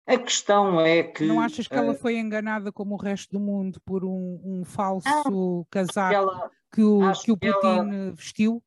A 0.07 0.18
questão 0.18 0.78
é 0.80 1.03
que. 1.03 1.24
Não 1.24 1.41
achas 1.41 1.66
que 1.66 1.74
ela 1.74 1.93
eh, 1.93 1.97
foi 1.97 2.18
enganada 2.18 2.70
como 2.70 2.95
o 2.95 2.99
resto 2.99 3.32
do 3.32 3.41
mundo 3.41 3.80
por 3.84 4.05
um, 4.05 4.41
um 4.45 4.62
falso 4.64 5.66
casaco 5.70 6.14
ela- 6.14 6.51
que 6.72 6.82
o, 6.82 7.01
que 7.24 7.32
o 7.32 7.37
que 7.39 7.47
ela- 7.49 7.61
Putin 7.84 8.12
vestiu? 8.14 8.62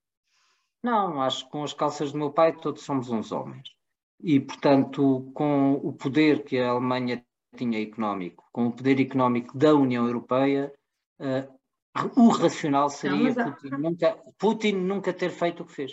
Não, 0.84 1.22
acho 1.22 1.46
que 1.46 1.52
com 1.52 1.64
as 1.64 1.74
calças 1.74 2.12
do 2.12 2.18
meu 2.18 2.32
pai 2.32 2.54
todos 2.56 2.84
somos 2.84 3.10
uns 3.10 3.32
homens. 3.32 3.70
E, 4.22 4.40
portanto, 4.40 5.32
com 5.34 5.74
o 5.74 5.94
poder 5.94 6.44
que 6.44 6.58
a 6.60 6.70
Alemanha 6.72 7.24
tinha 7.56 7.82
económico, 7.82 8.46
com 8.52 8.68
o 8.68 8.72
poder 8.72 9.00
económico 9.00 9.58
da 9.58 9.74
União 9.74 10.06
Europeia, 10.06 10.74
eh, 11.20 11.48
o 12.16 12.30
racional 12.30 12.90
seria 12.90 13.18
mas 13.18 13.38
há- 13.38 13.52
Putin, 13.52 13.70
nunca, 13.78 14.18
Putin 14.38 14.72
nunca 14.74 15.14
ter 15.14 15.30
feito 15.32 15.64
o 15.64 15.66
que 15.66 15.74
fez. 15.74 15.92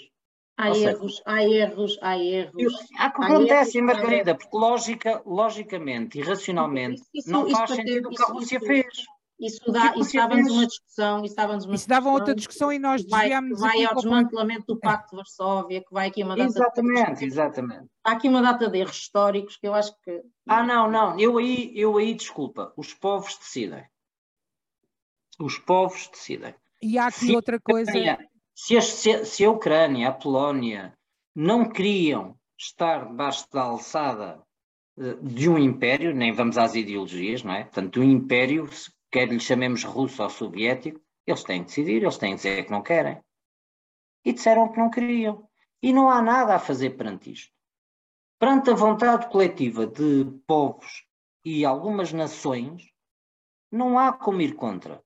Há 0.59 0.68
Ou 0.68 0.74
seja, 0.74 0.91
erros, 0.91 1.22
há 1.26 1.45
erros, 1.45 1.99
há 2.01 2.18
erros. 2.18 2.74
Há 2.97 3.11
que 3.11 3.22
acontece, 3.22 3.78
erros, 3.78 3.93
Margarida, 3.95 4.34
porque 4.34 4.57
logica, 4.57 5.22
logicamente 5.26 6.18
e 6.18 6.22
racionalmente 6.22 7.03
Isso- 7.14 7.30
não 7.30 7.47
isso 7.47 7.57
faz 7.57 7.70
para 7.70 7.76
ter- 7.76 7.89
sentido 7.89 8.09
o 8.09 8.11
que 8.11 8.22
a 8.22 8.26
Rússia 8.26 8.57
isso- 8.57 8.66
fez. 8.66 9.05
Isso, 9.39 9.70
dá, 9.70 9.95
isso 9.97 10.14
dava-nos 10.14 10.51
uma 10.51 10.66
discussão, 10.66 11.22
isso 11.22 11.37
dava-nos 11.37 11.66
uma 11.66 11.74
Isso 11.74 11.87
dava 11.89 12.09
outra 12.09 12.34
discussão 12.34 12.72
e 12.72 12.78
nós 12.78 13.05
vai, 13.07 13.20
desviámos 13.20 13.61
vai 13.61 13.70
aqui 13.70 13.84
ao 13.84 13.95
desmantelamento 13.95 14.64
do 14.66 14.80
Pacto 14.80 15.11
de 15.11 15.16
Varsóvia, 15.16 15.80
que 15.82 15.93
vai 15.93 16.09
aqui 16.09 16.22
uma 16.22 16.34
data 16.34 16.49
Exatamente, 16.49 17.18
de... 17.18 17.24
exatamente. 17.26 17.87
Há 18.03 18.12
aqui 18.12 18.28
uma 18.28 18.41
data 18.41 18.68
de 18.70 18.78
erros 18.78 18.97
históricos 18.97 19.57
que 19.59 19.68
eu 19.68 19.74
acho 19.74 19.93
que... 20.03 20.22
Ah, 20.49 20.62
não, 20.62 20.91
não, 20.91 21.20
eu 21.20 21.37
aí, 21.37 21.70
eu 21.74 21.99
aí, 21.99 22.14
desculpa, 22.14 22.72
os 22.78 22.95
povos 22.95 23.37
decidem. 23.37 23.84
Os 25.39 25.59
povos 25.59 26.09
decidem. 26.11 26.55
E 26.80 26.99
há 26.99 27.09
aqui 27.09 27.26
Se 27.26 27.37
outra 27.37 27.61
coisa. 27.61 27.93
Se 28.55 28.74
a, 28.74 28.80
se- 28.80 29.24
se 29.26 29.45
a 29.45 29.51
Ucrânia, 29.51 30.09
a 30.09 30.12
Polónia 30.12 30.95
não 31.34 31.68
queriam 31.68 32.39
estar 32.59 33.07
debaixo 33.07 33.47
da 33.53 33.61
alçada 33.61 34.43
eh, 34.99 35.14
de 35.20 35.47
um 35.51 35.59
império, 35.59 36.14
nem 36.14 36.32
vamos 36.32 36.57
às 36.57 36.74
ideologias, 36.74 37.43
não 37.43 37.53
é? 37.53 37.64
Portanto, 37.64 37.93
de 37.93 38.01
um 38.01 38.11
império, 38.11 38.66
quer 39.11 39.28
lhe 39.28 39.40
chamemos 39.40 39.84
russo 39.84 40.22
ou 40.22 40.30
soviético, 40.30 41.00
eles 41.26 41.42
têm 41.44 41.61
que 41.62 41.68
decidir, 41.68 42.02
eles 42.02 42.18
têm 42.18 42.30
que 42.30 42.36
dizer 42.36 42.64
que 42.64 42.70
não 42.70 42.82
querem. 42.82 43.20
E 44.24 44.32
disseram 44.32 44.70
que 44.70 44.78
não 44.78 44.90
queriam. 44.90 45.48
E 45.82 45.92
não 45.92 46.09
há 46.09 46.20
nada 46.22 46.54
a 46.54 46.59
fazer 46.59 46.90
perante 46.90 47.32
isto. 47.32 47.52
Perante 48.38 48.70
a 48.70 48.74
vontade 48.74 49.28
coletiva 49.30 49.86
de 49.86 50.24
povos 50.46 51.04
e 51.44 51.64
algumas 51.64 52.12
nações, 52.12 52.90
não 53.70 53.98
há 53.98 54.12
como 54.12 54.40
ir 54.40 54.54
contra. 54.54 55.02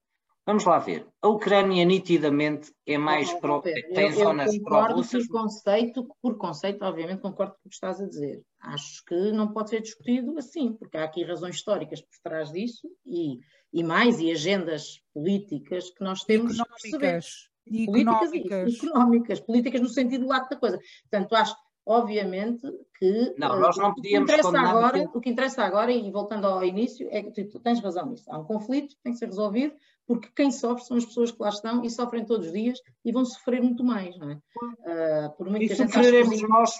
Vamos 0.46 0.64
lá 0.64 0.78
ver. 0.78 1.06
A 1.22 1.28
Ucrânia 1.28 1.84
nitidamente 1.84 2.72
é 2.86 2.98
mais 2.98 3.30
Oh, 3.30 3.36
oh, 3.36 3.40
pró, 3.40 3.60
Pedro, 3.60 3.94
tem 3.94 4.06
eu- 4.10 4.12
zonas 4.12 4.58
pró-russas. 4.58 5.26
Por 5.26 5.42
conceito, 5.42 6.16
por 6.20 6.36
conceito, 6.38 6.84
obviamente, 6.84 7.20
concordo 7.20 7.52
com 7.52 7.60
o 7.66 7.68
que 7.68 7.74
estás 7.74 8.00
a 8.00 8.06
dizer. 8.08 8.42
Acho 8.60 9.04
que 9.06 9.32
não 9.32 9.52
pode 9.52 9.70
ser 9.70 9.80
discutido 9.80 10.36
assim, 10.38 10.74
porque 10.74 10.96
há 10.96 11.04
aqui 11.04 11.24
razões 11.24 11.56
históricas 11.56 12.00
por 12.02 12.18
trás 12.22 12.52
disso 12.52 12.88
e, 13.06 13.38
e 13.72 13.82
mais, 13.82 14.20
e 14.20 14.30
agendas 14.30 15.00
políticas 15.14 15.90
que 15.90 16.04
nós 16.04 16.22
temos 16.24 16.56
que 16.60 16.68
perceber. 16.68 16.96
económicas. 17.06 17.50
E 17.66 17.86
políticas 17.86 18.32
económicas. 18.32 18.72
e 18.72 18.76
económicas, 18.76 19.40
políticas 19.40 19.80
no 19.80 19.88
sentido 19.88 20.26
lato 20.26 20.50
da 20.50 20.56
coisa. 20.56 20.78
Portanto, 21.08 21.34
acho, 21.34 21.56
obviamente, 21.86 22.66
que 22.98 23.34
Não, 23.38 23.56
eh, 23.56 23.60
nós 23.60 23.76
não 23.76 23.90
o 23.90 23.94
que 23.94 24.02
podíamos 24.02 24.30
interessa 24.30 24.58
agora, 24.58 24.86
aquilo. 24.88 25.10
o 25.14 25.20
que 25.20 25.30
interessa 25.30 25.62
agora, 25.62 25.92
e 25.92 26.10
voltando 26.10 26.46
ao 26.46 26.64
início, 26.64 27.08
é 27.10 27.22
que 27.22 27.30
tu, 27.30 27.48
tu 27.48 27.60
tens 27.60 27.80
razão 27.80 28.06
nisso. 28.10 28.24
Há 28.28 28.38
um 28.38 28.44
conflito 28.44 28.94
que 28.96 29.02
tem 29.02 29.12
que 29.12 29.18
ser 29.18 29.26
resolvido, 29.26 29.74
porque 30.06 30.28
quem 30.34 30.50
sofre 30.50 30.84
são 30.84 30.96
as 30.96 31.04
pessoas 31.04 31.30
que 31.30 31.40
lá 31.40 31.50
estão 31.50 31.84
e 31.84 31.90
sofrem 31.90 32.26
todos 32.26 32.48
os 32.48 32.52
dias 32.52 32.80
e 33.04 33.12
vão 33.12 33.24
sofrer 33.24 33.62
muito 33.62 33.84
mais, 33.84 34.18
não 34.18 34.30
é? 34.30 34.38
Ah, 34.84 35.28
por 35.38 35.48
muito 35.48 35.62
E 35.62 35.66
que 35.68 35.72
a 35.72 35.76
gente 35.76 35.90
ache 35.90 36.04
sofreremos 36.04 36.42
nós, 36.42 36.72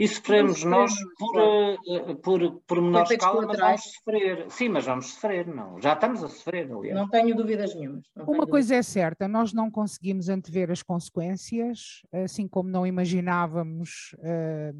e 0.00 0.08
sofreremos 0.08 0.64
nós 0.64 0.94
por, 1.18 1.38
eh, 1.38 2.14
por, 2.22 2.60
por 2.66 2.80
menor 2.80 3.02
Efeitos 3.02 3.26
escala, 3.26 3.46
mas 3.46 3.58
vamos 3.58 3.82
sofrer. 3.82 4.50
Sim, 4.50 4.68
mas 4.70 4.86
vamos 4.86 5.06
sofrer, 5.12 5.46
não. 5.46 5.78
Já 5.78 5.92
estamos 5.92 6.24
a 6.24 6.28
sofrer, 6.28 6.72
aliás. 6.72 6.98
Não 6.98 7.06
tenho 7.06 7.36
dúvidas 7.36 7.74
nenhumas. 7.74 8.06
Uma 8.16 8.24
dúvidas. 8.24 8.50
coisa 8.50 8.76
é 8.76 8.82
certa, 8.82 9.28
nós 9.28 9.52
não 9.52 9.70
conseguimos 9.70 10.30
antever 10.30 10.70
as 10.70 10.82
consequências, 10.82 12.00
assim 12.10 12.48
como 12.48 12.70
não 12.70 12.86
imaginávamos 12.86 14.16
eh, 14.22 14.72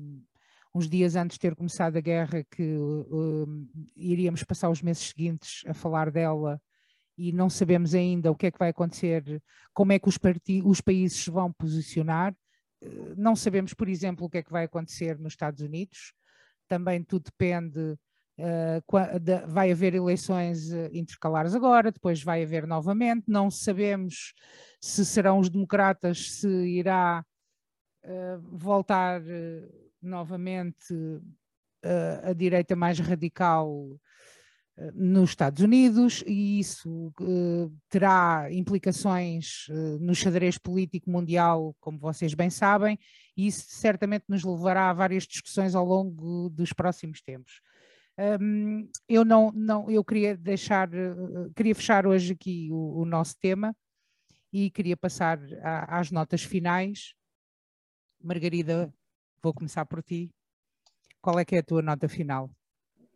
uns 0.74 0.88
dias 0.88 1.16
antes 1.16 1.34
de 1.34 1.40
ter 1.40 1.54
começado 1.54 1.98
a 1.98 2.00
guerra 2.00 2.42
que 2.50 2.62
eh, 2.62 3.76
iríamos 3.94 4.42
passar 4.42 4.70
os 4.70 4.80
meses 4.80 5.06
seguintes 5.08 5.62
a 5.66 5.74
falar 5.74 6.10
dela 6.10 6.58
e 7.18 7.30
não 7.30 7.50
sabemos 7.50 7.94
ainda 7.94 8.30
o 8.30 8.34
que 8.34 8.46
é 8.46 8.50
que 8.50 8.58
vai 8.58 8.70
acontecer, 8.70 9.42
como 9.74 9.92
é 9.92 9.98
que 9.98 10.08
os, 10.08 10.18
os 10.64 10.80
países 10.80 11.24
se 11.24 11.30
vão 11.30 11.52
posicionar. 11.52 12.34
Não 13.16 13.36
sabemos, 13.36 13.74
por 13.74 13.88
exemplo, 13.88 14.26
o 14.26 14.30
que 14.30 14.38
é 14.38 14.42
que 14.42 14.52
vai 14.52 14.64
acontecer 14.64 15.18
nos 15.18 15.32
Estados 15.32 15.60
Unidos. 15.60 16.12
Também 16.68 17.02
tudo 17.02 17.24
depende. 17.24 17.98
vai 19.48 19.70
haver 19.70 19.94
eleições 19.94 20.72
intercalares 20.92 21.54
agora, 21.54 21.92
depois 21.92 22.22
vai 22.22 22.42
haver 22.42 22.66
novamente. 22.66 23.24
Não 23.28 23.50
sabemos 23.50 24.34
se 24.80 25.04
serão 25.04 25.38
os 25.38 25.50
democratas, 25.50 26.32
se 26.32 26.48
irá 26.48 27.24
voltar 28.40 29.20
novamente 30.00 30.94
a 32.24 32.32
direita 32.32 32.74
mais 32.74 32.98
radical 32.98 34.00
nos 34.94 35.30
Estados 35.30 35.62
Unidos 35.62 36.24
e 36.26 36.58
isso 36.58 37.12
uh, 37.20 37.72
terá 37.88 38.48
implicações 38.50 39.66
uh, 39.68 39.98
no 40.00 40.14
xadrez 40.14 40.56
político 40.56 41.10
mundial, 41.10 41.76
como 41.80 41.98
vocês 41.98 42.34
bem 42.34 42.48
sabem, 42.48 42.98
e 43.36 43.46
isso 43.46 43.66
certamente 43.68 44.24
nos 44.28 44.42
levará 44.42 44.90
a 44.90 44.94
várias 44.94 45.24
discussões 45.24 45.74
ao 45.74 45.84
longo 45.84 46.48
dos 46.50 46.72
próximos 46.72 47.20
tempos. 47.20 47.60
Um, 48.40 48.88
eu 49.08 49.24
não, 49.24 49.50
não, 49.52 49.90
eu 49.90 50.04
queria 50.04 50.36
deixar, 50.36 50.88
uh, 50.88 51.52
queria 51.54 51.74
fechar 51.74 52.06
hoje 52.06 52.32
aqui 52.32 52.68
o, 52.70 53.00
o 53.00 53.04
nosso 53.04 53.38
tema 53.38 53.74
e 54.52 54.70
queria 54.70 54.96
passar 54.96 55.38
a, 55.62 55.98
às 55.98 56.10
notas 56.10 56.42
finais. 56.42 57.14
Margarida, 58.22 58.92
vou 59.42 59.54
começar 59.54 59.84
por 59.86 60.02
ti. 60.02 60.30
Qual 61.20 61.38
é 61.38 61.44
que 61.44 61.56
é 61.56 61.58
a 61.58 61.62
tua 61.62 61.82
nota 61.82 62.08
final? 62.08 62.50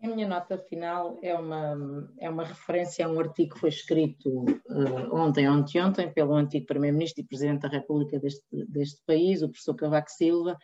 A 0.05 0.07
minha 0.07 0.29
nota 0.29 0.59
final 0.59 1.19
é 1.23 1.35
uma, 1.35 2.13
é 2.21 2.29
uma 2.29 2.45
referência 2.45 3.07
a 3.07 3.09
um 3.09 3.19
artigo 3.19 3.55
que 3.55 3.61
foi 3.61 3.71
escrito 3.71 4.45
uh, 4.45 5.17
ontem, 5.17 5.49
ontem, 5.49 5.83
ontem, 5.83 6.13
pelo 6.13 6.35
antigo 6.35 6.67
Primeiro-Ministro 6.67 7.23
e 7.23 7.27
Presidente 7.27 7.63
da 7.63 7.69
República 7.69 8.21
deste, 8.21 8.45
deste 8.69 9.03
país, 9.07 9.41
o 9.41 9.49
professor 9.49 9.75
Cavaco 9.75 10.11
Silva, 10.11 10.59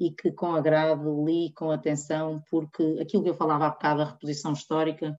e 0.00 0.12
que 0.12 0.32
com 0.32 0.54
agrado 0.54 1.26
li 1.26 1.52
com 1.52 1.70
atenção, 1.70 2.42
porque 2.50 2.98
aquilo 2.98 3.22
que 3.22 3.28
eu 3.28 3.34
falava 3.34 3.66
há 3.66 3.70
bocado, 3.70 4.00
a 4.00 4.12
reposição 4.12 4.54
histórica, 4.54 5.14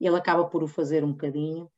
ele 0.00 0.16
acaba 0.16 0.46
por 0.46 0.62
o 0.62 0.66
fazer 0.66 1.04
um 1.04 1.12
bocadinho, 1.12 1.70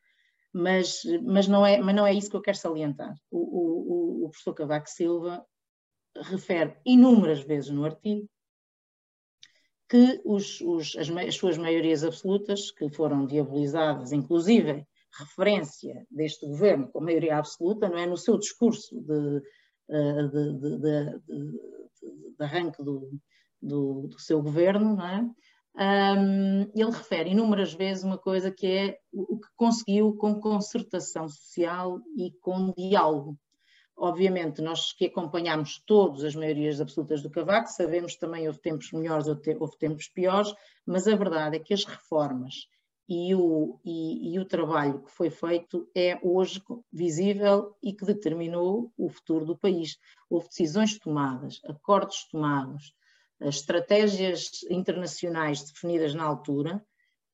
mas, 0.53 1.03
mas, 1.25 1.49
não, 1.49 1.67
é, 1.67 1.81
mas 1.81 1.97
não 1.97 2.07
é 2.07 2.15
isso 2.15 2.31
que 2.31 2.37
eu 2.37 2.43
quero 2.43 2.57
salientar. 2.57 3.17
O, 3.29 3.39
o, 3.39 4.27
o 4.27 4.31
professor 4.31 4.55
Cavaco 4.55 4.89
Silva 4.89 5.45
refere 6.17 6.77
inúmeras 6.87 7.43
vezes 7.43 7.71
no 7.71 7.85
artigo 7.85 8.29
que 9.93 10.23
os, 10.25 10.59
os, 10.63 10.97
as, 10.97 11.11
as, 11.11 11.35
suas 11.35 11.59
maiorias 11.59 12.03
absolutas, 12.03 12.71
que 12.71 12.89
foram 12.89 13.27
diabolizadas, 13.27 14.11
inclusive 14.11 14.87
referência 15.19 16.07
deste 16.11 16.47
governo 16.47 16.89
com 16.89 17.03
maioria 17.03 17.37
absoluta, 17.37 17.91
não 17.91 17.99
é 17.99 18.07
no 18.07 18.17
seu 18.17 18.39
discurso 18.39 18.99
de, 19.03 19.43
eh, 19.91 20.23
de, 20.29 20.53
de, 20.55 20.79
de, 20.79 21.21
de 22.39 22.43
arranque 22.43 22.83
do, 22.83 23.11
do, 23.61 24.07
do, 24.09 24.19
seu 24.19 24.41
governo, 24.41 24.97
não 24.97 25.07
é? 25.07 25.31
Um, 26.17 26.63
ele 26.75 26.91
refere 26.91 27.31
inúmeras 27.31 27.75
vezes 27.75 28.03
uma 28.03 28.17
coisa 28.17 28.51
que 28.51 28.67
é 28.67 28.99
o 29.13 29.39
que 29.39 29.49
conseguiu 29.57 30.17
com 30.17 30.41
concertação 30.41 31.29
social 31.29 32.01
e 32.17 32.33
com 32.41 32.73
diálogo. 32.73 33.39
Obviamente, 34.05 34.61
nós 34.61 34.93
que 34.93 35.05
acompanhamos 35.05 35.81
todas 35.87 36.25
as 36.25 36.35
maiorias 36.35 36.81
absolutas 36.81 37.23
do 37.23 37.31
Cavaco, 37.31 37.69
sabemos 37.69 38.17
também 38.17 38.49
houve 38.49 38.61
tempos 38.61 38.91
melhores, 38.91 39.29
houve 39.29 39.79
tempos 39.79 40.09
piores, 40.09 40.53
mas 40.85 41.07
a 41.07 41.15
verdade 41.15 41.55
é 41.55 41.61
que 41.61 41.73
as 41.73 41.85
reformas 41.85 42.67
e 43.09 43.33
o, 43.33 43.79
e, 43.85 44.35
e 44.35 44.41
o 44.41 44.45
trabalho 44.45 45.05
que 45.05 45.13
foi 45.13 45.31
feito 45.31 45.89
é 45.95 46.19
hoje 46.21 46.61
visível 46.93 47.77
e 47.81 47.93
que 47.93 48.05
determinou 48.05 48.93
o 48.99 49.09
futuro 49.09 49.47
do 49.47 49.57
país. 49.57 49.97
Houve 50.29 50.49
decisões 50.49 50.99
tomadas, 50.99 51.61
acordos 51.65 52.27
tomados, 52.29 52.93
estratégias 53.41 54.65
internacionais 54.69 55.63
definidas 55.63 56.13
na 56.13 56.25
altura, 56.25 56.85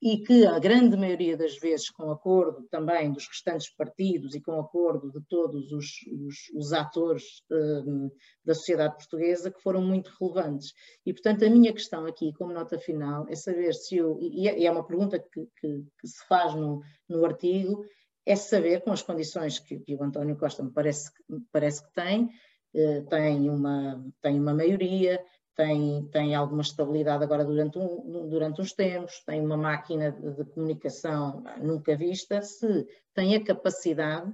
e 0.00 0.18
que 0.18 0.46
a 0.46 0.58
grande 0.58 0.96
maioria 0.96 1.36
das 1.36 1.58
vezes, 1.58 1.90
com 1.90 2.10
acordo 2.10 2.66
também 2.70 3.12
dos 3.12 3.26
restantes 3.26 3.68
partidos 3.74 4.34
e 4.34 4.40
com 4.40 4.60
acordo 4.60 5.10
de 5.10 5.20
todos 5.28 5.72
os, 5.72 5.86
os, 6.24 6.36
os 6.54 6.72
atores 6.72 7.42
um, 7.50 8.08
da 8.44 8.54
sociedade 8.54 8.96
portuguesa, 8.96 9.50
que 9.50 9.60
foram 9.60 9.82
muito 9.82 10.12
relevantes. 10.20 10.72
E, 11.04 11.12
portanto, 11.12 11.44
a 11.44 11.50
minha 11.50 11.72
questão 11.72 12.06
aqui, 12.06 12.32
como 12.34 12.52
nota 12.52 12.78
final, 12.78 13.26
é 13.28 13.34
saber 13.34 13.74
se 13.74 13.96
eu, 13.96 14.18
e 14.20 14.48
é, 14.48 14.64
é 14.64 14.70
uma 14.70 14.86
pergunta 14.86 15.18
que, 15.18 15.48
que, 15.60 15.84
que 16.00 16.08
se 16.08 16.24
faz 16.28 16.54
no, 16.54 16.80
no 17.08 17.24
artigo, 17.24 17.84
é 18.24 18.36
saber, 18.36 18.82
com 18.82 18.92
as 18.92 19.02
condições 19.02 19.58
que, 19.58 19.80
que 19.80 19.94
o 19.96 20.02
António 20.02 20.36
Costa 20.36 20.62
me 20.62 20.70
parece, 20.70 21.10
parece 21.50 21.82
que 21.82 21.92
tem, 21.94 22.28
eh, 22.74 23.00
tem, 23.08 23.48
uma, 23.48 24.04
tem 24.20 24.38
uma 24.38 24.52
maioria, 24.52 25.24
tem, 25.58 26.06
tem 26.12 26.36
alguma 26.36 26.62
estabilidade 26.62 27.24
agora 27.24 27.44
durante, 27.44 27.80
um, 27.80 28.28
durante 28.28 28.60
uns 28.60 28.72
tempos, 28.72 29.18
tem 29.26 29.44
uma 29.44 29.56
máquina 29.56 30.12
de, 30.12 30.36
de 30.36 30.44
comunicação 30.44 31.42
nunca 31.60 31.96
vista, 31.96 32.40
se 32.40 32.86
tem 33.12 33.34
a 33.34 33.44
capacidade 33.44 34.32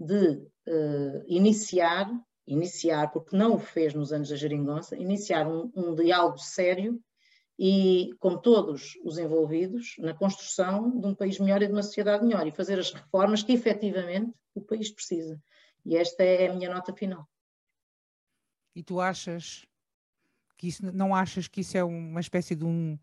de 0.00 0.30
uh, 0.66 1.24
iniciar, 1.26 2.10
iniciar, 2.46 3.12
porque 3.12 3.36
não 3.36 3.56
o 3.56 3.58
fez 3.58 3.92
nos 3.92 4.14
anos 4.14 4.30
da 4.30 4.36
geringonça, 4.36 4.96
iniciar 4.96 5.46
um, 5.46 5.70
um 5.76 5.94
diálogo 5.94 6.38
sério 6.38 6.98
e 7.58 8.08
com 8.18 8.38
todos 8.38 8.98
os 9.04 9.18
envolvidos 9.18 9.96
na 9.98 10.14
construção 10.14 10.98
de 10.98 11.06
um 11.06 11.14
país 11.14 11.38
melhor 11.38 11.60
e 11.60 11.66
de 11.66 11.72
uma 11.74 11.82
sociedade 11.82 12.24
melhor 12.24 12.46
e 12.46 12.50
fazer 12.50 12.78
as 12.78 12.90
reformas 12.90 13.42
que 13.42 13.52
efetivamente 13.52 14.32
o 14.54 14.62
país 14.62 14.90
precisa. 14.90 15.38
E 15.84 15.98
esta 15.98 16.22
é 16.22 16.48
a 16.48 16.54
minha 16.54 16.72
nota 16.72 16.94
final. 16.94 17.28
E 18.74 18.82
tu 18.82 19.02
achas 19.02 19.66
que 20.62 20.68
isso, 20.68 20.86
não 20.94 21.12
achas 21.12 21.48
que 21.48 21.62
isso 21.62 21.76
é 21.76 21.82
uma 21.82 22.20
espécie 22.20 22.54
de 22.54 22.64
um, 22.64 22.96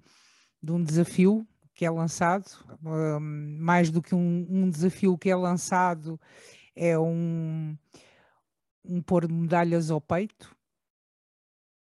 de 0.63 0.71
um 0.71 0.81
desafio 0.81 1.45
que 1.73 1.85
é 1.85 1.89
lançado? 1.89 2.45
Um, 2.81 3.57
mais 3.59 3.91
do 3.91 4.01
que 4.01 4.15
um, 4.15 4.47
um, 4.49 4.69
desafio 4.69 5.17
que 5.17 5.29
é 5.29 5.35
lançado, 5.35 6.17
é 6.73 6.97
um, 6.97 7.75
um 8.85 9.01
pôr 9.01 9.29
medalhas 9.29 9.91
ao 9.91 9.99
peito? 9.99 10.55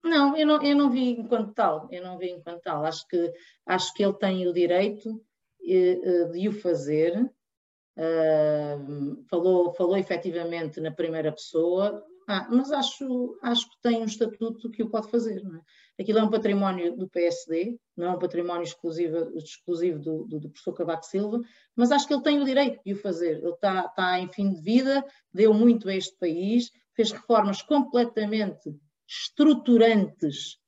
Não, 0.02 0.34
eu 0.34 0.46
não, 0.46 0.62
eu 0.62 0.74
não 0.74 0.88
vi 0.88 1.10
enquanto 1.10 1.52
tal, 1.52 1.88
eu 1.90 2.02
não 2.02 2.16
vi 2.16 2.30
enquanto 2.30 2.62
tal. 2.62 2.82
Acho 2.82 3.06
que, 3.06 3.30
acho 3.66 3.92
que 3.92 4.02
ele 4.02 4.14
tem 4.14 4.46
o 4.46 4.54
direito 4.54 5.22
eh, 5.62 6.00
eh, 6.02 6.24
de 6.30 6.48
o 6.48 6.52
fazer. 6.52 7.30
Uh, 7.98 9.24
falou, 9.28 9.74
falou 9.74 9.96
efetivamente 9.96 10.80
na 10.80 10.90
primeira 10.90 11.32
pessoa, 11.32 12.02
ah, 12.28 12.48
mas 12.50 12.72
acho, 12.72 13.38
acho 13.40 13.70
que 13.70 13.80
tem 13.80 14.02
um 14.02 14.06
estatuto 14.06 14.70
que 14.70 14.82
o 14.82 14.90
pode 14.90 15.08
fazer. 15.10 15.42
Não 15.44 15.56
é? 15.56 15.60
Aquilo 16.00 16.18
é 16.18 16.22
um 16.24 16.30
património 16.30 16.96
do 16.96 17.08
PSD, 17.08 17.78
não 17.96 18.06
é 18.06 18.10
um 18.10 18.18
património 18.18 18.64
exclusivo, 18.64 19.32
exclusivo 19.36 19.98
do, 20.00 20.24
do, 20.24 20.40
do, 20.40 20.50
professor 20.50 20.74
Cavaco 20.74 21.06
Silva, 21.06 21.40
mas 21.74 21.92
acho 21.92 22.06
que 22.06 22.12
ele 22.12 22.22
tem 22.22 22.40
o 22.40 22.44
direito 22.44 22.82
de 22.84 22.92
o 22.92 22.96
fazer. 22.96 23.38
Ele 23.38 23.50
está, 23.50 23.86
está 23.86 24.18
em 24.18 24.28
fim 24.28 24.52
de 24.52 24.60
vida, 24.60 25.04
deu 25.32 25.54
muito 25.54 25.88
a 25.88 25.94
este 25.94 26.16
país, 26.18 26.70
fez 26.94 27.12
reformas 27.12 27.62
completamente 27.62 28.74
estruturantes 29.08 30.58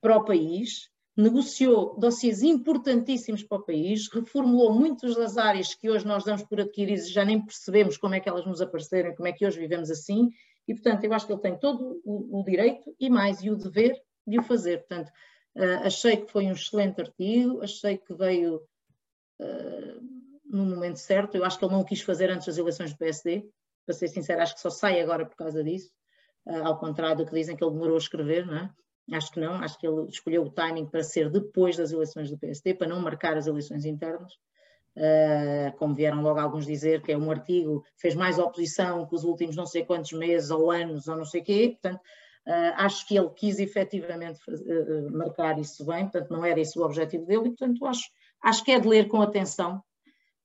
para 0.00 0.16
o 0.16 0.24
país, 0.24 0.88
negociou 1.16 1.98
dossiês 1.98 2.42
importantíssimos 2.42 3.42
para 3.42 3.58
o 3.58 3.64
país, 3.64 4.08
reformulou 4.12 4.72
muitas 4.72 5.14
das 5.14 5.36
áreas 5.36 5.74
que 5.74 5.90
hoje 5.90 6.06
nós 6.06 6.24
damos 6.24 6.42
por 6.44 6.60
adquiridas 6.60 7.06
e 7.06 7.12
já 7.12 7.24
nem 7.24 7.44
percebemos 7.44 7.98
como 7.98 8.14
é 8.14 8.20
que 8.20 8.28
elas 8.28 8.46
nos 8.46 8.60
apareceram, 8.60 9.14
como 9.14 9.28
é 9.28 9.32
que 9.32 9.44
hoje 9.44 9.58
vivemos 9.58 9.90
assim, 9.90 10.30
e, 10.70 10.74
portanto, 10.74 11.02
eu 11.02 11.12
acho 11.12 11.26
que 11.26 11.32
ele 11.32 11.40
tem 11.40 11.58
todo 11.58 12.00
o, 12.04 12.38
o 12.38 12.44
direito 12.44 12.94
e 13.00 13.10
mais, 13.10 13.42
e 13.42 13.50
o 13.50 13.56
dever 13.56 14.00
de 14.24 14.38
o 14.38 14.42
fazer. 14.44 14.78
Portanto, 14.78 15.08
uh, 15.56 15.84
achei 15.84 16.18
que 16.18 16.30
foi 16.30 16.46
um 16.46 16.52
excelente 16.52 17.00
artigo, 17.00 17.60
achei 17.60 17.98
que 17.98 18.14
veio 18.14 18.62
uh, 19.40 20.00
no 20.44 20.64
momento 20.66 21.00
certo. 21.00 21.34
Eu 21.34 21.44
acho 21.44 21.58
que 21.58 21.64
ele 21.64 21.72
não 21.72 21.80
o 21.80 21.84
quis 21.84 22.02
fazer 22.02 22.30
antes 22.30 22.46
das 22.46 22.56
eleições 22.56 22.92
do 22.92 22.98
PSD, 22.98 23.50
para 23.84 23.96
ser 23.96 24.06
sincero, 24.06 24.42
acho 24.42 24.54
que 24.54 24.60
só 24.60 24.70
sai 24.70 25.00
agora 25.00 25.26
por 25.26 25.34
causa 25.34 25.64
disso, 25.64 25.90
uh, 26.46 26.64
ao 26.64 26.78
contrário 26.78 27.16
do 27.16 27.26
que 27.26 27.34
dizem 27.34 27.56
que 27.56 27.64
ele 27.64 27.72
demorou 27.72 27.96
a 27.96 27.98
escrever, 27.98 28.46
não 28.46 28.56
é? 28.56 28.70
Acho 29.12 29.32
que 29.32 29.40
não, 29.40 29.54
acho 29.54 29.76
que 29.76 29.88
ele 29.88 30.06
escolheu 30.08 30.44
o 30.44 30.52
timing 30.52 30.86
para 30.86 31.02
ser 31.02 31.28
depois 31.30 31.76
das 31.76 31.90
eleições 31.90 32.30
do 32.30 32.38
PSD, 32.38 32.74
para 32.74 32.86
não 32.86 33.00
marcar 33.00 33.36
as 33.36 33.48
eleições 33.48 33.84
internas. 33.84 34.34
Uh, 35.00 35.74
como 35.78 35.94
vieram 35.94 36.20
logo 36.20 36.38
alguns 36.38 36.66
dizer, 36.66 37.00
que 37.00 37.10
é 37.10 37.16
um 37.16 37.30
artigo 37.30 37.82
fez 37.96 38.14
mais 38.14 38.38
oposição 38.38 39.06
que 39.06 39.14
os 39.14 39.24
últimos 39.24 39.56
não 39.56 39.64
sei 39.64 39.82
quantos 39.82 40.12
meses 40.12 40.50
ou 40.50 40.70
anos 40.70 41.08
ou 41.08 41.16
não 41.16 41.24
sei 41.24 41.40
quê, 41.40 41.78
portanto, 41.80 42.02
uh, 42.46 42.74
acho 42.76 43.08
que 43.08 43.16
ele 43.16 43.30
quis 43.30 43.58
efetivamente 43.58 44.38
uh, 44.46 45.10
marcar 45.16 45.58
isso 45.58 45.86
bem, 45.86 46.02
portanto, 46.02 46.30
não 46.30 46.44
era 46.44 46.60
esse 46.60 46.78
o 46.78 46.82
objetivo 46.82 47.24
dele, 47.24 47.46
e 47.46 47.56
portanto, 47.56 47.86
acho, 47.86 48.10
acho 48.42 48.62
que 48.62 48.72
é 48.72 48.78
de 48.78 48.86
ler 48.86 49.08
com 49.08 49.22
atenção, 49.22 49.82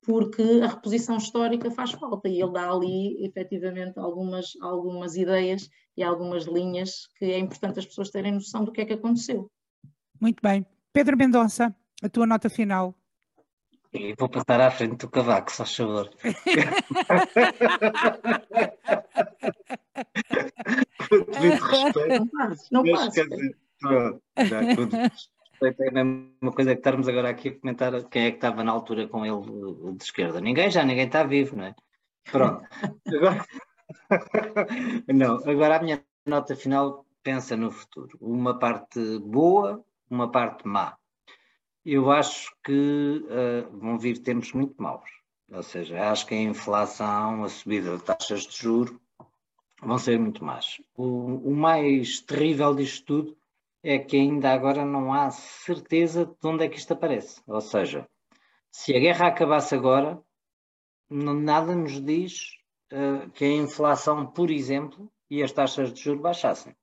porque 0.01 0.61
a 0.63 0.67
reposição 0.67 1.17
histórica 1.17 1.69
faz 1.69 1.91
falta 1.91 2.29
e 2.29 2.41
ele 2.41 2.53
dá 2.53 2.71
ali 2.71 3.25
efetivamente 3.25 3.99
algumas, 3.99 4.53
algumas 4.61 5.17
ideias 5.17 5.69
e 5.97 6.03
algumas 6.03 6.45
linhas 6.45 7.07
que 7.17 7.25
é 7.25 7.39
importante 7.39 7.79
as 7.79 7.85
pessoas 7.85 8.09
terem 8.09 8.31
noção 8.31 8.63
do 8.63 8.71
que 8.71 8.79
é 8.79 8.85
que 8.85 8.93
aconteceu. 8.93 9.51
Muito 10.21 10.41
bem. 10.41 10.65
Pedro 10.93 11.17
Mendonça, 11.17 11.75
a 12.01 12.07
tua 12.07 12.25
nota 12.25 12.49
final. 12.49 12.95
E 13.95 14.13
vou 14.19 14.27
passar 14.27 14.59
à 14.59 14.69
frente 14.69 14.97
do 14.97 15.09
cavaco, 15.09 15.51
só 15.51 15.65
favor. 15.65 16.09
respeito. 21.09 22.29
fazes, 22.37 22.69
não 22.71 22.83
Mas, 22.83 22.99
fazes. 22.99 23.13
quer 23.13 23.27
dizer, 23.27 23.57
pronto, 23.79 24.21
já 24.37 24.75
tudo. 24.75 24.97
É 24.97 25.99
a 25.99 26.03
mesma 26.03 26.51
coisa 26.53 26.73
que 26.73 26.79
estarmos 26.79 27.07
agora 27.07 27.29
aqui 27.29 27.49
a 27.49 27.59
comentar 27.59 28.03
quem 28.09 28.25
é 28.25 28.31
que 28.31 28.37
estava 28.37 28.63
na 28.63 28.71
altura 28.71 29.07
com 29.07 29.25
ele 29.25 29.95
de 29.95 30.03
esquerda. 30.03 30.41
Ninguém 30.41 30.69
já, 30.69 30.83
ninguém 30.83 31.05
está 31.05 31.23
vivo, 31.23 31.55
não 31.55 31.65
é? 31.65 31.75
Pronto. 32.29 32.67
Agora, 33.07 33.45
não, 35.07 35.35
agora 35.47 35.77
a 35.77 35.81
minha 35.81 36.03
nota 36.25 36.55
final 36.55 37.05
pensa 37.23 37.55
no 37.55 37.71
futuro. 37.71 38.17
Uma 38.19 38.57
parte 38.57 39.19
boa, 39.19 39.83
uma 40.09 40.29
parte 40.31 40.67
má. 40.67 40.97
Eu 41.85 42.11
acho 42.11 42.51
que 42.63 43.23
uh, 43.25 43.77
vão 43.77 43.97
vir 43.97 44.17
tempos 44.17 44.51
muito 44.53 44.81
maus. 44.81 45.09
Ou 45.51 45.61
seja, 45.61 46.09
acho 46.09 46.25
que 46.25 46.33
a 46.33 46.41
inflação, 46.41 47.43
a 47.43 47.49
subida 47.49 47.95
de 47.95 48.03
taxas 48.03 48.47
de 48.47 48.57
juros 48.57 48.97
vão 49.81 49.97
ser 49.97 50.19
muito 50.19 50.43
más. 50.43 50.81
O, 50.95 51.49
o 51.49 51.55
mais 51.55 52.19
terrível 52.21 52.73
disto 52.73 53.05
tudo 53.05 53.37
é 53.83 53.99
que 53.99 54.17
ainda 54.17 54.51
agora 54.51 54.83
não 54.83 55.13
há 55.13 55.29
certeza 55.29 56.25
de 56.25 56.47
onde 56.47 56.65
é 56.65 56.69
que 56.69 56.79
isto 56.79 56.93
aparece. 56.93 57.39
Ou 57.45 57.61
seja, 57.61 58.09
se 58.71 58.95
a 58.95 58.99
guerra 58.99 59.27
acabasse 59.27 59.75
agora, 59.75 60.19
nada 61.07 61.75
nos 61.75 62.03
diz 62.03 62.57
uh, 62.91 63.29
que 63.29 63.45
a 63.45 63.51
inflação, 63.51 64.25
por 64.25 64.49
exemplo, 64.49 65.11
e 65.29 65.43
as 65.43 65.51
taxas 65.51 65.93
de 65.93 66.01
juros 66.01 66.21
baixassem. 66.21 66.75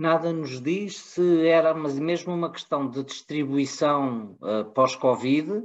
Nada 0.00 0.32
nos 0.32 0.62
diz 0.62 0.96
se 0.96 1.46
era 1.46 1.74
mas 1.74 1.98
mesmo 1.98 2.32
uma 2.32 2.50
questão 2.50 2.88
de 2.88 3.04
distribuição 3.04 4.34
uh, 4.40 4.64
pós-Covid 4.72 5.62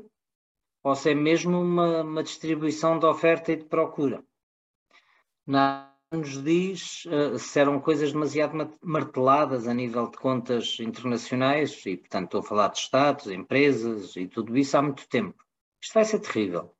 ou 0.83 0.93
se 0.93 1.11
é 1.11 1.15
mesmo 1.15 1.57
uma, 1.57 2.01
uma, 2.01 2.21
distribuição 2.21 2.99
de 2.99 3.05
oferta 3.05 3.53
e 3.53 3.55
de 3.55 3.63
procura. 3.63 4.21
Nada 5.47 5.89
nos 6.11 6.43
diz 6.43 7.05
uh, 7.05 7.39
se 7.39 7.57
eram 7.61 7.79
coisas 7.79 8.11
demasiado 8.11 8.77
marteladas 8.83 9.69
a 9.69 9.73
nível 9.73 10.11
de 10.11 10.17
contas 10.17 10.81
internacionais, 10.81 11.85
e 11.85 11.95
portanto 11.95 12.25
estou 12.25 12.41
a 12.41 12.43
falar 12.43 12.67
de 12.67 12.79
Estados, 12.79 13.27
empresas 13.27 14.17
e 14.17 14.27
tudo 14.27 14.57
isso 14.57 14.77
há 14.77 14.81
muito 14.81 15.07
tempo. 15.07 15.41
Isto 15.81 15.93
vai 15.93 16.03
ser 16.03 16.19
terrível. 16.19 16.75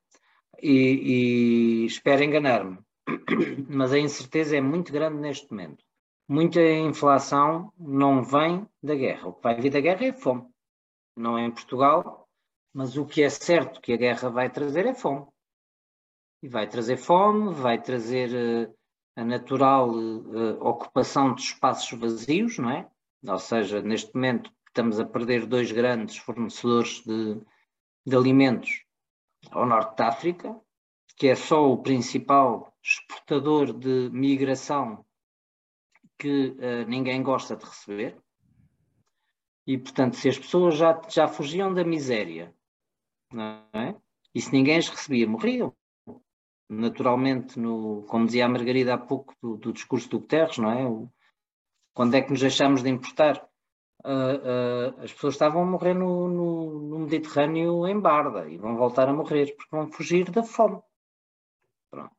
E, 0.62 0.74
e 0.74 1.86
espero 1.86 2.22
enganar-me, 2.22 2.80
mas 3.70 3.93
a 3.93 3.97
incerteza 3.97 4.58
é 4.58 4.62
muito 4.62 4.91
grande 4.91 5.22
neste 5.22 5.49
momento. 5.49 5.86
Muita 6.28 6.60
inflação 6.60 7.72
não 7.78 8.24
vem 8.24 8.68
da 8.82 8.96
guerra. 8.96 9.28
O 9.28 9.34
que 9.34 9.44
vai 9.44 9.62
vir 9.62 9.70
da 9.70 9.80
guerra 9.80 10.06
é 10.06 10.12
fome. 10.12 10.48
Não 11.16 11.38
é 11.38 11.46
em 11.46 11.52
Portugal, 11.52 12.28
mas 12.74 12.98
o 12.98 13.06
que 13.06 13.22
é 13.22 13.30
certo 13.30 13.80
que 13.80 13.94
a 13.94 13.98
guerra 13.98 14.30
vai 14.30 14.50
trazer 14.50 14.88
é 14.88 14.94
fome. 14.94 15.28
E 16.42 16.50
vai 16.50 16.68
trazer 16.68 16.98
fome, 16.98 17.54
vai 17.54 17.80
trazer 17.80 18.68
uh, 18.68 18.76
a 19.16 19.24
natural 19.24 19.92
uh, 19.92 20.66
ocupação 20.66 21.36
de 21.36 21.42
espaços 21.42 21.98
vazios, 21.98 22.58
não 22.58 22.72
é? 22.72 22.90
Ou 23.28 23.40
seja, 23.40 23.82
neste 23.82 24.14
momento 24.16 24.52
estamos 24.68 25.00
a 25.00 25.06
perder 25.06 25.46
dois 25.46 25.72
grandes 25.72 26.18
fornecedores 26.18 27.04
de, 27.04 27.40
de 28.06 28.16
alimentos 28.16 28.84
ao 29.52 29.66
norte 29.66 29.96
da 29.96 30.08
África, 30.08 30.60
que 31.16 31.28
é 31.28 31.36
só 31.36 31.72
o 31.72 31.84
principal 31.84 32.76
exportador 32.84 33.72
de 33.72 34.10
migração 34.12 35.05
que 36.18 36.49
uh, 36.49 36.88
ninguém 36.88 37.22
gosta 37.22 37.55
de 37.55 37.66
receber. 37.66 38.18
E, 39.68 39.78
portanto, 39.78 40.16
se 40.16 40.30
as 40.30 40.38
pessoas 40.38 40.76
já, 40.76 41.01
já 41.09 41.28
fugiam 41.28 41.74
da 41.74 41.84
miséria, 41.84 42.53
não 43.32 43.68
é? 43.74 43.95
E 44.34 44.41
se 44.41 44.51
ninguém 44.51 44.78
as 44.78 44.89
recebia, 44.89 45.28
morriam 45.28 45.76
naturalmente, 46.70 47.59
no, 47.59 48.03
como 48.03 48.26
dizia 48.26 48.45
a 48.45 48.49
Margarida 48.49 48.93
há 48.93 48.97
pouco, 48.97 49.34
do, 49.41 49.57
do 49.57 49.74
discurso 49.74 50.09
do 50.09 50.20
Guterres, 50.20 50.57
não 50.57 50.72
é? 50.72 50.86
O, 50.86 51.09
quando 51.93 52.16
é 52.16 52.22
que 52.22 52.32
nos 52.32 52.41
deixamos 52.41 52.84
de 52.84 52.89
importar? 52.89 53.47
Uh, 54.03 54.97
uh, 54.97 55.01
as 55.01 55.11
pessoas 55.13 55.34
estavam 55.34 55.63
a 55.63 55.66
morrer 55.66 55.95
no, 55.95 56.28
no, 56.28 56.80
no, 56.80 56.99
Mediterrâneo 56.99 57.88
em 57.88 57.99
barda 57.99 58.47
e 58.47 58.57
vão 58.57 58.76
voltar 58.76 59.09
a 59.09 59.13
morrer 59.13 59.55
porque 59.55 59.76
vão 59.76 59.91
fugir 59.91 60.30
da 60.30 60.43
fome. 60.43 60.80
Pronto. 61.89 62.16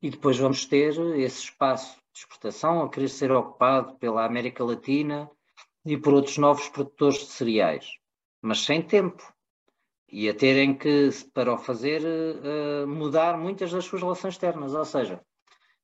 E 0.00 0.10
depois 0.10 0.38
vamos 0.38 0.64
ter 0.64 0.98
esse 1.18 1.40
espaço 1.40 2.00
de 2.16 2.20
exportação 2.20 2.82
a 2.82 2.88
querer 2.88 3.08
ser 3.08 3.30
ocupado 3.30 3.94
pela 3.96 4.24
América 4.24 4.64
Latina 4.64 5.30
e 5.84 5.98
por 5.98 6.14
outros 6.14 6.38
novos 6.38 6.66
produtores 6.68 7.18
de 7.18 7.26
cereais, 7.26 7.86
mas 8.40 8.62
sem 8.62 8.80
tempo 8.80 9.22
e 10.08 10.28
a 10.28 10.34
terem 10.34 10.74
que, 10.74 11.10
para 11.34 11.52
o 11.52 11.58
fazer, 11.58 12.00
uh, 12.02 12.86
mudar 12.86 13.36
muitas 13.36 13.70
das 13.70 13.84
suas 13.84 14.00
relações 14.00 14.34
externas. 14.34 14.72
Ou 14.72 14.84
seja, 14.84 15.20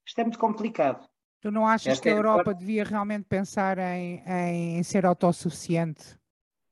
isto 0.06 0.20
é 0.20 0.24
muito 0.24 0.38
complicado. 0.38 1.06
Tu 1.40 1.50
não 1.50 1.66
achas 1.66 1.94
Esta 1.94 2.02
que 2.02 2.08
a 2.08 2.12
é 2.12 2.16
Europa 2.16 2.52
é... 2.52 2.54
devia 2.54 2.84
realmente 2.84 3.24
pensar 3.28 3.76
em, 3.78 4.22
em 4.26 4.82
ser 4.82 5.04
autossuficiente? 5.04 6.16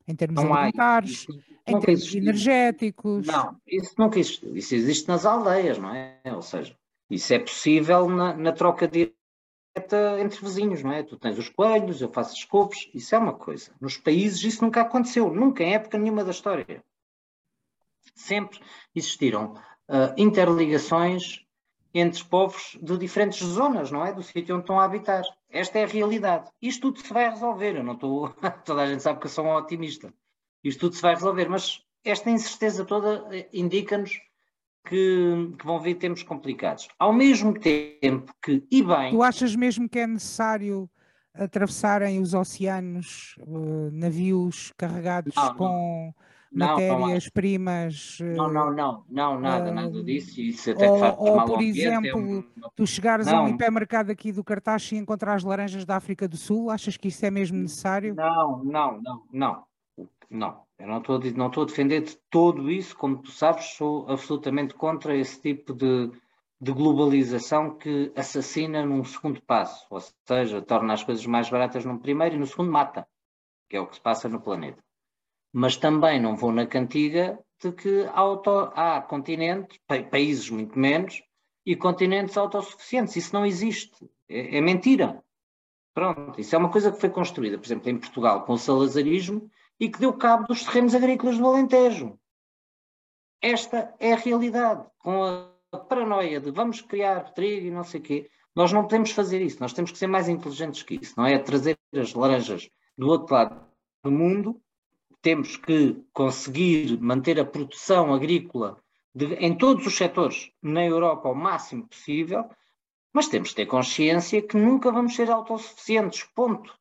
Em 0.06 0.14
termos 0.14 0.42
não 0.42 0.54
alimentares, 0.54 1.26
em 1.66 1.78
termos 1.78 2.00
existe. 2.00 2.18
energéticos? 2.18 3.26
Não, 3.26 3.56
isso 3.66 3.94
nunca 3.98 4.18
existe. 4.18 4.58
Isso 4.58 4.74
existe 4.74 5.08
nas 5.08 5.26
aldeias, 5.26 5.76
não 5.76 5.94
é? 5.94 6.20
Ou 6.26 6.42
seja, 6.42 6.74
isso 7.10 7.34
é 7.34 7.38
possível 7.38 8.08
na, 8.08 8.34
na 8.36 8.52
troca 8.52 8.88
entre 10.20 10.40
vizinhos, 10.40 10.82
não 10.82 10.92
é? 10.92 11.02
Tu 11.02 11.16
tens 11.16 11.38
os 11.38 11.48
coelhos, 11.48 12.00
eu 12.00 12.12
faço 12.12 12.34
as 12.34 12.44
couves, 12.44 12.88
isso 12.94 13.14
é 13.14 13.18
uma 13.18 13.34
coisa. 13.34 13.72
Nos 13.80 13.96
países 13.96 14.42
isso 14.42 14.64
nunca 14.64 14.80
aconteceu, 14.80 15.32
nunca 15.32 15.62
em 15.62 15.74
época 15.74 15.98
nenhuma 15.98 16.24
da 16.24 16.30
história 16.30 16.82
sempre 18.14 18.60
existiram 18.94 19.54
uh, 19.88 20.14
interligações 20.16 21.44
entre 21.92 22.24
povos 22.24 22.78
de 22.80 22.96
diferentes 22.96 23.44
zonas, 23.44 23.90
não 23.90 24.04
é? 24.04 24.12
Do 24.12 24.22
sítio 24.22 24.54
onde 24.54 24.62
estão 24.62 24.78
a 24.78 24.84
habitar. 24.84 25.24
Esta 25.48 25.80
é 25.80 25.84
a 25.84 25.88
realidade. 25.88 26.48
Isto 26.62 26.92
tudo 26.92 27.04
se 27.04 27.12
vai 27.12 27.28
resolver. 27.28 27.76
Eu 27.76 27.82
não 27.82 27.94
estou. 27.94 28.28
Toda 28.64 28.82
a 28.82 28.86
gente 28.86 29.02
sabe 29.02 29.18
que 29.18 29.26
eu 29.26 29.30
sou 29.30 29.44
um 29.44 29.54
otimista. 29.54 30.12
Isto 30.62 30.80
tudo 30.80 30.94
se 30.94 31.02
vai 31.02 31.14
resolver, 31.14 31.48
mas 31.48 31.84
esta 32.04 32.30
incerteza 32.30 32.84
toda 32.84 33.26
eh, 33.34 33.48
indica-nos 33.52 34.20
que, 34.84 35.52
que, 35.58 35.66
vão 35.66 35.80
vir 35.80 35.96
tempos 35.96 36.22
complicados. 36.22 36.88
Ao 36.98 37.12
mesmo 37.12 37.58
tempo 37.58 38.32
que, 38.42 38.64
e 38.70 38.82
bem. 38.82 39.12
Tu 39.12 39.22
achas 39.22 39.54
mesmo 39.54 39.88
que 39.88 39.98
é 39.98 40.06
necessário 40.06 40.88
atravessarem 41.34 42.20
os 42.20 42.34
oceanos, 42.34 43.36
uh, 43.40 43.90
navios 43.92 44.72
carregados 44.76 45.34
não, 45.34 45.54
com. 45.54 46.14
Não 46.52 46.66
matérias-primas. 46.66 48.18
Não, 48.20 48.52
não, 48.52 48.72
não, 48.72 49.04
não, 49.08 49.40
nada, 49.40 49.70
uh, 49.70 49.74
nada 49.74 50.02
disso. 50.02 50.40
Isso 50.40 50.72
até 50.72 50.90
ou, 50.90 50.98
faz 50.98 51.14
ou 51.16 51.44
por 51.44 51.62
exemplo, 51.62 52.08
é 52.08 52.16
um... 52.16 52.44
tu 52.74 52.84
chegares 52.84 53.28
não. 53.28 53.36
a 53.36 53.42
um 53.42 53.48
hipermercado 53.48 54.10
aqui 54.10 54.32
do 54.32 54.42
Cartaz 54.42 54.90
e 54.90 54.96
encontrares 54.96 55.44
laranjas 55.44 55.84
da 55.84 55.96
África 55.96 56.26
do 56.26 56.36
Sul, 56.36 56.68
achas 56.68 56.96
que 56.96 57.06
isso 57.06 57.24
é 57.24 57.30
mesmo 57.30 57.56
necessário? 57.56 58.16
Não, 58.16 58.64
não, 58.64 59.00
não, 59.00 59.22
não. 59.32 59.70
Não, 60.30 60.60
eu 60.80 60.86
não 60.86 60.98
estou, 60.98 61.16
a, 61.16 61.20
não 61.36 61.46
estou 61.48 61.62
a 61.62 61.66
defender 61.66 62.02
de 62.02 62.16
todo 62.30 62.70
isso, 62.70 62.96
como 62.96 63.18
tu 63.18 63.30
sabes, 63.30 63.76
sou 63.76 64.08
absolutamente 64.08 64.74
contra 64.74 65.16
esse 65.16 65.40
tipo 65.40 65.74
de, 65.74 66.10
de 66.60 66.72
globalização 66.72 67.76
que 67.76 68.12
assassina 68.16 68.84
num 68.84 69.04
segundo 69.04 69.40
passo, 69.42 69.86
ou 69.90 70.00
seja, 70.26 70.62
torna 70.62 70.94
as 70.94 71.04
coisas 71.04 71.24
mais 71.26 71.48
baratas 71.48 71.84
num 71.84 71.98
primeiro 71.98 72.36
e 72.36 72.38
no 72.38 72.46
segundo 72.46 72.72
mata, 72.72 73.06
que 73.68 73.76
é 73.76 73.80
o 73.80 73.86
que 73.86 73.94
se 73.96 74.00
passa 74.00 74.28
no 74.28 74.40
planeta 74.40 74.82
mas 75.52 75.76
também 75.76 76.20
não 76.20 76.36
vou 76.36 76.52
na 76.52 76.66
cantiga 76.66 77.38
de 77.60 77.72
que 77.72 78.08
auto, 78.12 78.50
há 78.74 79.00
continentes, 79.00 79.78
países 80.10 80.48
muito 80.48 80.78
menos, 80.78 81.22
e 81.66 81.76
continentes 81.76 82.36
autossuficientes. 82.36 83.16
Isso 83.16 83.34
não 83.34 83.44
existe. 83.44 84.10
É, 84.28 84.56
é, 84.56 84.60
mentira. 84.60 85.22
Pronto, 85.92 86.40
isso 86.40 86.54
é 86.54 86.58
uma 86.58 86.70
coisa 86.70 86.90
que 86.90 87.00
foi 87.00 87.10
construída, 87.10 87.58
por 87.58 87.66
exemplo, 87.66 87.90
em 87.90 87.98
Portugal, 87.98 88.44
com 88.44 88.54
o 88.54 88.58
salazarismo 88.58 89.50
e 89.80 89.88
que 89.88 89.98
deu 89.98 90.12
cabo 90.12 90.46
dos 90.46 90.62
terrenos 90.62 90.94
agrícolas 90.94 91.38
do 91.38 91.46
Alentejo. 91.46 92.16
Esta 93.40 93.94
é 93.98 94.12
a 94.12 94.16
realidade. 94.16 94.86
Com 94.98 95.24
a 95.72 95.78
paranoia 95.78 96.38
de 96.38 96.50
vamos 96.50 96.82
criar 96.82 97.32
trigo 97.32 97.66
e 97.66 97.70
não 97.70 97.82
sei 97.82 98.00
o 98.00 98.02
quê, 98.02 98.30
nós 98.54 98.70
não 98.72 98.82
podemos 98.82 99.10
fazer 99.12 99.40
isso. 99.40 99.58
Nós 99.60 99.72
temos 99.72 99.90
que 99.90 99.98
ser 99.98 100.06
mais 100.06 100.28
inteligentes 100.28 100.82
que 100.82 100.96
isso. 100.96 101.14
Não 101.16 101.26
é 101.26 101.38
trazer 101.38 101.78
as 101.96 102.12
laranjas 102.12 102.68
do 102.98 103.08
outro 103.08 103.34
lado 103.34 103.66
do 104.04 104.10
mundo 104.10 104.60
temos 105.22 105.56
que 105.56 106.02
conseguir 106.12 106.98
manter 107.00 107.38
a 107.38 107.44
produção 107.44 108.12
agrícola 108.14 108.82
de, 109.14 109.34
em 109.34 109.56
todos 109.56 109.86
os 109.86 109.96
setores 109.96 110.50
na 110.62 110.84
Europa 110.84 111.28
ao 111.28 111.34
máximo 111.34 111.86
possível, 111.86 112.48
mas 113.12 113.28
temos 113.28 113.50
que 113.50 113.56
ter 113.56 113.66
consciência 113.66 114.40
que 114.40 114.56
nunca 114.56 114.90
vamos 114.90 115.14
ser 115.14 115.30
autossuficientes, 115.30 116.24
ponto. 116.34 116.74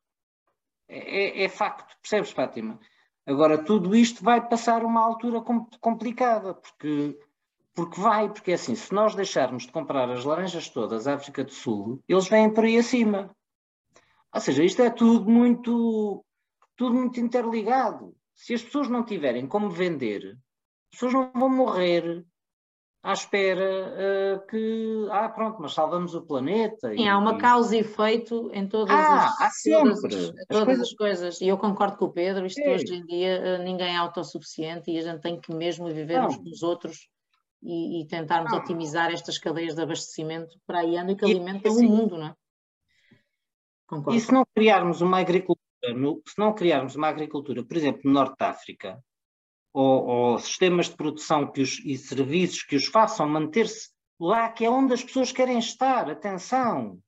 É, 0.89 1.41
é, 1.41 1.43
é 1.43 1.49
facto, 1.49 1.95
percebes, 2.01 2.31
Fátima? 2.31 2.79
Agora, 3.25 3.63
tudo 3.63 3.95
isto 3.95 4.23
vai 4.23 4.45
passar 4.45 4.83
uma 4.83 5.01
altura 5.01 5.41
complicada, 5.79 6.55
porque, 6.55 7.17
porque 7.75 8.01
vai, 8.01 8.27
porque 8.27 8.51
é 8.51 8.55
assim, 8.55 8.73
se 8.73 8.91
nós 8.91 9.13
deixarmos 9.13 9.67
de 9.67 9.71
comprar 9.71 10.09
as 10.09 10.25
laranjas 10.25 10.67
todas 10.67 11.07
à 11.07 11.13
África 11.13 11.43
do 11.43 11.51
Sul, 11.51 12.03
eles 12.07 12.27
vêm 12.27 12.51
por 12.51 12.63
aí 12.63 12.77
acima. 12.77 13.29
Ou 14.33 14.41
seja, 14.41 14.63
isto 14.63 14.81
é 14.81 14.89
tudo 14.89 15.29
muito, 15.29 16.25
tudo 16.75 16.95
muito 16.95 17.19
interligado 17.19 18.15
se 18.39 18.53
as 18.53 18.63
pessoas 18.63 18.87
não 18.87 19.03
tiverem 19.03 19.45
como 19.45 19.69
vender, 19.69 20.37
as 20.93 20.99
pessoas 20.99 21.13
não 21.13 21.31
vão 21.33 21.49
morrer 21.49 22.25
à 23.01 23.13
espera 23.13 23.63
uh, 23.63 24.47
que, 24.47 25.07
ah, 25.11 25.29
pronto, 25.29 25.61
mas 25.61 25.73
salvamos 25.73 26.13
o 26.13 26.21
planeta. 26.21 26.89
Sim, 26.89 27.03
e, 27.03 27.07
há 27.07 27.17
uma 27.17 27.37
causa 27.37 27.75
e 27.75 27.79
efeito 27.79 28.49
em 28.53 28.67
todas, 28.67 28.93
ah, 28.93 29.25
as, 29.25 29.41
há 29.41 29.49
todas, 29.63 30.03
as, 30.03 30.31
todas 30.47 30.65
coisas... 30.65 30.81
as, 30.81 30.93
coisas... 30.93 31.41
E 31.41 31.47
eu 31.47 31.57
concordo 31.57 31.97
com 31.97 32.05
o 32.05 32.11
Pedro, 32.11 32.45
isto 32.45 32.61
hoje 32.61 32.93
em 32.93 33.05
dia 33.05 33.41
uh, 33.59 33.63
ninguém 33.63 33.95
é 33.95 33.97
autossuficiente 33.97 34.91
e 34.91 34.97
a 34.97 35.01
gente 35.01 35.21
tem 35.21 35.39
que 35.39 35.53
mesmo 35.53 35.87
viver 35.87 36.19
Não. 36.19 36.27
uns 36.27 36.37
com 36.37 36.49
os 36.49 36.61
outros 36.61 37.07
e, 37.63 38.01
e 38.01 38.07
tentarmos 38.07 38.51
Não. 38.51 38.59
otimizar 38.59 39.11
estas 39.11 39.37
cadeias 39.37 39.75
de 39.75 39.81
abastecimento 39.81 40.57
para 40.67 40.79
aí 40.79 40.97
ano 40.97 41.15
que 41.15 41.25
alimentam 41.25 41.71
assim, 41.71 41.87
o 41.87 41.89
mundo, 41.89 42.17
não 42.17 42.27
é? 42.27 42.35
Concordo. 43.87 44.17
E 44.17 44.21
se 44.21 44.31
não 44.31 44.43
criarmos 44.53 45.01
uma 45.01 45.19
agricultura, 45.19 45.93
no, 45.95 46.21
se 46.27 46.37
não 46.37 46.53
criarmos 46.53 46.95
uma 46.95 47.07
agricultura, 47.07 47.63
por 47.63 47.77
exemplo, 47.77 48.01
no 48.03 48.11
Norte 48.11 48.35
de 48.37 48.45
África, 48.45 49.03
ou, 49.79 50.05
ou 50.05 50.39
sistemas 50.39 50.89
de 50.89 50.95
produção 50.95 51.49
que 51.49 51.61
os, 51.61 51.79
e 51.85 51.97
serviços 51.97 52.63
que 52.63 52.75
os 52.75 52.85
façam 52.85 53.27
manter-se 53.27 53.89
lá, 54.19 54.49
que 54.49 54.65
é 54.65 54.69
onde 54.69 54.93
as 54.93 55.03
pessoas 55.03 55.31
querem 55.31 55.57
estar. 55.57 56.09
Atenção! 56.09 56.99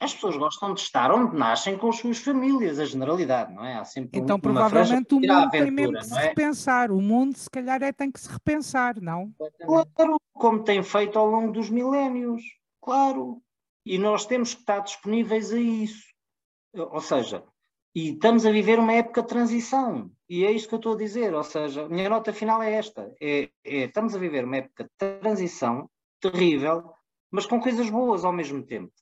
As 0.00 0.14
pessoas 0.14 0.36
gostam 0.36 0.72
de 0.72 0.80
estar 0.80 1.10
onde 1.10 1.36
nascem 1.36 1.76
com 1.76 1.88
as 1.88 1.96
suas 1.96 2.18
famílias, 2.18 2.78
a 2.78 2.84
generalidade, 2.84 3.52
não 3.52 3.64
é? 3.64 3.74
Há 3.74 3.84
sempre 3.84 4.18
então, 4.18 4.38
provavelmente, 4.38 5.12
o 5.12 5.16
mundo 5.16 5.30
aventura, 5.30 5.50
tem 5.50 5.70
mesmo 5.70 5.98
que 5.98 6.04
se 6.04 6.16
é? 6.16 6.20
repensar. 6.28 6.90
O 6.92 7.02
mundo, 7.02 7.36
se 7.36 7.50
calhar, 7.50 7.82
é, 7.82 7.92
tem 7.92 8.10
que 8.10 8.20
se 8.20 8.30
repensar, 8.30 9.00
não? 9.00 9.34
Claro, 9.66 10.20
como 10.32 10.62
tem 10.62 10.82
feito 10.82 11.18
ao 11.18 11.26
longo 11.26 11.52
dos 11.52 11.68
milénios, 11.68 12.42
claro. 12.80 13.42
E 13.84 13.98
nós 13.98 14.24
temos 14.24 14.54
que 14.54 14.60
estar 14.60 14.78
disponíveis 14.78 15.52
a 15.52 15.58
isso. 15.58 16.04
Ou 16.74 17.00
seja, 17.00 17.42
e 17.94 18.12
estamos 18.12 18.46
a 18.46 18.52
viver 18.52 18.78
uma 18.78 18.92
época 18.92 19.20
de 19.20 19.28
transição. 19.28 20.10
E 20.28 20.44
é 20.44 20.52
isso 20.52 20.68
que 20.68 20.74
eu 20.74 20.78
estou 20.78 20.94
a 20.94 20.98
dizer. 20.98 21.34
Ou 21.34 21.44
seja, 21.44 21.84
a 21.84 21.88
minha 21.88 22.08
nota 22.08 22.32
final 22.32 22.62
é 22.62 22.74
esta: 22.74 23.12
é, 23.20 23.48
é, 23.64 23.84
estamos 23.84 24.14
a 24.14 24.18
viver 24.18 24.44
uma 24.44 24.56
época 24.56 24.84
de 24.84 25.18
transição 25.20 25.88
terrível, 26.20 26.90
mas 27.30 27.46
com 27.46 27.60
coisas 27.60 27.88
boas 27.88 28.24
ao 28.24 28.32
mesmo 28.32 28.62
tempo. 28.62 28.92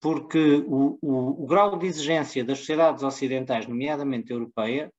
Porque 0.00 0.64
o, 0.66 0.98
o, 1.02 1.44
o 1.44 1.46
grau 1.46 1.76
de 1.78 1.86
exigência 1.86 2.44
das 2.44 2.58
sociedades 2.58 3.02
ocidentais, 3.02 3.66
nomeadamente 3.66 4.32
europeia, 4.32 4.92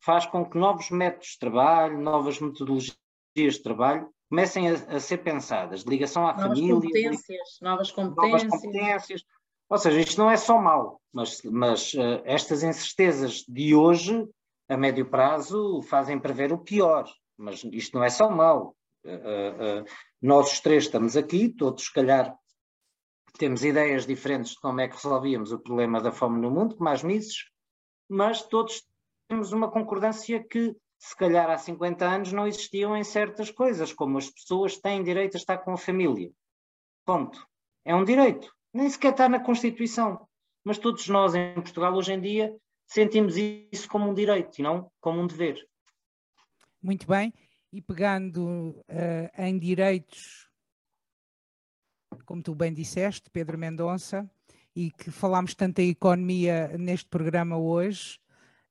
faz 0.00 0.26
com 0.26 0.48
que 0.48 0.58
novos 0.58 0.90
métodos 0.90 1.28
de 1.28 1.38
trabalho, 1.38 1.98
novas 1.98 2.38
metodologias 2.38 2.94
de 3.34 3.62
trabalho 3.62 4.08
comecem 4.28 4.68
a, 4.68 4.74
a 4.74 5.00
ser 5.00 5.18
pensadas, 5.18 5.82
de 5.82 5.90
ligação 5.90 6.26
à 6.26 6.32
novas 6.34 6.48
família, 6.48 6.74
competências, 6.74 7.58
novas 7.60 7.90
competências. 7.90 8.44
Novas 8.44 8.62
competências 8.62 9.24
ou 9.68 9.78
seja, 9.78 10.00
isto 10.00 10.18
não 10.18 10.30
é 10.30 10.36
só 10.36 10.60
mau, 10.60 11.00
mas, 11.12 11.42
mas 11.42 11.94
uh, 11.94 12.20
estas 12.24 12.62
incertezas 12.62 13.44
de 13.48 13.74
hoje, 13.74 14.26
a 14.74 14.78
médio 14.78 15.06
prazo, 15.06 15.82
fazem 15.82 16.18
prever 16.18 16.52
o 16.52 16.58
pior. 16.58 17.08
Mas 17.36 17.64
isto 17.64 17.96
não 17.96 18.04
é 18.04 18.10
só 18.10 18.30
mau. 18.30 18.76
Uh, 19.04 19.82
uh, 19.82 19.84
nós 20.20 20.52
os 20.52 20.60
três 20.60 20.84
estamos 20.84 21.16
aqui, 21.16 21.48
todos, 21.48 21.84
se 21.84 21.92
calhar, 21.92 22.34
temos 23.38 23.64
ideias 23.64 24.06
diferentes 24.06 24.52
de 24.52 24.60
como 24.60 24.80
é 24.80 24.88
que 24.88 24.94
resolvíamos 24.94 25.52
o 25.52 25.58
problema 25.58 26.00
da 26.00 26.12
fome 26.12 26.40
no 26.40 26.50
mundo, 26.50 26.76
as 26.88 27.02
Mises, 27.02 27.50
mas 28.08 28.42
todos 28.42 28.82
temos 29.28 29.52
uma 29.52 29.70
concordância 29.70 30.42
que, 30.42 30.74
se 30.98 31.16
calhar 31.16 31.50
há 31.50 31.58
50 31.58 32.04
anos, 32.06 32.32
não 32.32 32.46
existiam 32.46 32.96
em 32.96 33.04
certas 33.04 33.50
coisas, 33.50 33.92
como 33.92 34.16
as 34.16 34.30
pessoas 34.30 34.78
têm 34.78 35.02
direito 35.02 35.36
a 35.36 35.38
estar 35.38 35.58
com 35.58 35.72
a 35.72 35.78
família. 35.78 36.30
Ponto. 37.04 37.46
É 37.84 37.94
um 37.94 38.04
direito 38.04 38.54
nem 38.74 38.90
sequer 38.90 39.12
está 39.12 39.28
na 39.28 39.38
Constituição. 39.38 40.26
Mas 40.64 40.78
todos 40.78 41.06
nós 41.08 41.34
em 41.34 41.54
Portugal 41.54 41.94
hoje 41.94 42.12
em 42.12 42.20
dia 42.20 42.54
sentimos 42.86 43.36
isso 43.36 43.88
como 43.88 44.10
um 44.10 44.14
direito 44.14 44.58
e 44.58 44.62
não 44.62 44.90
como 45.00 45.20
um 45.20 45.26
dever. 45.26 45.66
Muito 46.82 47.06
bem. 47.06 47.32
E 47.72 47.80
pegando 47.80 48.70
uh, 48.88 49.42
em 49.42 49.58
direitos, 49.58 50.48
como 52.24 52.42
tu 52.42 52.54
bem 52.54 52.72
disseste, 52.72 53.30
Pedro 53.30 53.58
Mendonça, 53.58 54.30
e 54.76 54.90
que 54.90 55.10
falámos 55.10 55.54
tanto 55.54 55.80
em 55.80 55.90
economia 55.90 56.76
neste 56.78 57.08
programa 57.08 57.56
hoje, 57.56 58.18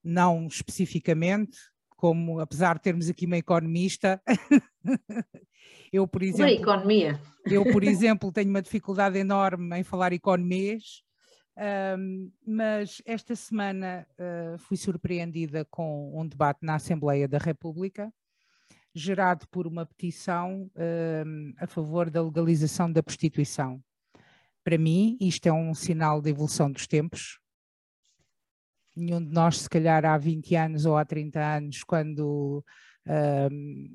não 0.03 0.47
especificamente, 0.47 1.57
como 1.89 2.39
apesar 2.39 2.76
de 2.76 2.82
termos 2.82 3.09
aqui 3.09 3.26
uma 3.26 3.38
economista, 3.38 4.22
Eu, 5.93 6.07
por 6.07 6.24
exemplo, 6.24 6.53
economia. 6.53 7.22
eu, 7.45 7.64
por 7.72 7.84
exemplo, 7.84 8.32
tenho 8.32 8.49
uma 8.49 8.64
dificuldade 8.64 9.18
enorme 9.20 9.80
em 9.80 9.84
falar 9.84 10.11
economês, 10.11 11.03
um, 11.56 12.32
mas 12.45 13.01
esta 13.06 13.36
semana 13.36 14.08
uh, 14.14 14.58
fui 14.58 14.76
surpreendida 14.76 15.64
com 15.66 16.20
um 16.20 16.28
debate 16.28 16.60
na 16.64 16.76
Assembleia 16.76 17.28
da 17.28 17.38
República, 17.38 18.12
gerado 18.93 19.47
por 19.49 19.68
uma 19.68 19.86
petição 19.86 20.70
um, 20.76 21.54
a 21.58 21.68
favor 21.68 22.10
da 22.10 22.24
legalização 22.24 22.91
da 22.91 23.04
prostituição. 23.04 23.84
Para 24.64 24.78
mim, 24.78 25.18
isto 25.20 25.47
é 25.47 25.54
um 25.54 25.74
sinal 25.74 26.22
de 26.22 26.30
evolução 26.30 26.72
dos 26.72 26.88
tempos. 26.88 27.39
Nenhum 28.95 29.24
de 29.24 29.32
nós, 29.32 29.58
se 29.60 29.70
calhar 29.70 30.06
há 30.06 30.18
20 30.18 30.56
anos 30.56 30.86
ou 30.86 30.95
há 30.95 31.04
30 31.04 31.39
anos, 31.39 31.84
quando 31.84 32.64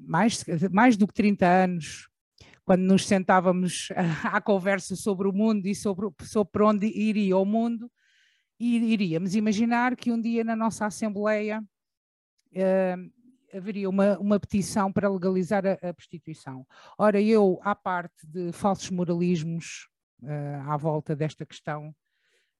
mais, 0.07 0.45
mais 0.71 0.97
do 0.97 1.07
que 1.07 1.15
30 1.15 1.47
anos, 1.47 2.08
quando 2.69 2.83
nos 2.83 3.07
sentávamos 3.07 3.89
à 4.31 4.43
conversa 4.43 4.95
sobre 4.95 5.27
o 5.27 5.33
mundo 5.33 5.67
e 5.67 5.75
sobre, 5.75 6.07
sobre 6.21 6.63
onde 6.63 6.87
iria 6.87 7.35
o 7.39 7.45
mundo, 7.47 7.91
iríamos 8.61 9.35
imaginar 9.35 9.97
que 9.97 10.13
um 10.13 10.21
dia 10.21 10.45
na 10.45 10.55
nossa 10.55 10.85
Assembleia 10.85 11.65
uh, 12.53 13.57
haveria 13.57 13.89
uma, 13.89 14.19
uma 14.19 14.39
petição 14.39 14.93
para 14.93 15.09
legalizar 15.09 15.65
a, 15.65 15.79
a, 15.89 15.95
prostituição. 15.95 16.67
Ora, 16.99 17.19
eu, 17.19 17.59
à 17.63 17.75
parte 17.75 18.27
de 18.27 18.53
falsos 18.53 18.91
moralismos 18.91 19.89
uh, 20.23 20.71
à 20.71 20.77
volta 20.77 21.17
desta 21.17 21.47
questão, 21.47 21.95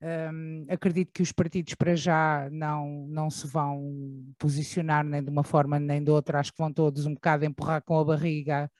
um, 0.01 0.65
acredito 0.71 1.13
que 1.13 1.21
os 1.21 1.33
partidos 1.33 1.75
para 1.75 1.95
já 1.95 2.49
não, 2.51 3.07
não 3.09 3.29
se 3.29 3.47
vão 3.47 4.25
posicionar 4.39 5.05
nem 5.05 5.23
de 5.23 5.29
uma 5.29 5.45
forma 5.45 5.79
nem 5.79 6.03
de 6.03 6.11
outra, 6.11 6.41
acho 6.41 6.53
que 6.53 6.59
vão 6.59 6.73
todos 6.73 7.05
um 7.05 7.13
bocado 7.13 7.45
empurrar 7.45 7.83
com 7.83 7.99
a 7.99 8.05
barriga 8.07 8.71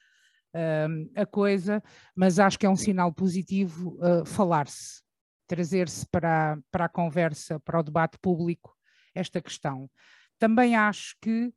um, 0.55 1.11
a 1.15 1.25
coisa, 1.25 1.83
mas 2.15 2.39
acho 2.39 2.57
que 2.57 2.65
é 2.65 2.69
um 2.69 2.75
sinal 2.75 3.13
positivo 3.13 3.97
uh, 3.99 4.25
falar-se, 4.25 5.01
trazer-se 5.47 6.05
para, 6.09 6.57
para 6.71 6.85
a 6.85 6.89
conversa, 6.89 7.59
para 7.59 7.79
o 7.79 7.83
debate 7.83 8.17
público 8.19 8.75
esta 9.13 9.41
questão. 9.41 9.89
Também 10.37 10.75
acho 10.75 11.15
que 11.21 11.53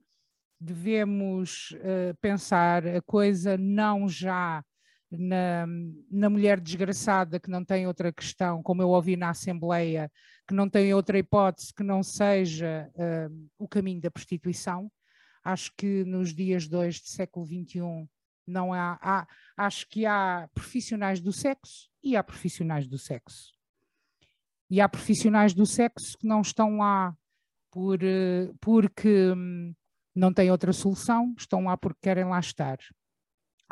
devemos 0.61 1.71
uh, 1.73 2.17
pensar 2.21 2.87
a 2.87 3.03
coisa 3.03 3.57
não 3.57 4.09
já 4.09 4.63
na, 5.11 5.67
na 6.11 6.31
mulher 6.31 6.59
desgraçada 6.59 7.39
que 7.39 7.51
não 7.51 7.65
tem 7.65 7.87
outra 7.87 8.13
questão, 8.13 8.63
como 8.63 8.81
eu 8.81 8.89
ouvi 8.89 9.17
na 9.17 9.31
Assembleia, 9.31 10.11
que 10.49 10.55
não 10.55 10.69
tem 10.69 10.95
outra 10.95 11.19
hipótese 11.19 11.73
que 11.75 11.83
não 11.83 12.03
seja 12.03 12.91
uh, 12.95 13.49
o 13.59 13.69
caminho 13.69 14.01
da 14.01 14.11
prostituição. 14.11 14.91
Acho 15.45 15.73
que 15.77 16.05
nos 16.05 16.33
dias 16.33 16.69
de 16.69 16.77
hoje, 16.77 17.01
do 17.01 17.09
século 17.09 17.45
XXI, 17.47 18.09
não 18.47 18.73
há, 18.73 18.99
há, 19.01 19.27
acho 19.57 19.89
que 19.89 20.07
há 20.07 20.49
profissionais 20.55 21.21
do 21.21 21.33
sexo 21.33 21.91
e 22.03 22.17
há 22.17 22.23
profissionais 22.23 22.87
do 22.87 22.99
sexo. 22.99 23.53
E 24.71 24.81
há 24.81 24.89
profissionais 24.89 25.55
do 25.55 25.67
sexo 25.67 26.17
que 26.19 26.27
não 26.27 26.41
estão 26.41 26.79
lá 26.79 27.17
por, 27.71 27.99
uh, 28.03 28.55
porque 28.61 29.33
um, 29.33 29.75
não 30.15 30.33
têm 30.33 30.51
outra 30.51 30.73
solução, 30.73 31.35
estão 31.39 31.65
lá 31.65 31.77
porque 31.77 32.01
querem 32.03 32.25
lá 32.25 32.41
estar 32.41 32.79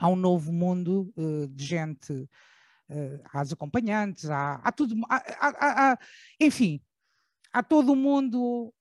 há 0.01 0.09
um 0.09 0.17
novo 0.17 0.51
mundo 0.51 1.13
uh, 1.15 1.47
de 1.49 1.65
gente, 1.65 2.13
uh, 2.13 3.21
há 3.31 3.41
as 3.41 3.53
acompanhantes, 3.53 4.31
há, 4.31 4.55
há 4.55 4.73
tudo, 4.73 4.97
há, 5.11 5.93
há, 5.93 5.99
enfim, 6.41 6.81
há 7.53 7.63
todo 7.63 7.93
um 7.93 7.97
mundo 7.97 8.73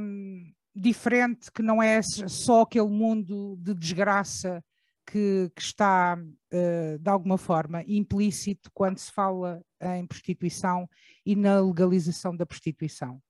um, 0.00 0.52
diferente 0.74 1.52
que 1.52 1.60
não 1.60 1.82
é 1.82 2.00
só 2.02 2.62
aquele 2.62 2.88
mundo 2.88 3.56
de 3.60 3.74
desgraça 3.74 4.64
que, 5.06 5.50
que 5.54 5.62
está, 5.62 6.16
uh, 6.16 6.98
de 6.98 7.10
alguma 7.10 7.38
forma, 7.38 7.82
implícito 7.86 8.70
quando 8.72 8.98
se 8.98 9.12
fala 9.12 9.62
em 9.96 10.06
prostituição 10.06 10.88
e 11.26 11.34
na 11.34 11.60
legalização 11.60 12.36
da 12.36 12.46
prostituição. 12.46 13.20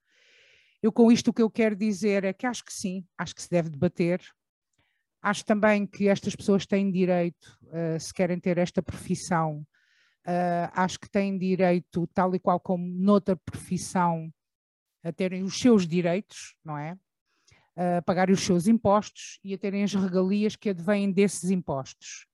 Eu 0.82 0.92
com 0.92 1.10
isto 1.10 1.28
o 1.28 1.32
que 1.32 1.42
eu 1.42 1.50
quero 1.50 1.74
dizer 1.76 2.24
é 2.24 2.32
que 2.32 2.46
acho 2.46 2.64
que 2.64 2.72
sim, 2.72 3.06
acho 3.16 3.34
que 3.34 3.42
se 3.42 3.48
deve 3.48 3.70
debater, 3.70 4.20
Acho 5.22 5.44
também 5.44 5.86
que 5.86 6.08
estas 6.08 6.34
pessoas 6.34 6.66
têm 6.66 6.90
direito, 6.90 7.56
uh, 7.62 7.98
se 7.98 8.12
querem 8.12 8.40
ter 8.40 8.58
esta 8.58 8.82
profissão, 8.82 9.64
uh, 10.26 10.68
acho 10.72 10.98
que 10.98 11.08
têm 11.08 11.38
direito, 11.38 12.08
tal 12.08 12.34
e 12.34 12.40
qual 12.40 12.58
como 12.58 12.84
noutra 12.84 13.36
profissão, 13.36 14.28
a 15.04 15.12
terem 15.12 15.44
os 15.44 15.56
seus 15.56 15.86
direitos, 15.86 16.56
não 16.64 16.76
é? 16.76 16.98
A 17.76 18.02
pagarem 18.02 18.34
os 18.34 18.42
seus 18.42 18.66
impostos 18.66 19.38
e 19.42 19.54
a 19.54 19.58
terem 19.58 19.82
as 19.82 19.94
regalias 19.94 20.56
que 20.56 20.70
advêm 20.70 21.10
desses 21.10 21.50
impostos. 21.50 22.26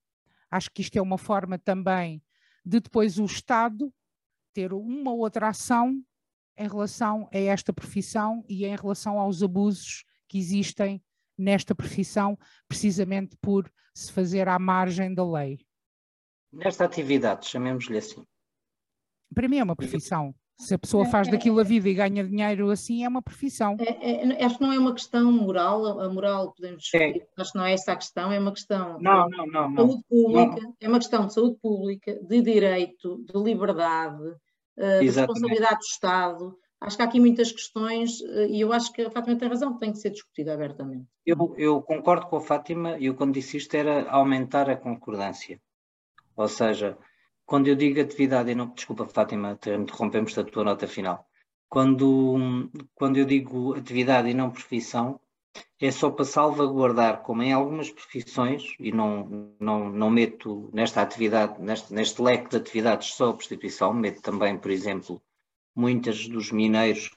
Acho 0.51 0.70
que 0.70 0.82
isto 0.82 0.97
é 0.97 1.03
uma 1.03 1.18
forma 1.18 1.59
também 1.59 2.22
de 2.64 2.80
depois 2.80 3.18
o 3.18 3.24
Estado 3.24 3.93
ter 4.53 4.72
uma 4.72 5.12
outra 5.12 5.49
ação 5.49 6.03
em 6.57 6.66
relação 6.66 7.28
a 7.32 7.39
esta 7.39 7.72
profissão 7.72 8.45
e 8.49 8.64
em 8.66 8.74
relação 8.74 9.18
aos 9.18 9.43
abusos 9.43 10.05
que 10.28 10.39
existem 10.39 11.01
nesta 11.39 11.74
profissão, 11.74 12.36
precisamente 12.66 13.36
por 13.41 13.72
se 13.95 14.12
fazer 14.12 14.49
à 14.49 14.59
margem 14.59 15.14
da 15.14 15.24
lei. 15.24 15.64
nesta 16.53 16.84
atividade, 16.84 17.47
chamemos-lhe 17.47 17.99
assim? 17.99 18.26
Para 19.32 19.49
mim 19.49 19.59
é 19.59 19.64
uma 19.64 19.76
profissão. 19.76 20.34
Se 20.59 20.74
a 20.74 20.78
pessoa 20.78 21.04
faz 21.06 21.28
daquilo 21.28 21.61
a 21.61 21.62
vida 21.62 21.88
e 21.88 21.94
ganha 21.94 22.24
dinheiro 22.24 22.68
assim, 22.70 23.04
é 23.04 23.09
uma 23.09 23.22
profissão. 23.22 23.76
É, 23.78 24.24
é, 24.26 24.44
acho 24.44 24.56
que 24.56 24.62
não 24.62 24.72
é 24.72 24.78
uma 24.78 24.92
questão 24.92 25.30
moral, 25.30 26.00
a 26.00 26.09
moral 26.09 26.52
podemos 26.52 26.82
discutir, 26.82 27.22
é. 27.22 27.40
acho 27.40 27.52
que 27.52 27.59
não 27.59 27.64
é 27.64 27.72
essa 27.72 27.92
a 27.92 27.96
questão, 27.96 28.32
é 28.32 28.40
uma 28.40 28.52
questão 28.52 28.98
não, 29.00 29.28
não, 29.28 29.46
não, 29.46 29.70
de 29.70 29.76
saúde 29.76 30.02
pública, 30.09 30.61
não. 30.61 30.74
é 30.80 30.88
uma 30.88 30.98
questão 30.98 31.26
de 31.26 31.34
saúde 31.34 31.56
pública, 31.62 32.18
de 32.20 32.42
direito, 32.42 33.24
de 33.24 33.40
liberdade, 33.40 34.22
uh, 34.24 35.00
de 35.00 35.06
responsabilidade 35.06 35.78
do 35.78 35.92
Estado. 35.92 36.59
Acho 36.80 36.96
que 36.96 37.02
há 37.02 37.06
aqui 37.06 37.20
muitas 37.20 37.52
questões 37.52 38.20
uh, 38.20 38.46
e 38.48 38.61
eu 38.61 38.72
acho 38.72 38.92
que 38.92 39.02
a 39.02 39.11
Fátima 39.11 39.36
tem 39.36 39.48
razão, 39.48 39.74
que 39.74 39.80
tem 39.80 39.92
que 39.92 39.98
ser 39.98 40.11
discutida 40.11 40.54
abertamente. 40.54 41.06
Eu, 41.24 41.54
eu 41.56 41.80
concordo 41.82 42.26
com 42.26 42.36
a 42.36 42.40
Fátima 42.40 42.98
e 42.98 43.06
eu 43.06 43.14
quando 43.14 43.34
disse 43.34 43.56
isto 43.56 43.76
era 43.76 44.11
aumentar 44.11 44.68
a 44.68 44.76
concordância. 44.76 45.61
Ou 46.36 46.48
seja, 46.48 46.98
quando 47.49 47.66
eu 47.68 47.74
digo 47.74 47.99
atividade, 47.99 48.51
e 48.51 48.55
não, 48.55 48.68
desculpa 48.68 49.07
Fátima, 49.07 49.59
interrompemos 49.80 50.36
a 50.36 50.44
tua 50.44 50.64
nota 50.64 50.86
final. 50.86 51.26
Quando, 51.66 52.70
quando 52.94 53.16
eu 53.16 53.24
digo 53.24 53.74
atividade 53.74 54.28
e 54.28 54.34
não 54.34 54.51
profissão, 54.51 55.18
é 55.80 55.90
só 55.90 56.11
para 56.11 56.26
salvaguardar, 56.26 57.22
como 57.22 57.42
em 57.42 57.55
algumas 57.55 57.88
profissões, 57.90 58.74
e 58.78 58.92
não, 58.92 59.55
não, 59.59 59.88
não 59.88 60.11
meto 60.11 60.68
nesta 60.74 61.01
atividade, 61.01 61.59
neste, 61.59 61.90
neste 61.94 62.20
leque 62.20 62.51
de 62.51 62.59
atividades 62.59 63.14
só 63.14 63.30
a 63.30 63.34
prostituição, 63.34 63.94
meto 63.94 64.20
também, 64.20 64.59
por 64.59 64.70
exemplo, 64.70 65.22
muitas 65.74 66.28
dos 66.28 66.53
mineiros, 66.53 67.11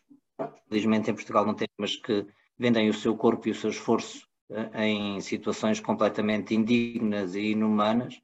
felizmente 0.69 1.11
em 1.11 1.13
Portugal 1.13 1.45
não 1.45 1.55
tem, 1.55 1.67
mas 1.77 1.97
que 1.97 2.25
vendem 2.57 2.87
o 2.87 2.93
seu 2.93 3.17
corpo 3.17 3.49
e 3.49 3.51
o 3.51 3.55
seu 3.55 3.69
esforço 3.69 4.25
eh, 4.49 4.85
em 4.85 5.19
situações 5.19 5.81
completamente 5.81 6.55
indignas 6.55 7.35
e 7.35 7.51
inumanas, 7.51 8.21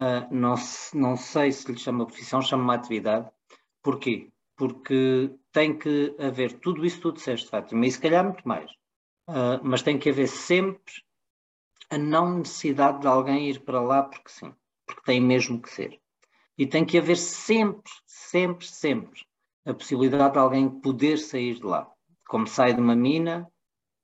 Uh, 0.00 0.26
não, 0.30 0.54
não 0.94 1.16
sei 1.16 1.52
se 1.52 1.70
lhe 1.70 1.78
chama 1.78 2.06
profissão, 2.06 2.42
chama-me 2.42 2.74
atividade. 2.74 3.30
Porquê? 3.82 4.30
Porque 4.56 5.30
tem 5.52 5.76
que 5.76 6.14
haver 6.18 6.58
tudo 6.60 6.84
isso 6.84 6.96
que 6.96 7.02
tu 7.02 7.12
disseste, 7.12 7.48
Fátima, 7.48 7.86
e 7.86 7.92
se 7.92 8.00
calhar 8.00 8.24
muito 8.24 8.46
mais. 8.46 8.70
Uh, 9.28 9.60
mas 9.62 9.82
tem 9.82 9.98
que 9.98 10.10
haver 10.10 10.28
sempre 10.28 10.92
a 11.90 11.98
não 11.98 12.38
necessidade 12.38 13.00
de 13.00 13.06
alguém 13.06 13.50
ir 13.50 13.60
para 13.60 13.80
lá 13.80 14.02
porque 14.02 14.28
sim, 14.28 14.52
porque 14.86 15.02
tem 15.04 15.20
mesmo 15.20 15.60
que 15.60 15.70
ser. 15.70 16.00
E 16.56 16.66
tem 16.66 16.84
que 16.84 16.98
haver 16.98 17.16
sempre, 17.16 17.90
sempre, 18.06 18.66
sempre 18.66 19.20
a 19.64 19.72
possibilidade 19.72 20.34
de 20.34 20.38
alguém 20.38 20.68
poder 20.68 21.18
sair 21.18 21.54
de 21.54 21.64
lá. 21.64 21.90
Como 22.26 22.46
sai 22.46 22.74
de 22.74 22.80
uma 22.80 22.94
mina, 22.94 23.48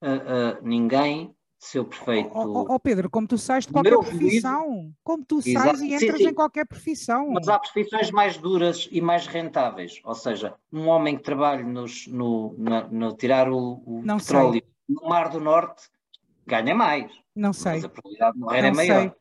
uh, 0.03 0.63
ninguém 0.63 1.35
seu 1.61 1.85
perfeito. 1.85 2.31
Oh, 2.35 2.75
oh, 2.75 2.81
Pedro, 2.81 3.11
como 3.11 3.27
tu 3.27 3.37
sais 3.37 3.67
de 3.67 3.73
qualquer 3.73 3.99
profissão, 3.99 4.95
como 5.05 5.25
tu 5.25 5.43
sais 5.43 5.55
Exato. 5.55 5.85
e 5.85 5.95
entras 5.95 6.17
sim, 6.17 6.25
sim. 6.25 6.29
em 6.29 6.35
qualquer 6.35 6.67
profissão. 6.67 7.31
Mas 7.31 7.49
há 7.49 7.59
profissões 7.59 8.11
mais 8.11 8.39
duras 8.39 8.89
e 8.91 9.01
mais 9.01 9.27
rentáveis. 9.27 10.01
Ou 10.03 10.15
seja, 10.15 10.55
um 10.73 10.89
homem 10.89 11.19
que 11.19 11.23
trabalha 11.23 11.63
nos, 11.63 12.07
no, 12.07 12.55
no, 12.57 12.89
no 12.89 13.13
tirar 13.15 13.53
o, 13.53 13.83
o 13.85 14.03
petróleo 14.03 14.53
sei. 14.53 14.63
no 14.89 15.09
Mar 15.09 15.29
do 15.29 15.39
Norte 15.39 15.89
ganha 16.47 16.75
mais. 16.75 17.13
Não 17.37 17.53
sei. 17.53 17.75
Mas 17.75 17.85
a 17.85 17.89
probabilidade 17.91 18.33
de 18.33 18.41
morrer 18.41 18.59
é 18.59 18.63
não 18.63 18.69
é 18.69 18.73
maior. 18.73 19.01
Sei. 19.01 19.13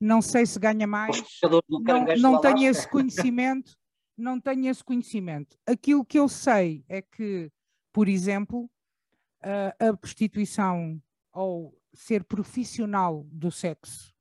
Não 0.00 0.20
sei 0.20 0.46
se 0.46 0.58
ganha 0.58 0.86
mais. 0.86 1.22
Não, 1.42 1.62
não 2.18 2.40
tenho 2.40 2.68
esse 2.68 2.88
conhecimento. 2.88 3.72
Não 4.16 4.38
tenho 4.38 4.68
esse 4.68 4.84
conhecimento. 4.84 5.58
Aquilo 5.66 6.04
que 6.04 6.20
eu 6.20 6.28
sei 6.28 6.84
é 6.88 7.02
que, 7.02 7.50
por 7.92 8.08
exemplo, 8.08 8.70
a, 9.42 9.88
a 9.88 9.96
prostituição 9.96 11.02
ou 11.32 11.76
ser 11.94 12.24
profissional 12.24 13.24
do 13.30 13.50
sexo, 13.50 14.14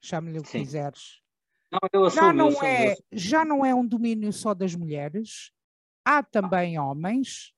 chame-lhe 0.00 0.38
o 0.38 0.42
que 0.42 0.58
quiseres. 0.58 1.20
Não, 1.70 1.78
assumo, 2.06 2.10
já, 2.10 2.32
não 2.32 2.48
assumo, 2.48 2.64
é, 2.64 2.96
já 3.12 3.44
não 3.44 3.64
é 3.64 3.74
um 3.74 3.86
domínio 3.86 4.32
só 4.32 4.54
das 4.54 4.74
mulheres, 4.74 5.52
há 6.04 6.22
também 6.22 6.78
homens, 6.78 7.52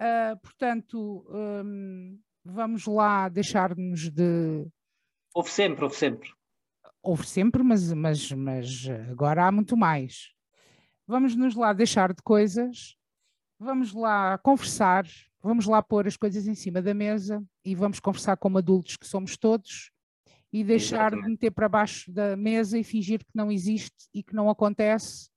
uh, 0.00 0.36
portanto, 0.40 1.24
um, 1.30 2.18
vamos 2.44 2.86
lá 2.86 3.28
deixar-nos 3.28 4.10
de. 4.10 4.66
Houve 5.34 5.50
sempre, 5.50 5.84
houve 5.84 5.96
sempre. 5.96 6.30
Houve 7.02 7.26
sempre, 7.26 7.62
mas, 7.62 7.92
mas, 7.92 8.32
mas 8.32 8.88
agora 9.10 9.46
há 9.46 9.52
muito 9.52 9.76
mais. 9.76 10.32
Vamos 11.06 11.36
nos 11.36 11.54
lá 11.54 11.72
deixar 11.72 12.12
de 12.12 12.20
coisas, 12.22 12.96
vamos 13.60 13.92
lá 13.92 14.38
conversar, 14.38 15.06
vamos 15.42 15.66
lá 15.66 15.82
pôr 15.82 16.06
as 16.06 16.16
coisas 16.16 16.46
em 16.46 16.54
cima 16.54 16.82
da 16.82 16.94
mesa 16.94 17.44
e 17.64 17.74
vamos 17.74 18.00
conversar 18.00 18.36
como 18.36 18.58
adultos 18.58 18.96
que 18.96 19.06
somos 19.06 19.36
todos 19.36 19.90
e 20.52 20.64
deixar 20.64 21.12
Exatamente. 21.12 21.24
de 21.24 21.30
meter 21.30 21.50
para 21.50 21.68
baixo 21.68 22.10
da 22.12 22.36
mesa 22.36 22.78
e 22.78 22.84
fingir 22.84 23.20
que 23.20 23.34
não 23.34 23.50
existe 23.50 24.08
e 24.14 24.22
que 24.22 24.34
não 24.34 24.48
acontece, 24.48 25.28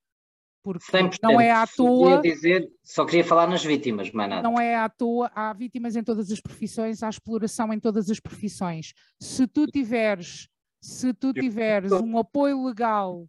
porque 0.64 0.86
100%. 0.91 1.18
não 1.22 1.41
é 1.41 1.52
à 1.52 1.66
toa. 1.66 2.22
Dizer, 2.22 2.72
só 2.84 3.06
queria 3.06 3.24
falar 3.24 3.47
nas 3.47 3.64
vítimas, 3.64 4.12
mas 4.12 4.43
Não 4.43 4.60
é 4.60 4.76
à 4.76 4.88
toa, 4.88 5.32
há 5.34 5.52
vítimas 5.54 5.95
em 5.95 6.04
todas 6.04 6.32
as 6.32 6.39
profissões, 6.39 7.04
há 7.04 7.10
exploração 7.10 7.74
em 7.74 7.80
todas 7.80 8.10
as 8.10 8.20
profissões. 8.20 8.93
Se 9.20 9.47
tu 9.47 9.66
tiveres, 9.68 10.47
se 10.82 11.14
tu 11.14 11.34
tiveres 11.34 11.91
um 11.91 12.18
apoio 12.18 12.64
legal 12.64 13.28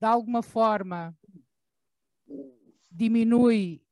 de 0.00 0.06
alguma 0.06 0.42
forma, 0.42 1.14
diminui 2.90 3.82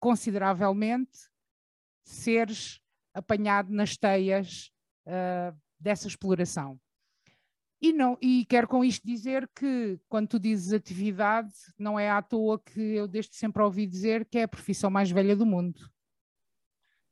consideravelmente 0.00 1.27
seres 2.08 2.80
apanhado 3.14 3.72
nas 3.72 3.96
teias 3.96 4.70
uh, 5.06 5.56
dessa 5.78 6.06
exploração. 6.06 6.78
E, 7.80 7.92
não, 7.92 8.18
e 8.20 8.44
quero 8.46 8.66
com 8.66 8.84
isto 8.84 9.06
dizer 9.06 9.48
que, 9.54 10.00
quando 10.08 10.28
tu 10.28 10.38
dizes 10.38 10.72
atividade, 10.72 11.52
não 11.78 11.98
é 11.98 12.10
à 12.10 12.20
toa 12.20 12.58
que 12.58 12.80
eu 12.80 13.06
desde 13.06 13.36
sempre 13.36 13.62
ouvi 13.62 13.86
dizer 13.86 14.24
que 14.24 14.38
é 14.38 14.42
a 14.42 14.48
profissão 14.48 14.90
mais 14.90 15.10
velha 15.10 15.36
do 15.36 15.46
mundo. 15.46 15.88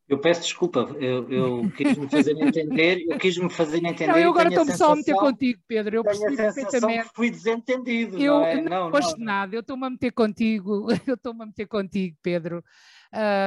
Eu 0.08 0.18
peço 0.18 0.42
desculpa, 0.42 0.86
eu, 1.00 1.28
eu 1.28 1.70
quis-me 1.76 2.08
fazer 2.08 2.40
entender, 2.40 3.04
eu 3.08 3.18
quis-me 3.18 3.50
fazer 3.50 3.78
entender. 3.78 4.06
Não, 4.06 4.18
eu 4.18 4.30
agora 4.30 4.48
estou-me 4.48 4.76
só 4.76 4.92
a 4.92 4.96
meter 4.96 5.14
contigo, 5.14 5.60
Pedro. 5.66 5.96
Eu 5.96 6.04
percebi 6.04 6.36
perfeitamente. 6.36 7.08
Que 7.08 7.14
fui 7.14 7.30
desentendido. 7.30 8.16
Eu 8.16 8.34
não, 8.34 8.44
é? 8.44 8.62
não, 8.62 8.90
não 8.90 9.00
nada, 9.18 9.56
eu 9.56 9.60
estou-me 9.60 9.84
a 9.86 9.90
meter 9.90 10.12
contigo, 10.12 10.86
eu 11.06 11.14
estou-me 11.14 11.42
a 11.42 11.46
meter 11.46 11.66
contigo, 11.66 12.16
Pedro. 12.22 12.62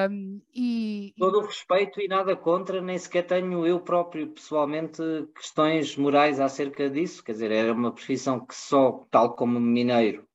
Um, 0.10 0.42
e, 0.54 1.14
Todo 1.18 1.40
o 1.40 1.46
respeito 1.46 2.02
e 2.02 2.08
nada 2.08 2.36
contra, 2.36 2.82
nem 2.82 2.98
sequer 2.98 3.24
tenho 3.24 3.66
eu 3.66 3.80
próprio, 3.80 4.28
pessoalmente, 4.28 5.02
questões 5.36 5.96
morais 5.96 6.40
acerca 6.40 6.90
disso. 6.90 7.24
Quer 7.24 7.34
dizer, 7.34 7.52
era 7.52 7.72
uma 7.72 7.94
profissão 7.94 8.46
que 8.46 8.56
só, 8.56 9.06
tal 9.10 9.36
como 9.36 9.60
mineiro, 9.60 10.28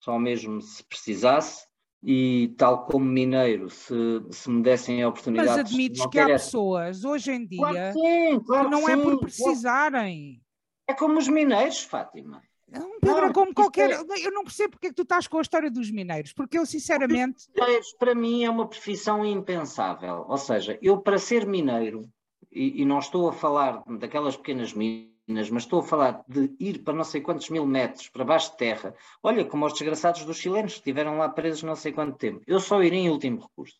só 0.00 0.18
mesmo 0.18 0.60
se 0.60 0.84
precisasse, 0.84 1.66
e 2.02 2.52
tal 2.58 2.84
como 2.86 3.04
mineiro, 3.04 3.70
se, 3.70 3.94
se 4.30 4.50
me 4.50 4.62
dessem 4.62 5.02
a 5.02 5.08
oportunidade. 5.08 5.48
Mas 5.48 5.58
admites 5.58 6.04
que 6.06 6.18
há 6.18 6.26
pessoas 6.26 7.04
hoje 7.04 7.32
em 7.32 7.46
dia 7.46 7.58
claro 7.58 7.76
que, 7.76 7.92
sim, 7.92 8.40
claro 8.40 8.64
que 8.64 8.70
não 8.70 8.88
é 8.88 8.96
por 8.96 9.20
precisarem. 9.20 10.42
É 10.88 10.94
como 10.94 11.18
os 11.18 11.28
mineiros, 11.28 11.82
Fátima. 11.82 12.42
Não, 12.68 12.98
Pedro, 13.00 13.20
não, 13.20 13.28
é 13.28 13.32
como 13.32 13.54
qualquer. 13.54 13.90
É... 13.90 14.26
Eu 14.26 14.32
não 14.32 14.44
percebo 14.44 14.72
porque 14.72 14.86
é 14.86 14.90
que 14.90 14.96
tu 14.96 15.02
estás 15.02 15.28
com 15.28 15.38
a 15.38 15.42
história 15.42 15.70
dos 15.70 15.90
mineiros, 15.90 16.32
porque 16.32 16.58
eu, 16.58 16.66
sinceramente. 16.66 17.46
Mineiros, 17.54 17.92
para 17.98 18.14
mim, 18.14 18.44
é 18.44 18.50
uma 18.50 18.66
profissão 18.66 19.24
impensável. 19.24 20.24
Ou 20.26 20.38
seja, 20.38 20.78
eu, 20.82 20.98
para 20.98 21.18
ser 21.18 21.46
mineiro, 21.46 22.08
e, 22.50 22.82
e 22.82 22.84
não 22.84 22.98
estou 22.98 23.28
a 23.28 23.32
falar 23.32 23.82
daquelas 23.98 24.36
pequenas 24.36 24.72
minas, 24.72 25.11
mas 25.26 25.62
estou 25.62 25.80
a 25.80 25.84
falar 25.84 26.24
de 26.28 26.54
ir 26.58 26.80
para 26.80 26.94
não 26.94 27.04
sei 27.04 27.20
quantos 27.20 27.48
mil 27.48 27.66
metros 27.66 28.08
para 28.08 28.24
baixo 28.24 28.52
de 28.52 28.58
terra. 28.58 28.94
Olha, 29.22 29.44
como 29.44 29.66
os 29.66 29.72
desgraçados 29.72 30.24
dos 30.24 30.36
chilenos 30.36 30.72
que 30.72 30.78
estiveram 30.78 31.18
lá 31.18 31.28
presos 31.28 31.62
não 31.62 31.76
sei 31.76 31.92
quanto 31.92 32.18
tempo. 32.18 32.42
Eu 32.46 32.60
só 32.60 32.82
iria 32.82 32.98
em 32.98 33.10
último 33.10 33.40
recurso. 33.40 33.76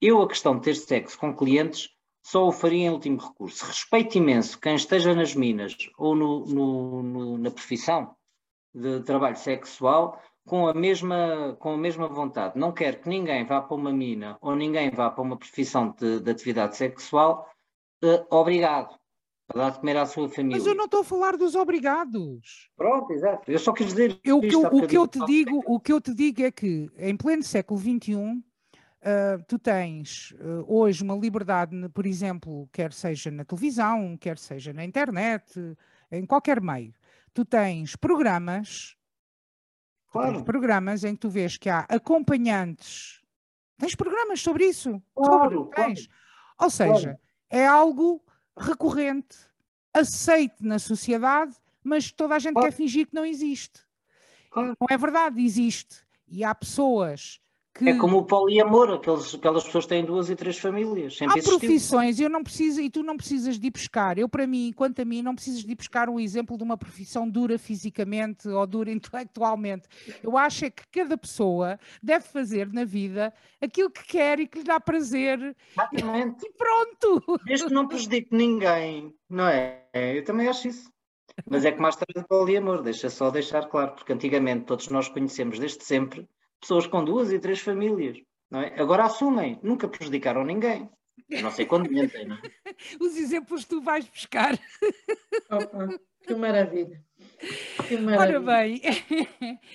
Eu, 0.00 0.20
a 0.22 0.28
questão 0.28 0.56
de 0.56 0.62
ter 0.62 0.74
sexo 0.74 1.18
com 1.18 1.36
clientes, 1.36 1.90
só 2.22 2.46
o 2.46 2.52
faria 2.52 2.86
em 2.86 2.90
último 2.90 3.18
recurso. 3.18 3.66
Respeito 3.66 4.16
imenso 4.16 4.58
quem 4.58 4.74
esteja 4.74 5.14
nas 5.14 5.34
minas 5.34 5.76
ou 5.98 6.14
no, 6.14 6.46
no, 6.46 7.02
no, 7.02 7.38
na 7.38 7.50
profissão 7.50 8.14
de 8.74 9.00
trabalho 9.02 9.36
sexual 9.36 10.20
com 10.46 10.66
a, 10.66 10.74
mesma, 10.74 11.56
com 11.58 11.74
a 11.74 11.76
mesma 11.76 12.08
vontade. 12.08 12.58
Não 12.58 12.72
quero 12.72 13.00
que 13.00 13.08
ninguém 13.08 13.44
vá 13.44 13.60
para 13.60 13.76
uma 13.76 13.92
mina 13.92 14.38
ou 14.40 14.56
ninguém 14.56 14.90
vá 14.90 15.10
para 15.10 15.22
uma 15.22 15.36
profissão 15.36 15.94
de, 15.98 16.20
de 16.20 16.30
atividade 16.30 16.76
sexual 16.76 17.48
uh, 18.02 18.26
obrigado. 18.30 18.98
Dar 19.54 19.70
de 19.70 19.80
comer 19.80 19.96
à 19.96 20.06
sua 20.06 20.28
família. 20.28 20.56
Mas 20.56 20.66
eu 20.66 20.74
não 20.74 20.86
estou 20.86 21.00
a 21.00 21.04
falar 21.04 21.36
dos 21.36 21.54
obrigados. 21.54 22.70
Pronto, 22.76 23.12
exato. 23.12 23.50
Eu 23.50 23.58
só 23.58 23.72
quis 23.72 23.88
dizer. 23.88 24.18
Eu, 24.24 24.40
que 24.40 24.54
eu, 24.54 24.62
o, 24.62 24.86
que 24.86 24.96
eu 24.96 25.06
te 25.06 25.24
digo, 25.26 25.62
o 25.66 25.78
que 25.78 25.92
eu 25.92 26.00
te 26.00 26.14
digo 26.14 26.42
é 26.42 26.50
que, 26.50 26.90
em 26.96 27.16
pleno 27.16 27.42
século 27.42 27.78
XXI, 27.78 28.42
Uh, 29.02 29.42
tu 29.48 29.58
tens 29.58 30.30
uh, 30.38 30.64
hoje 30.68 31.02
uma 31.02 31.16
liberdade, 31.16 31.76
por 31.88 32.06
exemplo, 32.06 32.68
quer 32.72 32.92
seja 32.92 33.32
na 33.32 33.44
televisão, 33.44 34.16
quer 34.16 34.38
seja 34.38 34.72
na 34.72 34.84
internet, 34.84 35.76
em 36.08 36.24
qualquer 36.24 36.60
meio. 36.60 36.94
Tu 37.34 37.44
tens 37.44 37.96
programas, 37.96 38.96
claro. 40.08 40.34
tens 40.34 40.42
programas 40.44 41.02
em 41.02 41.14
que 41.14 41.20
tu 41.20 41.28
vês 41.28 41.56
que 41.56 41.68
há 41.68 41.80
acompanhantes. 41.88 43.20
Tens 43.76 43.96
programas 43.96 44.40
sobre 44.40 44.66
isso. 44.66 45.02
Claro, 45.16 45.64
sobre, 45.64 45.74
tens. 45.74 46.06
Claro. 46.06 46.20
Ou 46.60 46.70
seja, 46.70 47.08
claro. 47.08 47.18
é 47.50 47.66
algo 47.66 48.22
recorrente, 48.56 49.36
aceite 49.92 50.56
na 50.60 50.78
sociedade, 50.78 51.54
mas 51.82 52.10
toda 52.10 52.34
a 52.34 52.38
gente 52.38 52.60
quer 52.60 52.72
fingir 52.72 53.06
que 53.06 53.14
não 53.14 53.24
existe. 53.24 53.80
Não 54.54 54.86
é 54.88 54.96
verdade, 54.96 55.42
existe. 55.42 55.96
E 56.28 56.44
há 56.44 56.54
pessoas 56.54 57.40
que... 57.74 57.88
É 57.88 57.96
como 57.96 58.18
o 58.18 58.24
poliamor, 58.24 58.90
aqueles, 58.90 59.34
aquelas 59.34 59.64
pessoas 59.64 59.86
têm 59.86 60.04
duas 60.04 60.28
e 60.28 60.36
três 60.36 60.58
famílias. 60.58 61.18
Há 61.22 61.24
existiu. 61.36 61.58
profissões, 61.58 62.20
eu 62.20 62.28
não 62.28 62.42
preciso, 62.42 62.80
e 62.80 62.90
tu 62.90 63.02
não 63.02 63.16
precisas 63.16 63.58
de 63.58 63.66
ir 63.66 63.70
buscar. 63.70 64.18
Eu, 64.18 64.28
para 64.28 64.46
mim, 64.46 64.72
quanto 64.76 65.00
a 65.00 65.04
mim, 65.04 65.22
não 65.22 65.34
precisas 65.34 65.64
de 65.64 65.72
ir 65.72 65.74
buscar 65.74 66.08
um 66.08 66.20
exemplo 66.20 66.56
de 66.56 66.62
uma 66.62 66.76
profissão 66.76 67.28
dura 67.28 67.58
fisicamente 67.58 68.48
ou 68.48 68.66
dura 68.66 68.90
intelectualmente. 68.92 69.88
Eu 70.22 70.36
acho 70.36 70.66
é 70.66 70.70
que 70.70 70.86
cada 70.88 71.16
pessoa 71.16 71.78
deve 72.02 72.26
fazer 72.26 72.70
na 72.72 72.84
vida 72.84 73.32
aquilo 73.60 73.90
que 73.90 74.04
quer 74.04 74.40
e 74.40 74.46
que 74.46 74.58
lhe 74.58 74.64
dá 74.64 74.78
prazer. 74.78 75.56
Exatamente. 75.72 76.42
E 76.52 76.52
pronto! 76.54 77.40
Desde 77.44 77.66
que 77.66 77.72
não 77.72 77.86
prejudique 77.86 78.34
ninguém, 78.34 79.14
não 79.28 79.46
é? 79.46 79.84
Eu 79.92 80.24
também 80.24 80.48
acho 80.48 80.68
isso. 80.68 80.90
Mas 81.48 81.64
é 81.64 81.72
que 81.72 81.80
mais 81.80 81.96
tarde 81.96 82.18
o 82.18 82.24
poliamor, 82.24 82.82
deixa 82.82 83.08
só 83.08 83.30
deixar 83.30 83.68
claro, 83.68 83.92
porque 83.92 84.12
antigamente 84.12 84.66
todos 84.66 84.88
nós 84.88 85.08
conhecemos 85.08 85.58
desde 85.58 85.84
sempre 85.84 86.28
pessoas 86.62 86.86
com 86.86 87.04
duas 87.04 87.32
e 87.32 87.38
três 87.38 87.60
famílias. 87.60 88.18
Não 88.50 88.60
é? 88.60 88.80
Agora 88.80 89.04
assumem, 89.04 89.58
nunca 89.62 89.88
prejudicaram 89.88 90.44
ninguém. 90.44 90.88
Eu 91.28 91.42
não 91.42 91.50
sei 91.50 91.66
quando 91.66 91.90
mentem, 91.90 92.26
não 92.26 92.36
é? 92.36 92.40
Os 93.00 93.16
exemplos 93.16 93.64
tu 93.64 93.82
vais 93.82 94.06
buscar. 94.08 94.58
Opa, 95.50 95.88
que 96.22 96.34
maravilha. 96.34 97.04
Que 97.88 97.96
maravilha. 97.96 98.38
Ora 98.38 98.40
bem. 98.40 98.80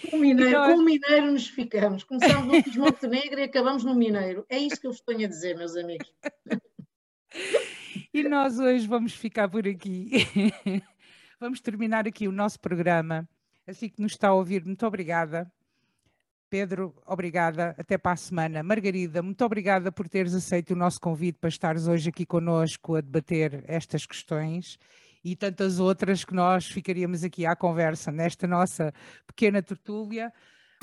Com 0.09 0.17
o 0.17 0.19
Mineiro, 0.19 0.51
nós... 0.51 0.73
com 0.73 0.79
o 0.79 0.83
Mineiro 0.83 1.31
nos 1.31 1.47
ficamos. 1.47 2.03
Começamos 2.03 2.75
no 2.75 2.83
Montenegro 2.83 3.39
e 3.39 3.43
acabamos 3.43 3.83
no 3.83 3.93
Mineiro. 3.93 4.45
É 4.49 4.57
isto 4.57 4.79
que 4.79 4.87
eu 4.87 4.91
vos 4.91 5.01
tenho 5.01 5.25
a 5.25 5.29
dizer, 5.29 5.57
meus 5.57 5.75
amigos. 5.75 6.11
E 8.13 8.23
nós 8.23 8.59
hoje 8.59 8.87
vamos 8.87 9.13
ficar 9.13 9.49
por 9.49 9.67
aqui. 9.67 10.11
Vamos 11.39 11.61
terminar 11.61 12.07
aqui 12.07 12.27
o 12.27 12.31
nosso 12.31 12.59
programa. 12.59 13.29
Assim 13.67 13.89
que 13.89 14.01
nos 14.01 14.13
está 14.13 14.29
a 14.29 14.33
ouvir, 14.33 14.65
muito 14.65 14.85
obrigada 14.87 15.51
Pedro, 16.49 16.93
obrigada. 17.05 17.75
Até 17.77 17.97
para 17.97 18.13
a 18.13 18.15
semana. 18.15 18.63
Margarida, 18.63 19.21
muito 19.21 19.43
obrigada 19.43 19.91
por 19.91 20.07
teres 20.07 20.33
aceito 20.33 20.71
o 20.71 20.75
nosso 20.75 20.99
convite 20.99 21.37
para 21.39 21.49
estares 21.49 21.87
hoje 21.87 22.09
aqui 22.09 22.25
conosco 22.25 22.95
a 22.95 23.01
debater 23.01 23.63
estas 23.67 24.05
questões 24.05 24.77
e 25.23 25.35
tantas 25.35 25.79
outras 25.79 26.23
que 26.23 26.33
nós 26.33 26.67
ficaríamos 26.67 27.23
aqui 27.23 27.45
à 27.45 27.55
conversa 27.55 28.11
nesta 28.11 28.47
nossa 28.47 28.93
pequena 29.25 29.61
tertúlia. 29.61 30.31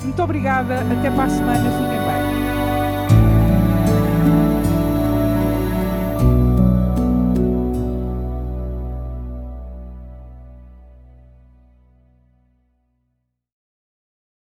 Muito 0.01 0.21
obrigada. 0.21 0.81
Até 0.81 1.09
para 1.09 1.23
a 1.23 1.29
semana. 1.29 1.71
Fiquem 1.71 1.99
bem. 2.05 3.04